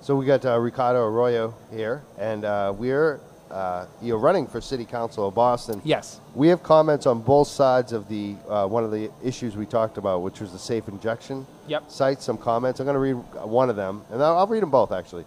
So 0.00 0.16
we 0.16 0.26
got 0.26 0.44
uh, 0.44 0.58
Ricardo 0.58 1.04
Arroyo 1.04 1.54
here, 1.72 2.02
and 2.18 2.44
uh, 2.44 2.72
we're 2.76 3.20
uh, 3.50 3.86
you're 4.02 4.18
running 4.18 4.46
for 4.46 4.60
city 4.60 4.84
council 4.84 5.28
of 5.28 5.34
Boston. 5.34 5.80
Yes. 5.84 6.20
We 6.34 6.48
have 6.48 6.62
comments 6.62 7.06
on 7.06 7.20
both 7.20 7.48
sides 7.48 7.92
of 7.92 8.08
the 8.08 8.34
uh, 8.48 8.66
one 8.66 8.84
of 8.84 8.90
the 8.90 9.10
issues 9.24 9.56
we 9.56 9.66
talked 9.66 9.96
about, 9.98 10.22
which 10.22 10.40
was 10.40 10.52
the 10.52 10.58
safe 10.58 10.88
injection 10.88 11.46
Yep. 11.66 11.90
sites. 11.90 12.24
Some 12.24 12.38
comments. 12.38 12.80
I'm 12.80 12.86
going 12.86 12.94
to 12.94 13.00
read 13.00 13.16
one 13.44 13.70
of 13.70 13.76
them, 13.76 14.02
and 14.10 14.22
I'll, 14.22 14.38
I'll 14.38 14.46
read 14.46 14.62
them 14.62 14.70
both 14.70 14.92
actually. 14.92 15.24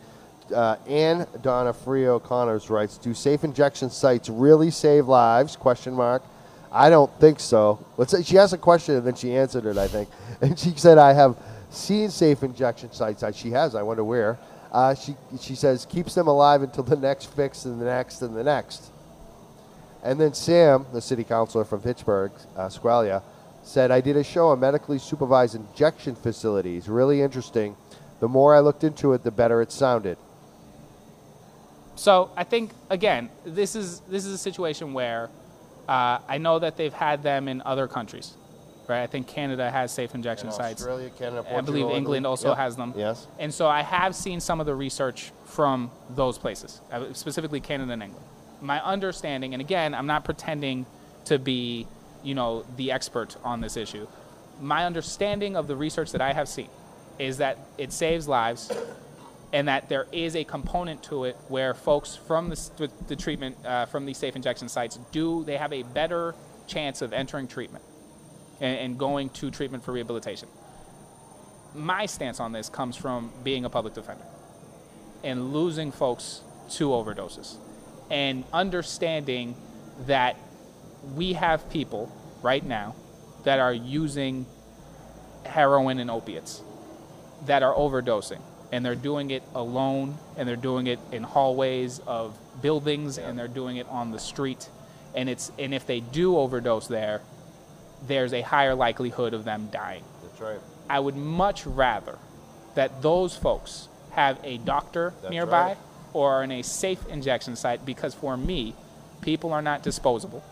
Uh, 0.53 0.75
Ann 0.87 1.25
Donofrio 1.41 2.21
Connors 2.21 2.69
writes, 2.69 2.97
"Do 2.97 3.13
safe 3.13 3.43
injection 3.43 3.89
sites 3.89 4.29
really 4.29 4.69
save 4.71 5.07
lives?" 5.07 5.55
Question 5.55 5.93
mark. 5.93 6.23
I 6.73 6.89
don't 6.89 7.11
think 7.19 7.39
so. 7.39 7.83
Let's 7.97 8.11
say 8.11 8.23
she 8.23 8.37
asked 8.37 8.53
a 8.53 8.57
question 8.57 8.95
and 8.95 9.05
then 9.05 9.15
she 9.15 9.35
answered 9.35 9.65
it. 9.65 9.77
I 9.77 9.87
think, 9.87 10.09
and 10.41 10.57
she 10.59 10.71
said, 10.75 10.97
"I 10.97 11.13
have 11.13 11.37
seen 11.69 12.09
safe 12.09 12.43
injection 12.43 12.91
sites." 12.91 13.23
Uh, 13.23 13.31
She 13.31 13.51
has. 13.51 13.75
I 13.75 13.81
wonder 13.83 14.03
where. 14.03 14.37
Uh, 14.71 14.95
she 14.95 15.15
she 15.39 15.53
says 15.53 15.85
keeps 15.85 16.15
them 16.15 16.27
alive 16.27 16.61
until 16.61 16.83
the 16.83 16.95
next 16.95 17.25
fix 17.25 17.65
and 17.65 17.81
the 17.81 17.85
next 17.85 18.21
and 18.21 18.35
the 18.35 18.43
next. 18.43 18.91
And 20.03 20.19
then 20.19 20.33
Sam, 20.33 20.85
the 20.93 21.01
city 21.01 21.23
councilor 21.23 21.63
from 21.63 21.81
Pittsburgh, 21.81 22.31
uh, 22.55 22.67
Squailia, 22.67 23.21
said, 23.63 23.91
I 23.91 24.01
did 24.01 24.17
a 24.17 24.23
show 24.23 24.47
on 24.47 24.59
medically 24.59 24.97
supervised 24.97 25.55
injection 25.55 26.15
facilities. 26.15 26.89
Really 26.89 27.21
interesting. 27.21 27.75
The 28.19 28.27
more 28.27 28.55
I 28.55 28.59
looked 28.59 28.83
into 28.83 29.13
it, 29.13 29.23
the 29.23 29.31
better 29.31 29.61
it 29.61 29.71
sounded. 29.71 30.17
So 31.95 32.31
I 32.35 32.43
think 32.43 32.71
again, 32.89 33.29
this 33.45 33.75
is 33.75 33.99
this 34.01 34.25
is 34.25 34.33
a 34.33 34.37
situation 34.37 34.93
where 34.93 35.29
uh, 35.87 36.19
I 36.27 36.37
know 36.37 36.57
that 36.59 36.77
they've 36.77 36.93
had 36.93 37.21
them 37.21 37.47
in 37.47 37.61
other 37.63 37.87
countries, 37.87 38.33
right? 38.91 39.03
I 39.03 39.07
think 39.07 39.27
Canada 39.27 39.71
has 39.71 39.91
safe 39.91 40.13
injection 40.13 40.51
sites. 40.51 40.81
Australia, 40.81 41.09
Canada, 41.17 41.43
Portugal, 41.43 41.57
I 41.57 41.61
believe 41.61 41.97
England 41.97 42.27
also 42.27 42.49
Yep. 42.49 42.57
has 42.57 42.75
them. 42.75 42.93
Yes. 42.95 43.27
And 43.39 43.53
so 43.53 43.67
I 43.67 43.81
have 43.81 44.13
seen 44.15 44.39
some 44.39 44.59
of 44.59 44.65
the 44.65 44.75
research 44.75 45.31
from 45.45 45.89
those 46.09 46.37
places, 46.37 46.81
uh, 46.91 47.13
specifically 47.13 47.59
Canada 47.61 47.93
and 47.93 48.03
England. 48.03 48.25
My 48.61 48.83
understanding, 48.83 49.53
and 49.53 49.61
again, 49.61 49.93
I'm 49.95 50.07
not 50.07 50.23
pretending 50.23 50.85
to 51.25 51.39
be, 51.39 51.87
you 52.23 52.35
know, 52.35 52.65
the 52.75 52.91
expert 52.91 53.37
on 53.43 53.61
this 53.61 53.77
issue. 53.77 54.07
My 54.59 54.85
understanding 54.85 55.55
of 55.55 55.67
the 55.67 55.75
research 55.75 56.11
that 56.11 56.21
I 56.21 56.33
have 56.33 56.47
seen 56.47 56.69
is 57.17 57.37
that 57.37 57.57
it 57.77 57.91
saves 57.91 58.27
lives 58.27 58.71
and 59.53 59.67
that 59.67 59.89
there 59.89 60.07
is 60.11 60.35
a 60.35 60.43
component 60.43 61.03
to 61.03 61.25
it 61.25 61.35
where 61.47 61.73
folks 61.73 62.15
from 62.15 62.49
the, 62.49 62.89
the 63.07 63.15
treatment 63.15 63.57
uh, 63.65 63.85
from 63.85 64.05
these 64.05 64.17
safe 64.17 64.35
injection 64.35 64.69
sites 64.69 64.97
do 65.11 65.43
they 65.43 65.57
have 65.57 65.73
a 65.73 65.83
better 65.83 66.33
chance 66.67 67.01
of 67.01 67.11
entering 67.11 67.47
treatment 67.47 67.83
and, 68.61 68.77
and 68.77 68.97
going 68.97 69.29
to 69.31 69.51
treatment 69.51 69.83
for 69.83 69.91
rehabilitation. 69.91 70.47
My 71.75 72.05
stance 72.05 72.39
on 72.39 72.53
this 72.53 72.69
comes 72.69 72.95
from 72.95 73.31
being 73.43 73.65
a 73.65 73.69
public 73.69 73.93
defender 73.93 74.23
and 75.23 75.51
losing 75.51 75.91
folks 75.91 76.41
to 76.71 76.89
overdoses 76.89 77.55
and 78.09 78.43
understanding 78.53 79.55
that 80.05 80.37
we 81.15 81.33
have 81.33 81.69
people 81.69 82.11
right 82.41 82.63
now 82.63 82.95
that 83.43 83.59
are 83.59 83.73
using 83.73 84.45
heroin 85.45 85.99
and 85.99 86.11
opiates 86.11 86.61
that 87.45 87.63
are 87.63 87.73
overdosing 87.73 88.41
and 88.71 88.85
they're 88.85 88.95
doing 88.95 89.31
it 89.31 89.43
alone 89.55 90.17
and 90.37 90.47
they're 90.47 90.55
doing 90.55 90.87
it 90.87 90.99
in 91.11 91.23
hallways 91.23 91.99
of 92.05 92.37
buildings 92.61 93.17
and 93.17 93.37
they're 93.37 93.47
doing 93.47 93.77
it 93.77 93.87
on 93.89 94.11
the 94.11 94.19
street 94.19 94.69
and 95.15 95.27
it's 95.29 95.51
and 95.57 95.73
if 95.73 95.85
they 95.87 95.99
do 95.99 96.37
overdose 96.37 96.87
there 96.87 97.21
there's 98.07 98.33
a 98.33 98.41
higher 98.41 98.75
likelihood 98.75 99.33
of 99.33 99.43
them 99.43 99.69
dying 99.71 100.03
That's 100.23 100.41
right. 100.41 100.59
I 100.89 100.99
would 100.99 101.15
much 101.15 101.65
rather 101.65 102.17
that 102.75 103.01
those 103.01 103.35
folks 103.35 103.87
have 104.11 104.39
a 104.43 104.57
doctor 104.57 105.13
That's 105.21 105.31
nearby 105.31 105.67
right. 105.67 105.77
or 106.13 106.33
are 106.33 106.43
in 106.43 106.51
a 106.51 106.61
safe 106.63 107.05
injection 107.07 107.55
site 107.55 107.85
because 107.85 108.13
for 108.13 108.35
me, 108.37 108.75
people 109.21 109.53
are 109.53 109.61
not 109.61 109.83
disposable. 109.83 110.43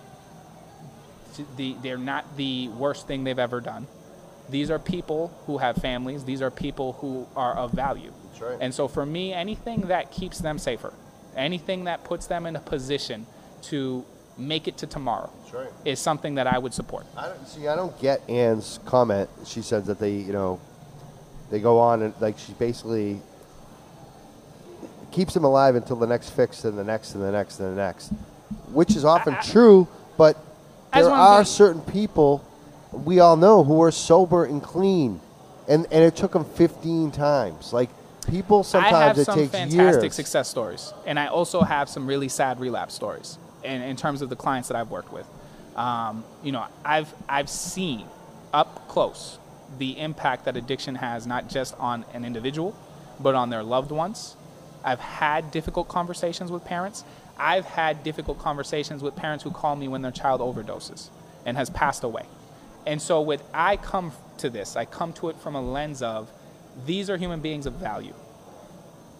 They're 1.57 1.97
not 1.97 2.37
the 2.37 2.69
worst 2.69 3.07
thing 3.07 3.23
they've 3.23 3.39
ever 3.39 3.61
done. 3.61 3.87
These 4.49 4.71
are 4.71 4.79
people 4.79 5.31
who 5.45 5.59
have 5.59 5.77
families. 5.77 6.23
These 6.25 6.41
are 6.41 6.51
people 6.51 6.93
who 6.93 7.27
are 7.35 7.55
of 7.55 7.71
value. 7.71 8.11
That's 8.31 8.41
right. 8.41 8.57
And 8.59 8.73
so 8.73 8.87
for 8.87 9.05
me, 9.05 9.31
anything 9.31 9.81
that 9.81 10.11
keeps 10.11 10.39
them 10.39 10.57
safer, 10.57 10.93
anything 11.35 11.83
that 11.85 12.03
puts 12.03 12.27
them 12.27 12.45
in 12.45 12.55
a 12.55 12.59
position 12.59 13.27
to 13.63 14.05
make 14.39 14.67
it 14.67 14.77
to 14.77 14.87
tomorrow 14.87 15.29
right. 15.53 15.69
is 15.85 15.99
something 15.99 16.35
that 16.35 16.47
I 16.47 16.57
would 16.57 16.73
support. 16.73 17.05
I 17.17 17.27
don't 17.27 17.47
see. 17.47 17.67
I 17.67 17.75
don't 17.75 17.99
get 18.01 18.27
Anne's 18.29 18.79
comment. 18.85 19.29
She 19.45 19.61
says 19.61 19.85
that 19.85 19.99
they, 19.99 20.13
you 20.13 20.33
know, 20.33 20.59
they 21.49 21.59
go 21.59 21.79
on 21.79 22.01
and 22.01 22.13
like 22.19 22.37
she 22.37 22.53
basically 22.53 23.21
keeps 25.11 25.33
them 25.33 25.43
alive 25.43 25.75
until 25.75 25.95
the 25.95 26.07
next 26.07 26.29
fix 26.31 26.63
and 26.63 26.77
the 26.77 26.83
next 26.83 27.15
and 27.15 27.23
the 27.23 27.31
next 27.31 27.59
and 27.59 27.71
the 27.71 27.81
next, 27.81 28.09
which 28.71 28.95
is 28.95 29.05
often 29.05 29.35
true. 29.43 29.87
But 30.17 30.37
there 30.93 31.09
are 31.09 31.45
certain 31.45 31.81
people 31.81 32.45
we 32.91 33.19
all 33.19 33.37
know 33.37 33.63
who 33.63 33.81
are 33.81 33.91
sober 33.91 34.45
and 34.45 34.61
clean, 34.61 35.19
and 35.67 35.85
and 35.91 36.03
it 36.03 36.15
took 36.15 36.33
them 36.33 36.45
15 36.45 37.11
times. 37.11 37.73
Like 37.73 37.89
people 38.27 38.63
sometimes 38.63 38.93
I 38.93 39.03
have 39.03 39.17
it 39.17 39.25
some 39.25 39.35
takes 39.35 39.51
fantastic 39.51 40.03
years. 40.03 40.15
success 40.15 40.47
stories, 40.47 40.93
and 41.05 41.19
I 41.19 41.27
also 41.27 41.61
have 41.61 41.89
some 41.89 42.07
really 42.07 42.29
sad 42.29 42.59
relapse 42.59 42.93
stories. 42.93 43.37
In, 43.63 43.81
in 43.81 43.95
terms 43.95 44.21
of 44.21 44.29
the 44.29 44.35
clients 44.35 44.67
that 44.69 44.77
I've 44.77 44.89
worked 44.89 45.11
with, 45.11 45.27
um, 45.75 46.23
you 46.43 46.51
know, 46.51 46.65
I've 46.85 47.13
I've 47.27 47.49
seen 47.49 48.05
up 48.53 48.87
close 48.87 49.37
the 49.77 49.99
impact 49.99 50.45
that 50.45 50.57
addiction 50.57 50.95
has 50.95 51.27
not 51.27 51.47
just 51.49 51.75
on 51.77 52.05
an 52.13 52.25
individual, 52.25 52.75
but 53.19 53.35
on 53.35 53.49
their 53.49 53.63
loved 53.63 53.91
ones. 53.91 54.35
I've 54.83 54.99
had 54.99 55.51
difficult 55.51 55.87
conversations 55.87 56.51
with 56.51 56.65
parents. 56.65 57.03
I've 57.37 57.65
had 57.65 58.03
difficult 58.03 58.39
conversations 58.39 59.03
with 59.03 59.15
parents 59.15 59.43
who 59.43 59.51
call 59.51 59.75
me 59.75 59.87
when 59.87 60.01
their 60.01 60.11
child 60.11 60.41
overdoses 60.41 61.09
and 61.45 61.57
has 61.57 61.69
passed 61.69 62.03
away. 62.03 62.25
And 62.85 63.01
so, 63.01 63.21
with 63.21 63.43
I 63.53 63.77
come 63.77 64.13
to 64.37 64.49
this, 64.49 64.75
I 64.75 64.85
come 64.85 65.13
to 65.13 65.29
it 65.29 65.37
from 65.37 65.55
a 65.55 65.61
lens 65.61 66.01
of 66.01 66.31
these 66.85 67.09
are 67.09 67.17
human 67.17 67.39
beings 67.41 67.65
of 67.65 67.73
value. 67.73 68.13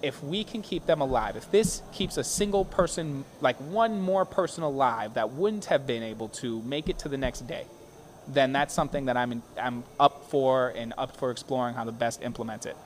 If 0.01 0.23
we 0.23 0.43
can 0.43 0.61
keep 0.61 0.85
them 0.85 1.01
alive, 1.01 1.35
if 1.35 1.51
this 1.51 1.81
keeps 1.91 2.17
a 2.17 2.23
single 2.23 2.63
person, 2.63 3.25
like 3.41 3.57
one 3.57 4.01
more 4.01 4.25
person 4.25 4.63
alive 4.63 5.15
that 5.15 5.31
wouldn't 5.31 5.65
have 5.65 5.85
been 5.85 6.03
able 6.03 6.29
to 6.29 6.61
make 6.63 6.87
it 6.87 6.99
to 6.99 7.09
the 7.09 7.17
next 7.17 7.47
day, 7.47 7.65
then 8.27 8.53
that's 8.53 8.73
something 8.73 9.05
that 9.05 9.17
I'm, 9.17 9.31
in, 9.33 9.41
I'm 9.59 9.83
up 9.99 10.25
for 10.29 10.69
and 10.69 10.93
up 10.97 11.17
for 11.17 11.31
exploring 11.31 11.75
how 11.75 11.83
to 11.83 11.91
best 11.91 12.21
implement 12.21 12.65
it. 12.65 12.77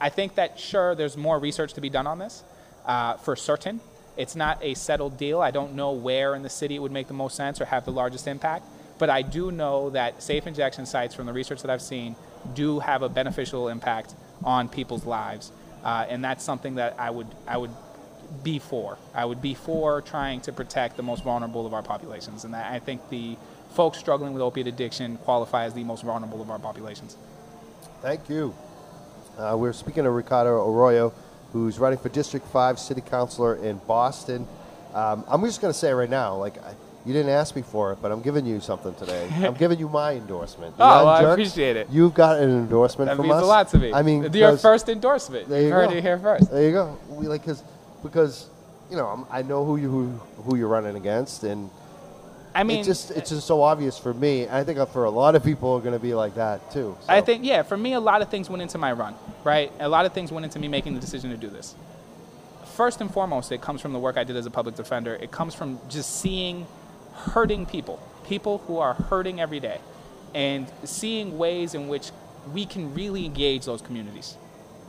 I 0.00 0.08
think 0.08 0.36
that 0.36 0.58
sure, 0.58 0.94
there's 0.94 1.16
more 1.16 1.38
research 1.38 1.74
to 1.74 1.80
be 1.80 1.90
done 1.90 2.06
on 2.06 2.18
this, 2.18 2.42
uh, 2.86 3.14
for 3.14 3.36
certain. 3.36 3.80
It's 4.16 4.36
not 4.36 4.58
a 4.62 4.74
settled 4.74 5.18
deal. 5.18 5.40
I 5.40 5.50
don't 5.50 5.74
know 5.74 5.92
where 5.92 6.34
in 6.34 6.42
the 6.42 6.50
city 6.50 6.76
it 6.76 6.78
would 6.78 6.92
make 6.92 7.08
the 7.08 7.14
most 7.14 7.36
sense 7.36 7.60
or 7.60 7.64
have 7.66 7.84
the 7.84 7.92
largest 7.92 8.26
impact, 8.28 8.64
but 8.98 9.10
I 9.10 9.22
do 9.22 9.50
know 9.50 9.90
that 9.90 10.22
safe 10.22 10.46
injection 10.46 10.86
sites, 10.86 11.14
from 11.14 11.26
the 11.26 11.32
research 11.32 11.62
that 11.62 11.70
I've 11.70 11.82
seen, 11.82 12.14
do 12.54 12.78
have 12.78 13.02
a 13.02 13.08
beneficial 13.08 13.68
impact 13.68 14.14
on 14.44 14.68
people's 14.68 15.04
lives, 15.04 15.50
uh, 15.84 16.06
and 16.08 16.24
that's 16.24 16.42
something 16.42 16.76
that 16.76 16.96
I 16.98 17.10
would 17.10 17.28
I 17.46 17.58
would 17.58 17.70
be 18.42 18.58
for. 18.58 18.98
I 19.14 19.24
would 19.24 19.40
be 19.40 19.54
for 19.54 20.00
trying 20.00 20.40
to 20.42 20.52
protect 20.52 20.96
the 20.96 21.02
most 21.02 21.22
vulnerable 21.22 21.66
of 21.66 21.74
our 21.74 21.82
populations, 21.82 22.44
and 22.44 22.56
I 22.56 22.78
think 22.80 23.08
the 23.10 23.36
folks 23.74 23.98
struggling 23.98 24.32
with 24.32 24.42
opiate 24.42 24.66
addiction 24.66 25.18
qualify 25.18 25.64
as 25.64 25.74
the 25.74 25.84
most 25.84 26.02
vulnerable 26.02 26.40
of 26.40 26.50
our 26.50 26.58
populations. 26.58 27.16
Thank 28.00 28.28
you. 28.28 28.54
Uh, 29.38 29.56
we're 29.58 29.72
speaking 29.72 30.04
to 30.04 30.10
Ricardo 30.10 30.68
Arroyo, 30.70 31.12
who's 31.52 31.78
running 31.78 31.98
for 31.98 32.08
District 32.08 32.46
5 32.46 32.78
City 32.78 33.00
Councilor 33.00 33.56
in 33.56 33.78
Boston. 33.86 34.46
Um, 34.92 35.24
I'm 35.26 35.42
just 35.42 35.60
going 35.60 35.72
to 35.72 35.78
say 35.78 35.92
right 35.92 36.08
now, 36.08 36.36
like, 36.36 36.56
I, 36.62 36.74
you 37.06 37.12
didn't 37.12 37.30
ask 37.32 37.54
me 37.54 37.62
for 37.62 37.92
it, 37.92 37.98
but 38.00 38.10
I'm 38.10 38.22
giving 38.22 38.46
you 38.46 38.60
something 38.60 38.94
today. 38.94 39.28
I'm 39.34 39.54
giving 39.54 39.78
you 39.78 39.88
my 39.88 40.12
endorsement. 40.12 40.76
The 40.76 40.84
Oh, 40.84 41.04
well, 41.04 41.08
I 41.08 41.22
appreciate 41.32 41.76
it. 41.76 41.88
You've 41.90 42.14
got 42.14 42.38
an 42.38 42.50
endorsement 42.50 43.10
That 43.10 43.16
from 43.16 43.28
means 43.28 43.42
a 43.42 43.46
lot 43.46 43.68
to 43.68 43.78
me. 43.78 43.92
I 43.92 44.02
mean, 44.02 44.32
your 44.32 44.56
first 44.56 44.88
endorsement. 44.88 45.48
There 45.48 45.60
you 45.60 45.68
you 45.68 45.72
heard 45.72 45.90
go. 45.90 45.96
it 45.96 46.02
here 46.02 46.18
first. 46.18 46.50
There 46.50 46.62
you 46.62 46.72
go. 46.72 46.98
We 47.08 47.28
like 47.28 47.42
because 47.42 47.62
because 48.02 48.48
you 48.90 48.96
know 48.96 49.06
I'm, 49.06 49.26
I 49.30 49.42
know 49.42 49.64
who 49.64 49.76
you 49.76 49.90
who, 49.90 50.06
who 50.42 50.56
you're 50.56 50.68
running 50.68 50.96
against, 50.96 51.44
and 51.44 51.70
I 52.54 52.62
mean, 52.62 52.78
it's 52.78 52.88
just 52.88 53.10
it's 53.10 53.32
uh, 53.32 53.34
just 53.34 53.46
so 53.46 53.62
obvious 53.62 53.98
for 53.98 54.14
me. 54.14 54.48
I 54.48 54.62
think 54.64 54.78
for 54.90 55.04
a 55.04 55.10
lot 55.10 55.34
of 55.34 55.44
people 55.44 55.74
are 55.74 55.80
going 55.80 55.94
to 55.94 55.98
be 55.98 56.14
like 56.14 56.36
that 56.36 56.70
too. 56.70 56.96
I 57.08 57.20
think, 57.20 57.44
yeah, 57.44 57.62
for 57.62 57.76
me, 57.76 57.94
a 57.94 58.00
lot 58.00 58.22
of 58.22 58.30
things 58.30 58.48
went 58.48 58.62
into 58.62 58.78
my 58.78 58.92
run, 58.92 59.14
right? 59.42 59.72
A 59.80 59.88
lot 59.88 60.06
of 60.06 60.12
things 60.12 60.30
went 60.30 60.44
into 60.44 60.58
me 60.58 60.68
making 60.68 60.94
the 60.94 61.00
decision 61.00 61.30
to 61.30 61.36
do 61.36 61.48
this. 61.48 61.74
First 62.76 63.00
and 63.00 63.12
foremost, 63.12 63.50
it 63.52 63.60
comes 63.60 63.80
from 63.80 63.92
the 63.92 63.98
work 63.98 64.16
I 64.16 64.24
did 64.24 64.36
as 64.36 64.46
a 64.46 64.50
public 64.50 64.76
defender. 64.76 65.14
It 65.14 65.30
comes 65.32 65.54
from 65.54 65.80
just 65.88 66.20
seeing 66.20 66.66
hurting 67.14 67.66
people, 67.66 68.00
people 68.24 68.58
who 68.66 68.78
are 68.78 68.94
hurting 68.94 69.40
every 69.40 69.60
day, 69.60 69.80
and 70.34 70.70
seeing 70.84 71.38
ways 71.38 71.74
in 71.74 71.88
which 71.88 72.10
we 72.52 72.66
can 72.66 72.94
really 72.94 73.24
engage 73.24 73.64
those 73.64 73.80
communities. 73.80 74.36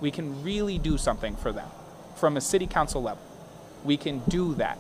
We 0.02 0.12
can 0.12 0.44
really 0.44 0.78
do 0.78 0.98
something 0.98 1.36
for 1.36 1.52
them 1.52 1.70
from 2.16 2.38
a 2.38 2.42
city 2.42 2.68
council 2.68 3.02
level. 3.02 3.24
We 3.84 3.98
can 3.98 4.20
do 4.28 4.56
that. 4.56 4.78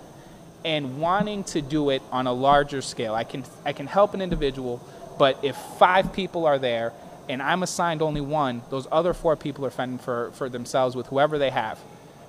And 0.63 0.99
wanting 0.99 1.43
to 1.45 1.61
do 1.61 1.91
it 1.91 2.01
on 2.11 2.25
a 2.25 2.33
larger 2.33 2.81
scale. 2.81 3.13
I 3.13 3.23
can 3.23 3.43
I 3.63 3.71
can 3.71 3.85
help 3.85 4.15
an 4.15 4.21
individual, 4.21 4.81
but 5.19 5.37
if 5.43 5.55
five 5.55 6.11
people 6.11 6.45
are 6.47 6.57
there 6.57 6.91
and 7.29 7.41
I'm 7.41 7.63
assigned 7.63 8.01
only 8.01 8.21
one, 8.21 8.63
those 8.69 8.87
other 8.91 9.13
four 9.13 9.35
people 9.35 9.65
are 9.65 9.71
fending 9.71 9.99
for, 9.99 10.31
for 10.31 10.49
themselves 10.49 10.95
with 10.95 11.07
whoever 11.07 11.37
they 11.37 11.51
have. 11.51 11.79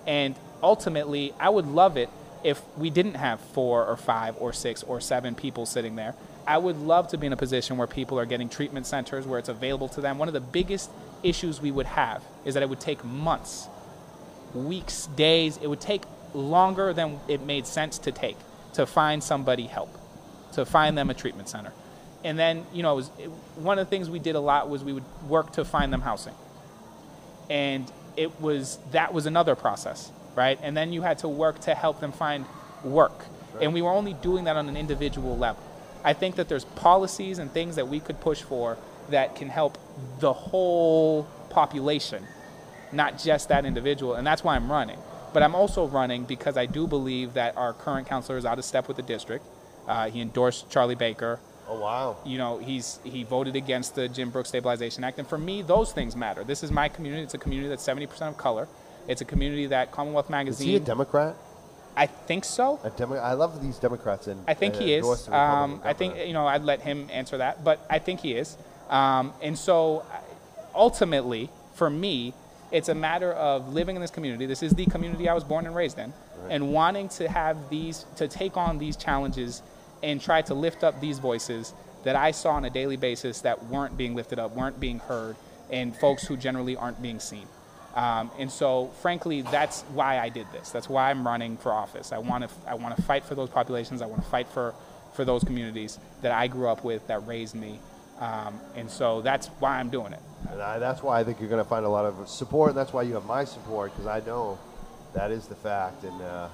And 0.06 0.34
ultimately, 0.62 1.34
I 1.38 1.48
would 1.48 1.66
love 1.66 1.96
it 1.96 2.08
if 2.46 2.62
we 2.76 2.90
didn't 2.90 3.14
have 3.14 3.40
four 3.40 3.84
or 3.84 3.96
five 3.96 4.36
or 4.38 4.52
six 4.52 4.84
or 4.84 5.00
seven 5.00 5.34
people 5.34 5.66
sitting 5.66 5.96
there. 5.96 6.14
I 6.46 6.58
would 6.58 6.78
love 6.78 7.08
to 7.08 7.18
be 7.18 7.26
in 7.26 7.32
a 7.32 7.36
position 7.36 7.76
where 7.76 7.88
people 7.88 8.20
are 8.20 8.24
getting 8.24 8.48
treatment 8.48 8.86
centers 8.86 9.26
where 9.26 9.40
it's 9.40 9.48
available 9.48 9.88
to 9.88 10.00
them. 10.00 10.16
One 10.16 10.28
of 10.28 10.34
the 10.34 10.40
biggest 10.40 10.88
issues 11.24 11.60
we 11.60 11.72
would 11.72 11.86
have 11.86 12.22
is 12.44 12.54
that 12.54 12.62
it 12.62 12.68
would 12.68 12.78
take 12.78 13.04
months 13.04 13.66
weeks, 14.54 15.06
days. 15.16 15.58
It 15.60 15.66
would 15.66 15.80
take 15.80 16.02
longer 16.34 16.92
than 16.92 17.18
it 17.26 17.42
made 17.42 17.66
sense 17.66 17.98
to 17.98 18.12
take 18.12 18.36
to 18.74 18.86
find 18.86 19.24
somebody 19.24 19.66
help, 19.66 19.90
to 20.52 20.64
find 20.64 20.96
them 20.96 21.10
a 21.10 21.14
treatment 21.14 21.48
center. 21.48 21.72
And 22.22 22.38
then, 22.38 22.64
you 22.72 22.84
know, 22.84 22.92
it 22.92 22.96
was, 22.96 23.10
it, 23.18 23.30
one 23.56 23.78
of 23.80 23.86
the 23.86 23.90
things 23.90 24.08
we 24.08 24.20
did 24.20 24.36
a 24.36 24.40
lot 24.40 24.68
was 24.68 24.84
we 24.84 24.92
would 24.92 25.04
work 25.28 25.52
to 25.54 25.64
find 25.64 25.92
them 25.92 26.02
housing. 26.02 26.34
And 27.50 27.90
it 28.16 28.40
was, 28.40 28.78
that 28.92 29.12
was 29.12 29.26
another 29.26 29.56
process, 29.56 30.12
right? 30.36 30.58
And 30.62 30.76
then 30.76 30.92
you 30.92 31.02
had 31.02 31.18
to 31.18 31.28
work 31.28 31.58
to 31.62 31.74
help 31.74 31.98
them 32.00 32.12
find 32.12 32.44
work. 32.84 33.24
And 33.60 33.74
we 33.74 33.82
were 33.82 33.90
only 33.90 34.12
doing 34.12 34.44
that 34.44 34.56
on 34.56 34.68
an 34.68 34.76
individual 34.76 35.36
level. 35.36 35.62
I 36.04 36.12
think 36.12 36.36
that 36.36 36.48
there's 36.48 36.64
policies 36.64 37.38
and 37.40 37.50
things 37.50 37.74
that 37.76 37.88
we 37.88 37.98
could 37.98 38.20
push 38.20 38.42
for 38.42 38.76
that 39.08 39.34
can 39.34 39.48
help 39.48 39.78
the 40.20 40.32
whole 40.32 41.24
population 41.50 42.24
not 42.92 43.18
just 43.18 43.48
that 43.48 43.64
individual, 43.64 44.14
and 44.14 44.26
that's 44.26 44.44
why 44.44 44.56
I'm 44.56 44.70
running. 44.70 44.98
But 45.32 45.42
I'm 45.42 45.54
also 45.54 45.86
running 45.86 46.24
because 46.24 46.56
I 46.56 46.66
do 46.66 46.86
believe 46.86 47.34
that 47.34 47.56
our 47.56 47.72
current 47.72 48.06
counselor 48.06 48.38
is 48.38 48.46
out 48.46 48.58
of 48.58 48.64
step 48.64 48.88
with 48.88 48.96
the 48.96 49.02
district. 49.02 49.44
Uh, 49.86 50.08
he 50.10 50.20
endorsed 50.20 50.70
Charlie 50.70 50.94
Baker. 50.94 51.38
oh 51.68 51.80
wow, 51.80 52.16
You 52.24 52.38
know, 52.38 52.58
he's 52.58 53.00
he 53.04 53.24
voted 53.24 53.56
against 53.56 53.94
the 53.94 54.08
Jim 54.08 54.30
Brooks 54.30 54.48
Stabilization 54.48 55.04
Act, 55.04 55.18
and 55.18 55.28
for 55.28 55.38
me, 55.38 55.62
those 55.62 55.92
things 55.92 56.16
matter. 56.16 56.44
This 56.44 56.62
is 56.62 56.70
my 56.70 56.88
community. 56.88 57.22
It's 57.22 57.34
a 57.34 57.38
community 57.38 57.68
that's 57.68 57.86
70% 57.86 58.22
of 58.28 58.36
color. 58.36 58.68
It's 59.08 59.20
a 59.20 59.24
community 59.24 59.66
that 59.66 59.92
Commonwealth 59.92 60.30
Magazine. 60.30 60.66
is 60.66 60.70
he 60.70 60.76
a 60.76 60.80
Democrat? 60.80 61.36
I 61.96 62.06
think 62.06 62.44
so. 62.44 62.78
A 62.84 62.90
Demo- 62.90 63.16
I 63.16 63.32
love 63.32 63.62
these 63.62 63.78
Democrats 63.78 64.28
in. 64.28 64.38
I 64.46 64.54
think 64.54 64.74
uh, 64.74 64.78
he 64.80 64.94
is. 64.94 64.98
endorse 64.98 65.24
the 65.24 65.30
Republican 65.30 65.70
Um, 65.72 65.80
I 65.84 65.92
think 65.94 66.16
you 66.26 66.32
know 66.34 66.46
I'd 66.46 66.62
let 66.62 66.80
him 66.82 67.08
answer 67.10 67.38
that, 67.38 67.64
but 67.64 67.84
I 67.88 67.98
think 67.98 68.20
he 68.20 68.34
is. 68.34 68.56
Um, 68.90 69.32
and 69.42 69.56
so, 69.58 70.04
ultimately, 70.74 71.50
for 71.74 71.88
me, 71.90 72.34
It's 72.72 72.88
a 72.88 72.94
matter 72.94 73.32
of 73.32 73.72
living 73.72 73.94
in 73.94 74.02
this 74.02 74.10
community. 74.10 74.44
This 74.44 74.60
is 74.60 74.72
the 74.72 74.86
community 74.86 75.28
I 75.28 75.34
was 75.34 75.44
born 75.44 75.66
and 75.66 75.74
raised 75.74 75.98
in, 76.00 76.12
and 76.50 76.72
wanting 76.72 77.08
to 77.10 77.28
have 77.28 77.56
these, 77.70 78.04
to 78.16 78.26
take 78.26 78.56
on 78.56 78.78
these 78.78 78.96
challenges 78.96 79.62
and 80.02 80.20
try 80.20 80.42
to 80.42 80.52
lift 80.54 80.82
up 80.82 81.00
these 81.00 81.20
voices 81.20 81.72
that 82.02 82.16
I 82.16 82.32
saw 82.32 82.50
on 82.50 82.64
a 82.64 82.70
daily 82.70 82.96
basis 82.96 83.40
that 83.42 83.66
weren't 83.66 83.96
being 83.96 84.16
lifted 84.16 84.38
up, 84.40 84.54
weren't 84.56 84.80
being 84.80 84.98
heard, 84.98 85.36
and 85.70 85.96
folks 85.96 86.26
who 86.26 86.36
generally 86.36 86.76
aren't 86.76 87.00
being 87.00 87.20
seen. 87.20 87.46
Um, 87.96 88.30
and 88.38 88.50
so, 88.50 88.88
frankly, 89.00 89.40
that's 89.40 89.80
why 89.94 90.18
I 90.18 90.28
did 90.28 90.46
this. 90.52 90.68
That's 90.70 90.86
why 90.88 91.10
I'm 91.10 91.26
running 91.26 91.56
for 91.56 91.72
office. 91.72 92.12
I 92.12 92.18
want 92.18 92.44
to, 92.46 92.50
I 92.68 92.74
want 92.74 92.94
to 92.94 93.02
fight 93.02 93.24
for 93.24 93.34
those 93.34 93.48
populations. 93.48 94.02
I 94.02 94.06
want 94.06 94.22
to 94.22 94.28
fight 94.28 94.48
for, 94.48 94.74
for 95.14 95.24
those 95.24 95.42
communities 95.42 95.98
that 96.20 96.30
I 96.30 96.46
grew 96.46 96.68
up 96.68 96.84
with, 96.84 97.06
that 97.06 97.26
raised 97.26 97.54
me. 97.54 97.80
Um, 98.20 98.60
and 98.76 98.90
so 98.90 99.22
that's 99.22 99.46
why 99.60 99.78
I'm 99.78 99.88
doing 99.88 100.12
it. 100.12 100.20
And 100.50 100.60
I, 100.60 100.78
that's 100.78 101.02
why 101.02 101.18
I 101.18 101.24
think 101.24 101.40
you're 101.40 101.48
going 101.48 101.62
to 101.62 101.68
find 101.68 101.86
a 101.86 101.88
lot 101.88 102.04
of 102.04 102.28
support, 102.28 102.70
and 102.70 102.78
that's 102.78 102.92
why 102.92 103.02
you 103.02 103.14
have 103.14 103.24
my 103.24 103.44
support 103.44 103.92
because 103.92 104.06
I 104.06 104.20
know 104.26 104.58
that 105.14 105.30
is 105.30 105.46
the 105.46 105.54
fact. 105.54 106.04
And, 106.04 106.20
uh, 106.20 106.48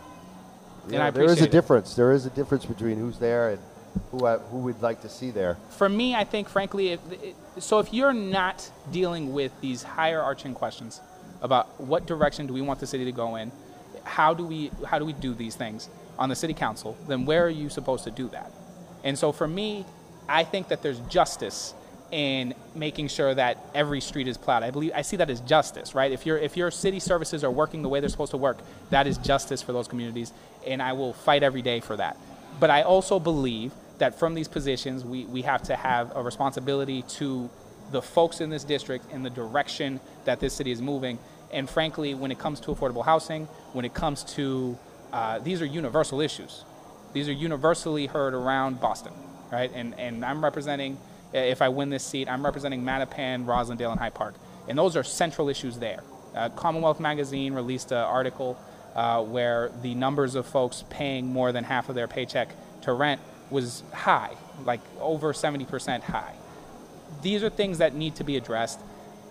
And 0.84 0.93
know, 0.93 1.11
there 1.11 1.24
is 1.24 1.40
a 1.40 1.45
it. 1.45 1.51
difference. 1.51 1.95
There 1.95 2.12
is 2.12 2.24
a 2.24 2.30
difference 2.30 2.64
between 2.64 2.99
who's 2.99 3.18
there 3.18 3.51
and 3.51 3.59
who 4.12 4.26
I, 4.26 4.38
who 4.38 4.59
we'd 4.59 4.80
like 4.80 5.03
to 5.03 5.09
see 5.09 5.32
there. 5.32 5.57
For 5.70 5.88
me, 5.88 6.14
I 6.14 6.22
think, 6.22 6.49
frankly, 6.49 6.90
if, 6.90 7.01
so 7.59 7.80
if 7.80 7.93
you're 7.93 8.12
not 8.12 8.70
dealing 8.93 9.32
with 9.32 9.53
these 9.61 9.82
higher 9.82 10.20
arching 10.20 10.55
questions 10.55 11.01
about 11.43 11.80
what 11.80 12.07
direction 12.07 12.47
do 12.47 12.55
we 12.55 12.62
want 12.62 12.80
the 12.80 12.86
city 12.86 13.05
to 13.05 13.12
go 13.12 13.36
in, 13.36 13.53
how 14.05 14.32
do 14.32 14.47
we 14.47 14.70
how 14.86 14.99
do 14.99 15.05
we 15.05 15.12
do 15.12 15.34
these 15.34 15.55
things 15.55 15.88
on 16.18 16.28
the 16.28 16.36
city 16.36 16.55
council, 16.55 16.97
then 17.09 17.26
where 17.26 17.45
are 17.45 17.51
you 17.51 17.68
supposed 17.68 18.05
to 18.05 18.11
do 18.11 18.28
that? 18.28 18.51
And 19.05 19.18
so 19.18 19.32
for 19.32 19.47
me, 19.47 19.84
I 20.28 20.45
think 20.45 20.68
that 20.68 20.82
there's 20.82 21.01
justice 21.01 21.74
in 22.11 22.55
making 22.74 23.09
sure 23.09 23.34
that 23.34 23.59
every 23.74 24.01
street 24.01 24.28
is 24.28 24.36
plowed. 24.36 24.62
I 24.62 24.70
believe 24.70 24.93
I 24.95 25.03
see 25.03 25.16
that 25.16 25.30
as 25.30 25.40
justice, 25.40 25.95
right? 25.95 26.12
If 26.12 26.26
your 26.26 26.38
if 26.38 26.57
your 26.57 26.70
city 26.70 27.01
services 27.01 27.43
are 27.43 27.51
working 27.51 27.82
the 27.82 27.88
way 27.88 28.01
they're 28.01 28.09
supposed 28.09 28.32
to 28.32 28.36
work, 28.36 28.59
that 28.90 29.07
is 29.07 29.18
justice 29.18 29.62
for 29.62 29.72
those 29.72 29.88
communities, 29.88 30.32
and 30.66 30.82
I 30.82 30.93
will 30.93 31.12
fight 31.12 31.43
every 31.43 31.62
day 31.62 31.80
for 31.80 31.97
that. 31.97 32.16
But 32.61 32.70
I 32.70 32.82
also 32.82 33.18
believe 33.18 33.72
that 33.99 34.18
from 34.18 34.34
these 34.34 34.49
positions, 34.49 35.05
we, 35.05 35.24
we 35.24 35.43
have 35.43 35.62
to 35.62 35.76
have 35.76 36.14
a 36.14 36.22
responsibility 36.22 37.03
to 37.03 37.49
the 37.93 38.03
folks 38.03 38.40
in 38.40 38.51
this 38.51 38.64
district 38.64 39.11
in 39.12 39.22
the 39.22 39.30
direction 39.30 40.01
that 40.24 40.40
this 40.40 40.55
city 40.55 40.72
is 40.72 40.82
moving. 40.82 41.18
And 41.53 41.68
frankly, 41.68 42.14
when 42.14 42.30
it 42.30 42.38
comes 42.38 42.61
to 42.61 42.74
affordable 42.74 43.05
housing, 43.05 43.47
when 43.72 43.84
it 43.84 43.95
comes 43.95 44.24
to 44.34 44.78
uh, 45.12 45.38
these 45.38 45.61
are 45.61 45.66
universal 45.66 46.20
issues. 46.20 46.64
These 47.12 47.28
are 47.28 47.32
universally 47.32 48.07
heard 48.07 48.32
around 48.32 48.80
Boston, 48.80 49.12
right? 49.51 49.70
And 49.74 49.95
and 49.99 50.24
I'm 50.24 50.43
representing, 50.43 50.99
if 51.34 51.61
I 51.61 51.68
win 51.68 51.90
this 51.90 52.03
seat, 52.05 52.28
I'm 52.28 52.45
representing 52.45 52.82
Mattapan, 52.82 53.45
Roslindale, 53.45 53.90
and 53.90 54.01
Hyde 54.01 54.14
Park, 54.14 54.34
and 54.68 54.78
those 54.78 54.97
are 54.97 55.05
central 55.05 55.51
issues 55.51 55.78
there. 55.78 56.03
Uh, 56.34 56.49
Commonwealth 56.49 56.99
Magazine 56.99 57.53
released 57.53 57.93
an 57.93 57.99
article 57.99 58.59
uh, 58.95 59.22
where 59.22 59.70
the 59.82 59.95
numbers 59.95 60.34
of 60.34 60.47
folks 60.47 60.84
paying 60.88 61.26
more 61.26 61.53
than 61.53 61.64
half 61.64 61.90
of 61.90 61.95
their 61.95 62.09
paycheck 62.09 62.49
to 62.82 62.93
rent 62.95 63.20
was 63.51 63.82
high, 63.93 64.34
like 64.64 64.80
over 64.99 65.34
70% 65.34 66.03
high 66.03 66.32
these 67.21 67.43
are 67.43 67.51
things 67.51 67.79
that 67.79 67.95
need 67.95 68.17
to 68.17 68.25
be 68.25 68.37
addressed. 68.37 68.81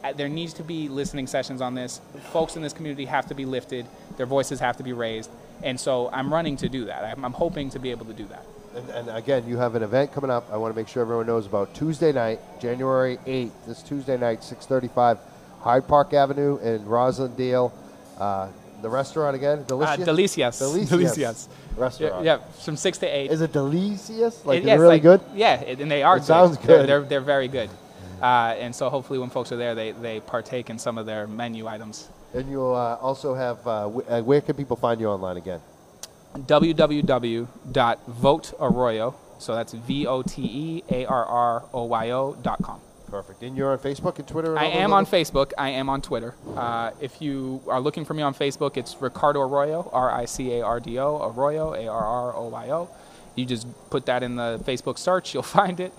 Uh, 0.04 0.14
There 0.14 0.30
needs 0.30 0.54
to 0.54 0.64
be 0.64 0.88
listening 0.90 1.28
sessions 1.28 1.62
on 1.62 1.76
this. 1.76 2.02
Folks 2.32 2.56
in 2.56 2.62
this 2.62 2.74
community 2.74 3.06
have 3.06 3.28
to 3.28 3.36
be 3.36 3.46
lifted. 3.46 3.86
Their 4.18 4.26
voices 4.26 4.60
have 4.60 4.78
to 4.78 4.84
be 4.84 4.94
raised. 4.94 5.30
And 5.64 5.80
so 5.80 6.10
I'm 6.12 6.34
running 6.34 6.58
to 6.58 6.70
do 6.70 6.86
that. 6.86 7.04
I'm, 7.04 7.24
I'm 7.26 7.34
hoping 7.34 7.70
to 7.72 7.80
be 7.80 7.92
able 7.92 8.06
to 8.06 8.14
do 8.14 8.26
that. 8.26 8.46
And, 8.76 8.90
and 8.90 9.10
again, 9.10 9.48
you 9.48 9.58
have 9.58 9.76
an 9.76 9.84
event 9.84 10.14
coming 10.14 10.32
up. 10.32 10.50
I 10.52 10.58
want 10.58 10.74
to 10.74 10.80
make 10.80 10.88
sure 10.88 11.02
everyone 11.02 11.28
knows 11.28 11.46
about 11.46 11.76
Tuesday 11.76 12.12
night, 12.12 12.40
January 12.60 13.18
8th. 13.26 13.52
This 13.68 13.84
Tuesday 13.84 14.18
night, 14.18 14.44
635 14.44 15.20
Hyde 15.60 15.88
Park 15.88 16.14
Avenue 16.14 16.58
in 16.60 16.80
Roslindale. 16.86 17.72
Uh, 18.18 18.48
the 18.82 18.90
restaurant 18.90 19.36
again, 19.36 19.60
Uh, 19.60 19.64
delicious. 19.66 20.06
delicious. 20.06 20.60
Delicious. 20.60 20.90
Delicious. 20.90 21.18
Yeah, 21.18 21.82
Restaurant. 21.84 22.26
yeah, 22.26 22.38
from 22.64 22.76
6 22.78 22.98
to 23.00 23.06
8. 23.08 23.32
Is 23.32 23.42
it 23.42 23.52
delicious? 23.54 24.46
Like, 24.46 24.58
It- 24.58 24.62
is 24.62 24.66
yeah, 24.68 24.72
it 24.74 24.76
it's 24.76 24.82
really 24.82 24.96
like- 24.96 25.02
good? 25.04 25.22
Yeah, 25.36 25.62
and 25.62 25.90
they 25.92 26.04
are 26.04 26.18
It 26.18 26.24
sounds 26.24 26.58
They're- 26.58 26.68
good. 26.80 26.90
They're, 26.90 27.02
they're, 27.02 27.22
very 27.22 27.48
good. 27.48 27.70
Uh, 28.22 28.54
and 28.60 28.76
so 28.76 28.90
hopefully 28.90 29.18
when 29.20 29.30
folks 29.30 29.52
are 29.52 29.58
there, 29.58 29.74
they, 29.76 29.92
they 29.94 30.20
partake 30.20 30.70
in 30.70 30.78
some 30.78 30.98
of 30.98 31.06
their 31.06 31.26
menu 31.28 31.68
items. 31.68 32.08
And 32.34 32.50
you'll 32.50 32.76
uh, 32.76 32.98
also 33.02 33.34
have, 33.34 33.58
uh, 33.68 33.82
w- 33.84 34.06
uh, 34.10 34.22
where 34.22 34.42
can 34.42 34.56
people 34.56 34.76
find 34.78 35.00
you 35.02 35.08
online 35.08 35.38
again? 35.38 35.60
www.votearroyo, 37.92 39.14
so 39.40 39.56
that's 39.56 39.74
V 39.74 40.08
O 40.08 40.22
T 40.22 40.42
E 40.44 40.84
A 40.90 41.06
R 41.06 41.26
R 41.26 41.64
O 41.74 41.84
Y 41.86 42.12
O 42.12 42.36
dot 42.42 42.62
com. 42.62 42.80
Perfect. 43.12 43.44
And 43.44 43.58
you're 43.58 43.72
on 43.72 43.78
Facebook 43.78 44.18
and 44.20 44.28
Twitter? 44.28 44.52
And 44.52 44.60
I 44.60 44.66
am 44.66 44.94
on 44.94 45.06
Facebook. 45.06 45.52
I 45.58 45.70
am 45.70 45.90
on 45.90 46.02
Twitter. 46.02 46.34
Uh, 46.56 46.92
if 47.02 47.22
you 47.22 47.62
are 47.68 47.80
looking 47.82 48.06
for 48.06 48.14
me 48.14 48.24
on 48.24 48.34
Facebook, 48.34 48.78
it's 48.78 49.00
Ricardo 49.02 49.42
Arroyo, 49.42 49.90
R 49.92 50.10
I 50.10 50.26
C 50.26 50.54
A 50.54 50.62
R 50.66 50.80
D 50.80 50.98
O, 50.98 51.18
Arroyo, 51.30 51.74
A 51.74 51.88
R 51.88 52.04
R 52.06 52.36
O 52.36 52.48
Y 52.48 52.70
O. 52.72 52.90
You 53.36 53.46
just 53.46 53.68
put 53.90 54.06
that 54.08 54.24
in 54.24 54.36
the 54.38 54.62
Facebook 54.66 54.98
search, 54.98 55.34
you'll 55.34 55.44
find 55.62 55.80
it. 55.82 55.94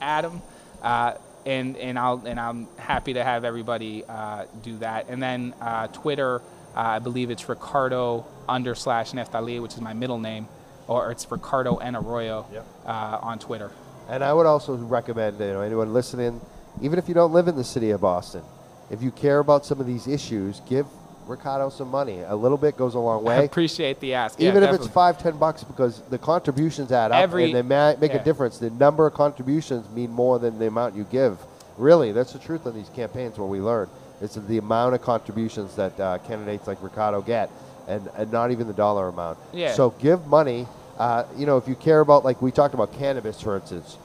Adam. 0.00 0.42
Uh, 0.82 1.14
and, 1.46 1.78
and, 1.78 1.98
I'll, 1.98 2.22
and 2.26 2.38
I'm 2.38 2.68
happy 2.76 3.14
to 3.14 3.24
have 3.24 3.44
everybody 3.44 4.04
uh, 4.06 4.44
do 4.62 4.76
that. 4.78 5.08
And 5.08 5.22
then 5.22 5.54
uh, 5.62 5.86
Twitter, 5.86 6.36
uh, 6.76 6.80
I 6.80 6.98
believe 6.98 7.30
it's 7.30 7.48
Ricardo 7.48 8.26
under 8.46 8.74
slash 8.74 9.12
Neftali, 9.12 9.60
which 9.62 9.72
is 9.72 9.80
my 9.80 9.94
middle 9.94 10.18
name, 10.18 10.46
or 10.86 11.10
it's 11.10 11.30
Ricardo 11.30 11.78
and 11.78 11.96
Arroyo 11.96 12.46
Yep. 12.52 12.66
uh, 12.84 13.18
on 13.22 13.38
Twitter. 13.38 13.70
And 14.10 14.22
I 14.22 14.32
would 14.34 14.44
also 14.46 14.74
recommend, 14.76 15.38
you 15.40 15.46
know, 15.46 15.62
anyone 15.62 15.94
listening, 15.94 16.40
even 16.80 16.98
if 16.98 17.08
you 17.08 17.14
don't 17.14 17.32
live 17.32 17.48
in 17.48 17.56
the 17.56 17.64
city 17.64 17.90
of 17.90 18.00
Boston, 18.00 18.42
if 18.90 19.02
you 19.02 19.10
care 19.10 19.38
about 19.38 19.66
some 19.66 19.80
of 19.80 19.86
these 19.86 20.06
issues, 20.06 20.60
give 20.68 20.86
Ricardo 21.26 21.68
some 21.68 21.88
money. 21.88 22.20
A 22.20 22.34
little 22.34 22.56
bit 22.56 22.76
goes 22.76 22.94
a 22.94 22.98
long 22.98 23.22
way. 23.22 23.36
I 23.36 23.42
appreciate 23.42 24.00
the 24.00 24.14
ask. 24.14 24.40
Yeah, 24.40 24.48
even 24.48 24.62
if 24.62 24.74
it's 24.74 24.86
five, 24.86 25.22
ten 25.22 25.36
bucks, 25.36 25.62
because 25.62 26.00
the 26.02 26.18
contributions 26.18 26.90
add 26.90 27.12
up 27.12 27.20
Every- 27.20 27.44
and 27.44 27.54
they 27.54 27.62
ma- 27.62 27.94
make 28.00 28.12
yeah. 28.12 28.20
a 28.20 28.24
difference. 28.24 28.58
The 28.58 28.70
number 28.70 29.06
of 29.06 29.14
contributions 29.14 29.88
mean 29.90 30.10
more 30.10 30.38
than 30.38 30.58
the 30.58 30.66
amount 30.66 30.94
you 30.94 31.04
give. 31.04 31.38
Really, 31.76 32.12
that's 32.12 32.32
the 32.32 32.38
truth 32.38 32.66
on 32.66 32.74
these 32.74 32.88
campaigns. 32.88 33.38
What 33.38 33.48
we 33.48 33.60
learn 33.60 33.88
is 34.20 34.34
the 34.34 34.58
amount 34.58 34.94
of 34.94 35.02
contributions 35.02 35.76
that 35.76 35.98
uh, 36.00 36.18
candidates 36.18 36.66
like 36.66 36.82
Ricardo 36.82 37.20
get, 37.20 37.50
and, 37.86 38.08
and 38.16 38.32
not 38.32 38.50
even 38.50 38.66
the 38.66 38.72
dollar 38.72 39.08
amount. 39.08 39.38
Yeah. 39.52 39.74
So 39.74 39.90
give 39.90 40.26
money. 40.26 40.66
Uh, 40.98 41.24
you 41.36 41.46
know, 41.46 41.56
if 41.58 41.68
you 41.68 41.76
care 41.76 42.00
about, 42.00 42.24
like 42.24 42.42
we 42.42 42.50
talked 42.50 42.74
about 42.74 42.92
cannabis, 42.94 43.40
for 43.40 43.54
instance, 43.56 43.96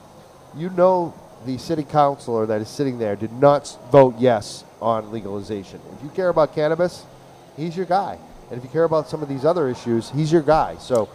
you 0.55 0.69
know 0.71 1.15
the 1.45 1.57
city 1.57 1.83
councilor 1.83 2.45
that 2.45 2.61
is 2.61 2.69
sitting 2.69 2.99
there 2.99 3.15
did 3.15 3.31
not 3.33 3.77
vote 3.91 4.15
yes 4.17 4.63
on 4.81 5.11
legalization. 5.11 5.79
If 5.97 6.03
you 6.03 6.09
care 6.09 6.29
about 6.29 6.55
cannabis, 6.55 7.05
he's 7.57 7.75
your 7.75 7.85
guy. 7.85 8.17
And 8.49 8.57
if 8.57 8.63
you 8.63 8.69
care 8.69 8.83
about 8.83 9.09
some 9.09 9.23
of 9.23 9.29
these 9.29 9.45
other 9.45 9.69
issues, 9.69 10.09
he's 10.11 10.31
your 10.31 10.41
guy. 10.41 10.77
So 10.77 11.09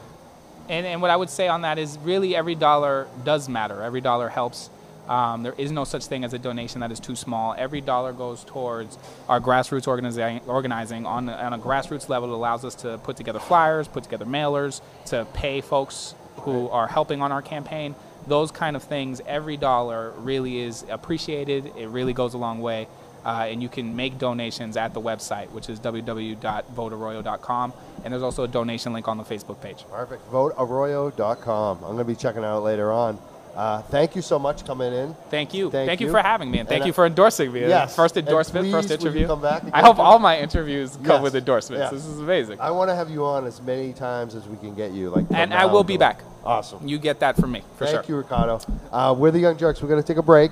And, 0.68 0.87
and 0.87 1.01
what 1.01 1.11
I 1.11 1.16
would 1.16 1.31
say 1.31 1.49
on 1.49 1.62
that 1.62 1.79
is 1.79 1.99
really 1.99 2.37
every 2.37 2.55
dollar 2.55 3.09
does 3.24 3.49
matter. 3.49 3.83
Every 3.83 4.01
dollar 4.01 4.29
helps. 4.29 4.70
Um, 5.09 5.43
there 5.43 5.55
is 5.57 5.72
no 5.72 5.85
such 5.85 6.05
thing 6.05 6.22
as 6.24 6.35
a 6.35 6.39
donation 6.39 6.81
that 6.81 6.93
is 6.93 7.01
too 7.01 7.16
small. 7.16 7.55
Every 7.57 7.81
dollar 7.81 8.12
goes 8.12 8.45
towards 8.45 8.99
our 9.29 9.41
grassroots 9.41 9.89
organizing, 9.89 10.41
organizing 10.47 11.07
on, 11.07 11.31
on 11.31 11.55
a 11.55 11.59
grassroots 11.59 12.11
level. 12.11 12.31
It 12.31 12.35
allows 12.35 12.64
us 12.64 12.74
to 12.76 12.99
put 12.99 13.16
together 13.16 13.39
flyers, 13.39 13.89
put 13.89 14.05
together 14.05 14.26
mailers, 14.26 14.83
to 15.07 15.26
pay 15.33 15.62
folks 15.62 16.14
who 16.41 16.68
are 16.68 16.87
helping 16.87 17.22
on 17.22 17.33
our 17.33 17.41
campaign. 17.41 17.95
Those 18.29 18.51
kind 18.51 18.76
of 18.76 18.83
things, 18.83 19.20
every 19.26 19.57
dollar 19.57 20.12
really 20.18 20.61
is 20.61 20.85
appreciated. 20.89 21.72
It 21.76 21.89
really 21.89 22.12
goes 22.12 22.35
a 22.35 22.39
long 22.39 22.61
way. 22.61 22.87
Uh, 23.24 23.49
and 23.51 23.61
you 23.62 23.68
can 23.68 23.97
make 23.97 24.16
donations 24.18 24.76
at 24.76 24.95
the 24.95 25.01
website, 25.01 25.51
which 25.51 25.68
is 25.68 25.81
www.votearroyo.com. 25.81 27.72
And 28.05 28.12
there's 28.12 28.22
also 28.22 28.45
a 28.45 28.49
donation 28.49 28.93
link 28.93 29.09
on 29.09 29.18
the 29.18 29.24
Facebook 29.24 29.61
page. 29.61 29.85
Perfect. 29.91 30.31
VoteArroyo.com. 30.31 31.79
I'm 31.79 31.83
going 31.83 31.99
to 31.99 32.05
be 32.05 32.14
checking 32.14 32.45
out 32.45 32.62
later 32.62 32.93
on. 32.93 33.18
Uh, 33.55 33.82
thank 33.82 34.14
you 34.14 34.22
so 34.22 34.38
much 34.38 34.64
coming 34.64 34.92
in. 34.92 35.14
Thank 35.30 35.53
you. 35.55 35.70
Thank 35.70 35.88
Thank, 35.88 36.01
you. 36.01 36.07
you. 36.07 36.12
for 36.12 36.20
having 36.20 36.51
me, 36.51 36.59
and 36.61 36.68
thank 36.68 36.80
And 36.82 36.86
you 36.86 36.92
for 36.92 37.07
endorsing 37.07 37.53
me. 37.53 37.61
Yes. 37.61 37.94
First 37.96 38.16
endorsement, 38.16 38.70
first 38.70 38.90
interview. 38.90 39.26
come 39.26 39.42
back 39.42 39.62
I 39.72 39.80
hope 39.82 39.99
all 39.99 40.18
my 40.18 40.38
interviews 40.38 40.96
come 40.96 41.07
Yes. 41.07 41.22
with 41.22 41.36
endorsements. 41.36 41.80
Yes. 41.80 41.90
This 41.92 42.07
is 42.07 42.20
amazing. 42.20 42.61
I 42.61 42.70
want 42.70 42.90
to 42.90 42.94
have 42.94 43.11
you 43.11 43.24
on 43.24 43.46
as 43.46 43.61
many 43.61 43.92
times 43.92 44.34
as 44.34 44.46
we 44.46 44.57
can 44.59 44.74
get 44.74 44.92
you. 44.92 45.11
Like, 45.11 45.26
and 45.30 45.53
I 45.53 45.66
will 45.66 45.84
be 45.84 45.96
back. 45.96 46.22
Awesome. 46.44 46.86
You 46.86 46.99
get 46.99 47.20
that 47.20 47.36
from 47.36 47.53
me, 47.53 47.62
for 47.76 47.84
Thank 47.86 48.05
sure. 48.07 48.14
you, 48.14 48.16
Ricardo. 48.16 48.61
Uh, 48.92 49.14
we're 49.18 49.30
the 49.32 49.40
Young 49.40 49.57
Jurks. 49.57 49.82
We're 49.82 49.88
going 49.88 50.01
to 50.03 50.07
take 50.07 50.16
a 50.18 50.22
break, 50.22 50.51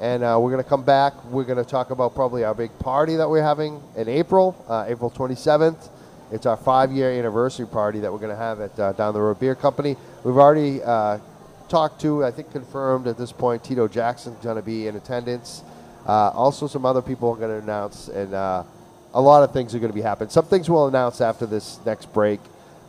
and 0.00 0.22
uh, 0.22 0.38
we're 0.40 0.50
going 0.50 0.62
to 0.62 0.68
come 0.68 0.84
back. 0.84 1.12
We're 1.26 1.44
going 1.44 1.62
to 1.62 1.68
talk 1.68 1.90
about 1.90 2.14
probably 2.14 2.44
our 2.44 2.54
big 2.54 2.76
party 2.78 3.16
that 3.16 3.28
we're 3.28 3.42
having 3.42 3.82
in 3.96 4.08
April, 4.08 4.56
uh, 4.68 4.84
April 4.88 5.10
27th. 5.10 5.90
It's 6.32 6.46
our 6.46 6.56
five-year 6.56 7.10
anniversary 7.10 7.66
party 7.66 8.00
that 8.00 8.10
we're 8.12 8.18
going 8.18 8.30
to 8.30 8.36
have 8.36 8.60
at 8.60 8.78
uh, 8.78 8.92
Down 8.92 9.12
the 9.12 9.20
Road 9.20 9.38
Beer 9.38 9.54
Company. 9.54 9.96
We've 10.24 10.36
already 10.38 10.82
uh, 10.82 11.18
talked 11.68 12.00
to, 12.02 12.24
I 12.24 12.30
think, 12.30 12.52
confirmed 12.52 13.06
at 13.06 13.18
this 13.18 13.32
point. 13.32 13.64
Tito 13.64 13.88
Jackson's 13.88 14.42
going 14.42 14.56
to 14.56 14.62
be 14.62 14.86
in 14.86 14.96
attendance. 14.96 15.62
Uh, 16.06 16.30
also, 16.30 16.66
some 16.66 16.84
other 16.84 17.02
people 17.02 17.30
are 17.30 17.36
going 17.36 17.50
to 17.58 17.62
announce, 17.62 18.08
and 18.08 18.34
uh, 18.34 18.62
a 19.14 19.20
lot 19.20 19.42
of 19.42 19.52
things 19.52 19.74
are 19.74 19.78
going 19.78 19.90
to 19.90 19.94
be 19.94 20.02
happening. 20.02 20.28
Some 20.30 20.44
things 20.44 20.68
we'll 20.68 20.86
announce 20.86 21.20
after 21.20 21.46
this 21.46 21.78
next 21.86 22.12
break. 22.12 22.40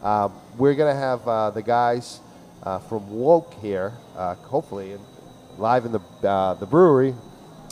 Um, 0.03 0.33
we're 0.57 0.75
going 0.75 0.93
to 0.93 0.99
have 0.99 1.27
uh, 1.27 1.49
the 1.51 1.61
guys 1.61 2.19
uh, 2.63 2.79
from 2.79 3.09
Woke 3.09 3.53
here, 3.61 3.93
uh, 4.17 4.35
hopefully, 4.35 4.93
and 4.93 5.01
live 5.57 5.85
in 5.85 5.93
the 5.93 6.27
uh, 6.27 6.55
the 6.55 6.65
brewery. 6.65 7.15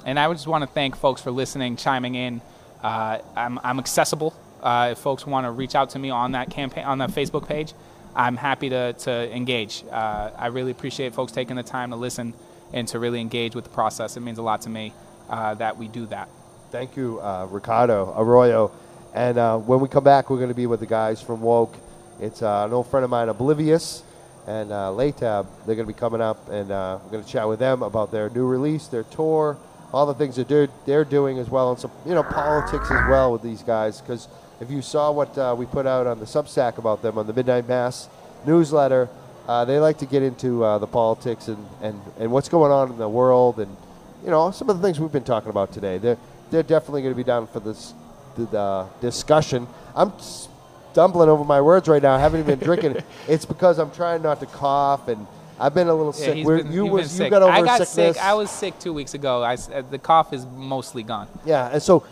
And 0.05 0.17
I 0.19 0.31
just 0.31 0.47
want 0.47 0.63
to 0.63 0.69
thank 0.69 0.95
folks 0.95 1.21
for 1.21 1.31
listening, 1.31 1.75
chiming 1.75 2.15
in. 2.15 2.41
I'm, 2.81 3.59
I'm 3.63 3.79
accessible. 3.79 4.33
If 4.65 4.97
folks 4.97 5.25
want 5.25 5.45
to 5.45 5.51
reach 5.51 5.75
out 5.75 5.91
to 5.91 5.99
me 5.99 6.09
on 6.09 6.33
that 6.33 6.49
campaign 6.49 6.85
on 6.85 6.97
that 6.99 7.11
Facebook 7.11 7.47
page, 7.47 7.73
I'm 8.15 8.37
happy 8.37 8.69
to, 8.69 8.93
to 8.93 9.35
engage. 9.35 9.83
Uh, 9.91 10.31
I 10.37 10.47
really 10.47 10.71
appreciate 10.71 11.13
folks 11.13 11.31
taking 11.31 11.55
the 11.55 11.63
time 11.63 11.89
to 11.89 11.95
listen 11.95 12.33
and 12.71 12.87
to 12.89 12.99
really 12.99 13.21
engage 13.21 13.55
with 13.55 13.63
the 13.63 13.69
process. 13.69 14.17
It 14.17 14.21
means 14.21 14.37
a 14.37 14.43
lot 14.43 14.61
to 14.61 14.69
me 14.69 14.93
uh, 15.29 15.55
that 15.55 15.77
we 15.77 15.87
do 15.87 16.05
that. 16.07 16.29
Thank 16.71 16.97
you, 16.97 17.19
uh, 17.21 17.47
Ricardo 17.49 18.13
Arroyo. 18.17 18.71
And 19.13 19.37
uh, 19.37 19.57
when 19.59 19.79
we 19.79 19.87
come 19.87 20.03
back, 20.03 20.29
we're 20.29 20.37
going 20.37 20.49
to 20.49 20.55
be 20.55 20.65
with 20.65 20.79
the 20.79 20.87
guys 20.87 21.21
from 21.21 21.41
Woke. 21.41 21.75
It's 22.19 22.41
uh, 22.41 22.63
an 22.65 22.73
old 22.73 22.87
friend 22.87 23.03
of 23.03 23.09
mine, 23.09 23.29
Oblivious, 23.29 24.03
and 24.47 24.71
uh, 24.71 24.91
Latab. 24.91 25.47
They're 25.65 25.75
going 25.75 25.87
to 25.87 25.93
be 25.93 25.99
coming 25.99 26.21
up, 26.21 26.49
and 26.49 26.71
uh, 26.71 26.99
we're 27.03 27.11
going 27.11 27.23
to 27.23 27.29
chat 27.29 27.47
with 27.47 27.59
them 27.59 27.83
about 27.83 28.11
their 28.11 28.29
new 28.29 28.45
release, 28.45 28.87
their 28.87 29.03
tour, 29.03 29.57
all 29.93 30.07
the 30.07 30.15
things 30.15 30.35
that 30.37 30.47
they're, 30.47 30.67
they're 30.85 31.05
doing 31.05 31.37
as 31.37 31.49
well, 31.49 31.71
and 31.71 31.79
some 31.79 31.91
you 32.05 32.13
know 32.13 32.23
politics 32.23 32.89
as 32.89 33.07
well 33.07 33.31
with 33.31 33.43
these 33.43 33.61
guys. 33.61 34.01
Because 34.01 34.27
if 34.63 34.71
you 34.71 34.81
saw 34.81 35.11
what 35.11 35.37
uh, 35.37 35.53
we 35.57 35.65
put 35.65 35.85
out 35.85 36.07
on 36.07 36.19
the 36.19 36.25
Substack 36.25 36.77
about 36.77 37.01
them 37.01 37.17
on 37.17 37.27
the 37.27 37.33
Midnight 37.33 37.67
Mass 37.67 38.07
newsletter, 38.45 39.09
uh, 39.47 39.65
they 39.65 39.77
like 39.77 39.97
to 39.97 40.05
get 40.05 40.23
into 40.23 40.63
uh, 40.63 40.77
the 40.77 40.87
politics 40.87 41.49
and, 41.49 41.67
and, 41.81 42.01
and 42.17 42.31
what's 42.31 42.47
going 42.47 42.71
on 42.71 42.89
in 42.91 42.97
the 42.97 43.09
world, 43.09 43.59
and 43.59 43.75
you 44.23 44.29
know 44.31 44.51
some 44.51 44.69
of 44.69 44.77
the 44.77 44.81
things 44.87 44.99
we've 45.01 45.11
been 45.11 45.23
talking 45.25 45.49
about 45.49 45.73
today. 45.73 45.97
They're 45.97 46.17
they're 46.49 46.63
definitely 46.63 47.01
going 47.01 47.13
to 47.13 47.17
be 47.17 47.25
down 47.25 47.47
for 47.47 47.59
this 47.59 47.93
the, 48.37 48.45
the 48.45 48.87
discussion. 49.01 49.67
I'm 49.95 50.13
stumbling 50.19 51.27
over 51.27 51.43
my 51.43 51.59
words 51.59 51.89
right 51.89 52.01
now. 52.01 52.13
I 52.15 52.19
haven't 52.19 52.39
even 52.39 52.57
been 52.57 52.65
drinking. 52.65 53.03
It's 53.27 53.45
because 53.45 53.79
I'm 53.79 53.91
trying 53.91 54.21
not 54.21 54.39
to 54.39 54.45
cough, 54.45 55.09
and 55.09 55.27
I've 55.59 55.73
been 55.73 55.87
a 55.89 55.93
little 55.93 56.13
Yeah, 56.17 56.33
sick. 56.33 56.45
been- 56.45 56.71
you 56.71 56.85
was 56.85 57.17
been 57.17 57.25
you 57.25 57.29
got 57.31 57.41
over 57.41 57.51
I 57.51 57.61
got 57.61 57.85
sickness. 57.87 58.15
sick. 58.15 58.23
I 58.25 58.33
was 58.33 58.49
sick 58.49 58.79
two 58.79 58.93
weeks 58.93 59.13
ago. 59.13 59.43
I 59.43 59.55
uh, 59.55 59.81
the 59.91 59.99
cough 59.99 60.31
is 60.31 60.45
mostly 60.55 61.03
gone. 61.03 61.27
Yeah, 61.45 61.69
and 61.73 61.81
so, 61.83 62.03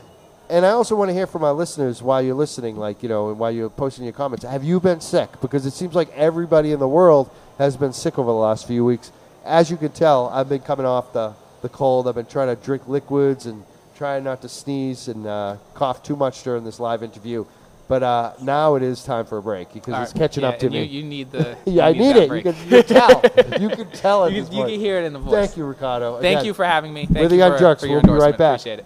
and 0.51 0.65
I 0.65 0.69
also 0.69 0.95
want 0.95 1.09
to 1.09 1.13
hear 1.13 1.25
from 1.27 1.43
our 1.43 1.53
listeners 1.53 2.03
while 2.03 2.21
you're 2.21 2.35
listening, 2.35 2.75
like 2.77 3.01
you 3.01 3.09
know, 3.09 3.29
and 3.29 3.39
while 3.39 3.51
you're 3.51 3.69
posting 3.69 4.03
your 4.03 4.13
comments. 4.13 4.43
Have 4.45 4.63
you 4.63 4.79
been 4.79 5.01
sick? 5.01 5.29
Because 5.41 5.65
it 5.65 5.71
seems 5.71 5.95
like 5.95 6.09
everybody 6.15 6.71
in 6.73 6.79
the 6.79 6.87
world 6.87 7.29
has 7.57 7.77
been 7.77 7.93
sick 7.93 8.19
over 8.19 8.27
the 8.29 8.35
last 8.37 8.67
few 8.67 8.83
weeks. 8.85 9.11
As 9.45 9.71
you 9.71 9.77
can 9.77 9.91
tell, 9.91 10.27
I've 10.29 10.49
been 10.49 10.61
coming 10.61 10.85
off 10.85 11.13
the 11.13 11.33
the 11.61 11.69
cold. 11.69 12.07
I've 12.07 12.15
been 12.15 12.25
trying 12.25 12.55
to 12.55 12.61
drink 12.61 12.87
liquids 12.87 13.45
and 13.45 13.63
trying 13.95 14.23
not 14.23 14.41
to 14.41 14.49
sneeze 14.49 15.07
and 15.07 15.25
uh, 15.27 15.57
cough 15.73 16.03
too 16.03 16.15
much 16.15 16.43
during 16.43 16.63
this 16.63 16.79
live 16.79 17.01
interview. 17.03 17.45
But 17.87 18.03
uh, 18.03 18.33
now 18.41 18.75
it 18.75 18.83
is 18.83 19.03
time 19.03 19.25
for 19.25 19.37
a 19.37 19.41
break 19.43 19.73
because 19.73 19.93
All 19.93 20.03
it's 20.03 20.13
catching 20.13 20.43
Yeah, 20.43 20.49
up 20.49 20.59
to 20.59 20.69
me. 20.69 20.83
You, 20.83 21.01
you 21.01 21.03
need 21.07 21.31
the. 21.31 21.57
yeah, 21.65 21.85
I 21.87 21.89
you 21.89 21.99
need 21.99 22.15
that 22.15 22.31
it. 22.31 22.35
You 22.35 22.41
can, 22.53 22.55
you 22.69 22.83
can 22.83 22.85
tell. 22.85 23.61
you 23.61 23.69
can 23.69 23.91
tell 23.93 24.25
at 24.25 24.31
You 24.31 24.43
can- 24.45 24.53
you 24.53 24.63
can 24.65 24.79
hear 24.79 24.97
it 24.99 25.05
in 25.05 25.13
the 25.13 25.19
voice. 25.19 25.33
Thank 25.33 25.57
you, 25.57 25.65
Ricardo. 25.65 26.13
Thank 26.21 26.37
Again, 26.39 26.45
you 26.45 26.53
for 26.53 26.65
having 26.65 26.93
me. 26.93 27.05
Thank 27.05 27.17
We're 27.19 27.27
the 27.27 27.35
you 27.37 27.41
for, 27.57 27.57
Jurks. 27.57 27.79
for 27.81 27.87
your 27.87 28.01
We'll 28.01 28.15
be 28.15 28.19
right 28.21 28.37
back. 28.37 28.59
Appreciate 28.61 28.79
it. 28.79 28.85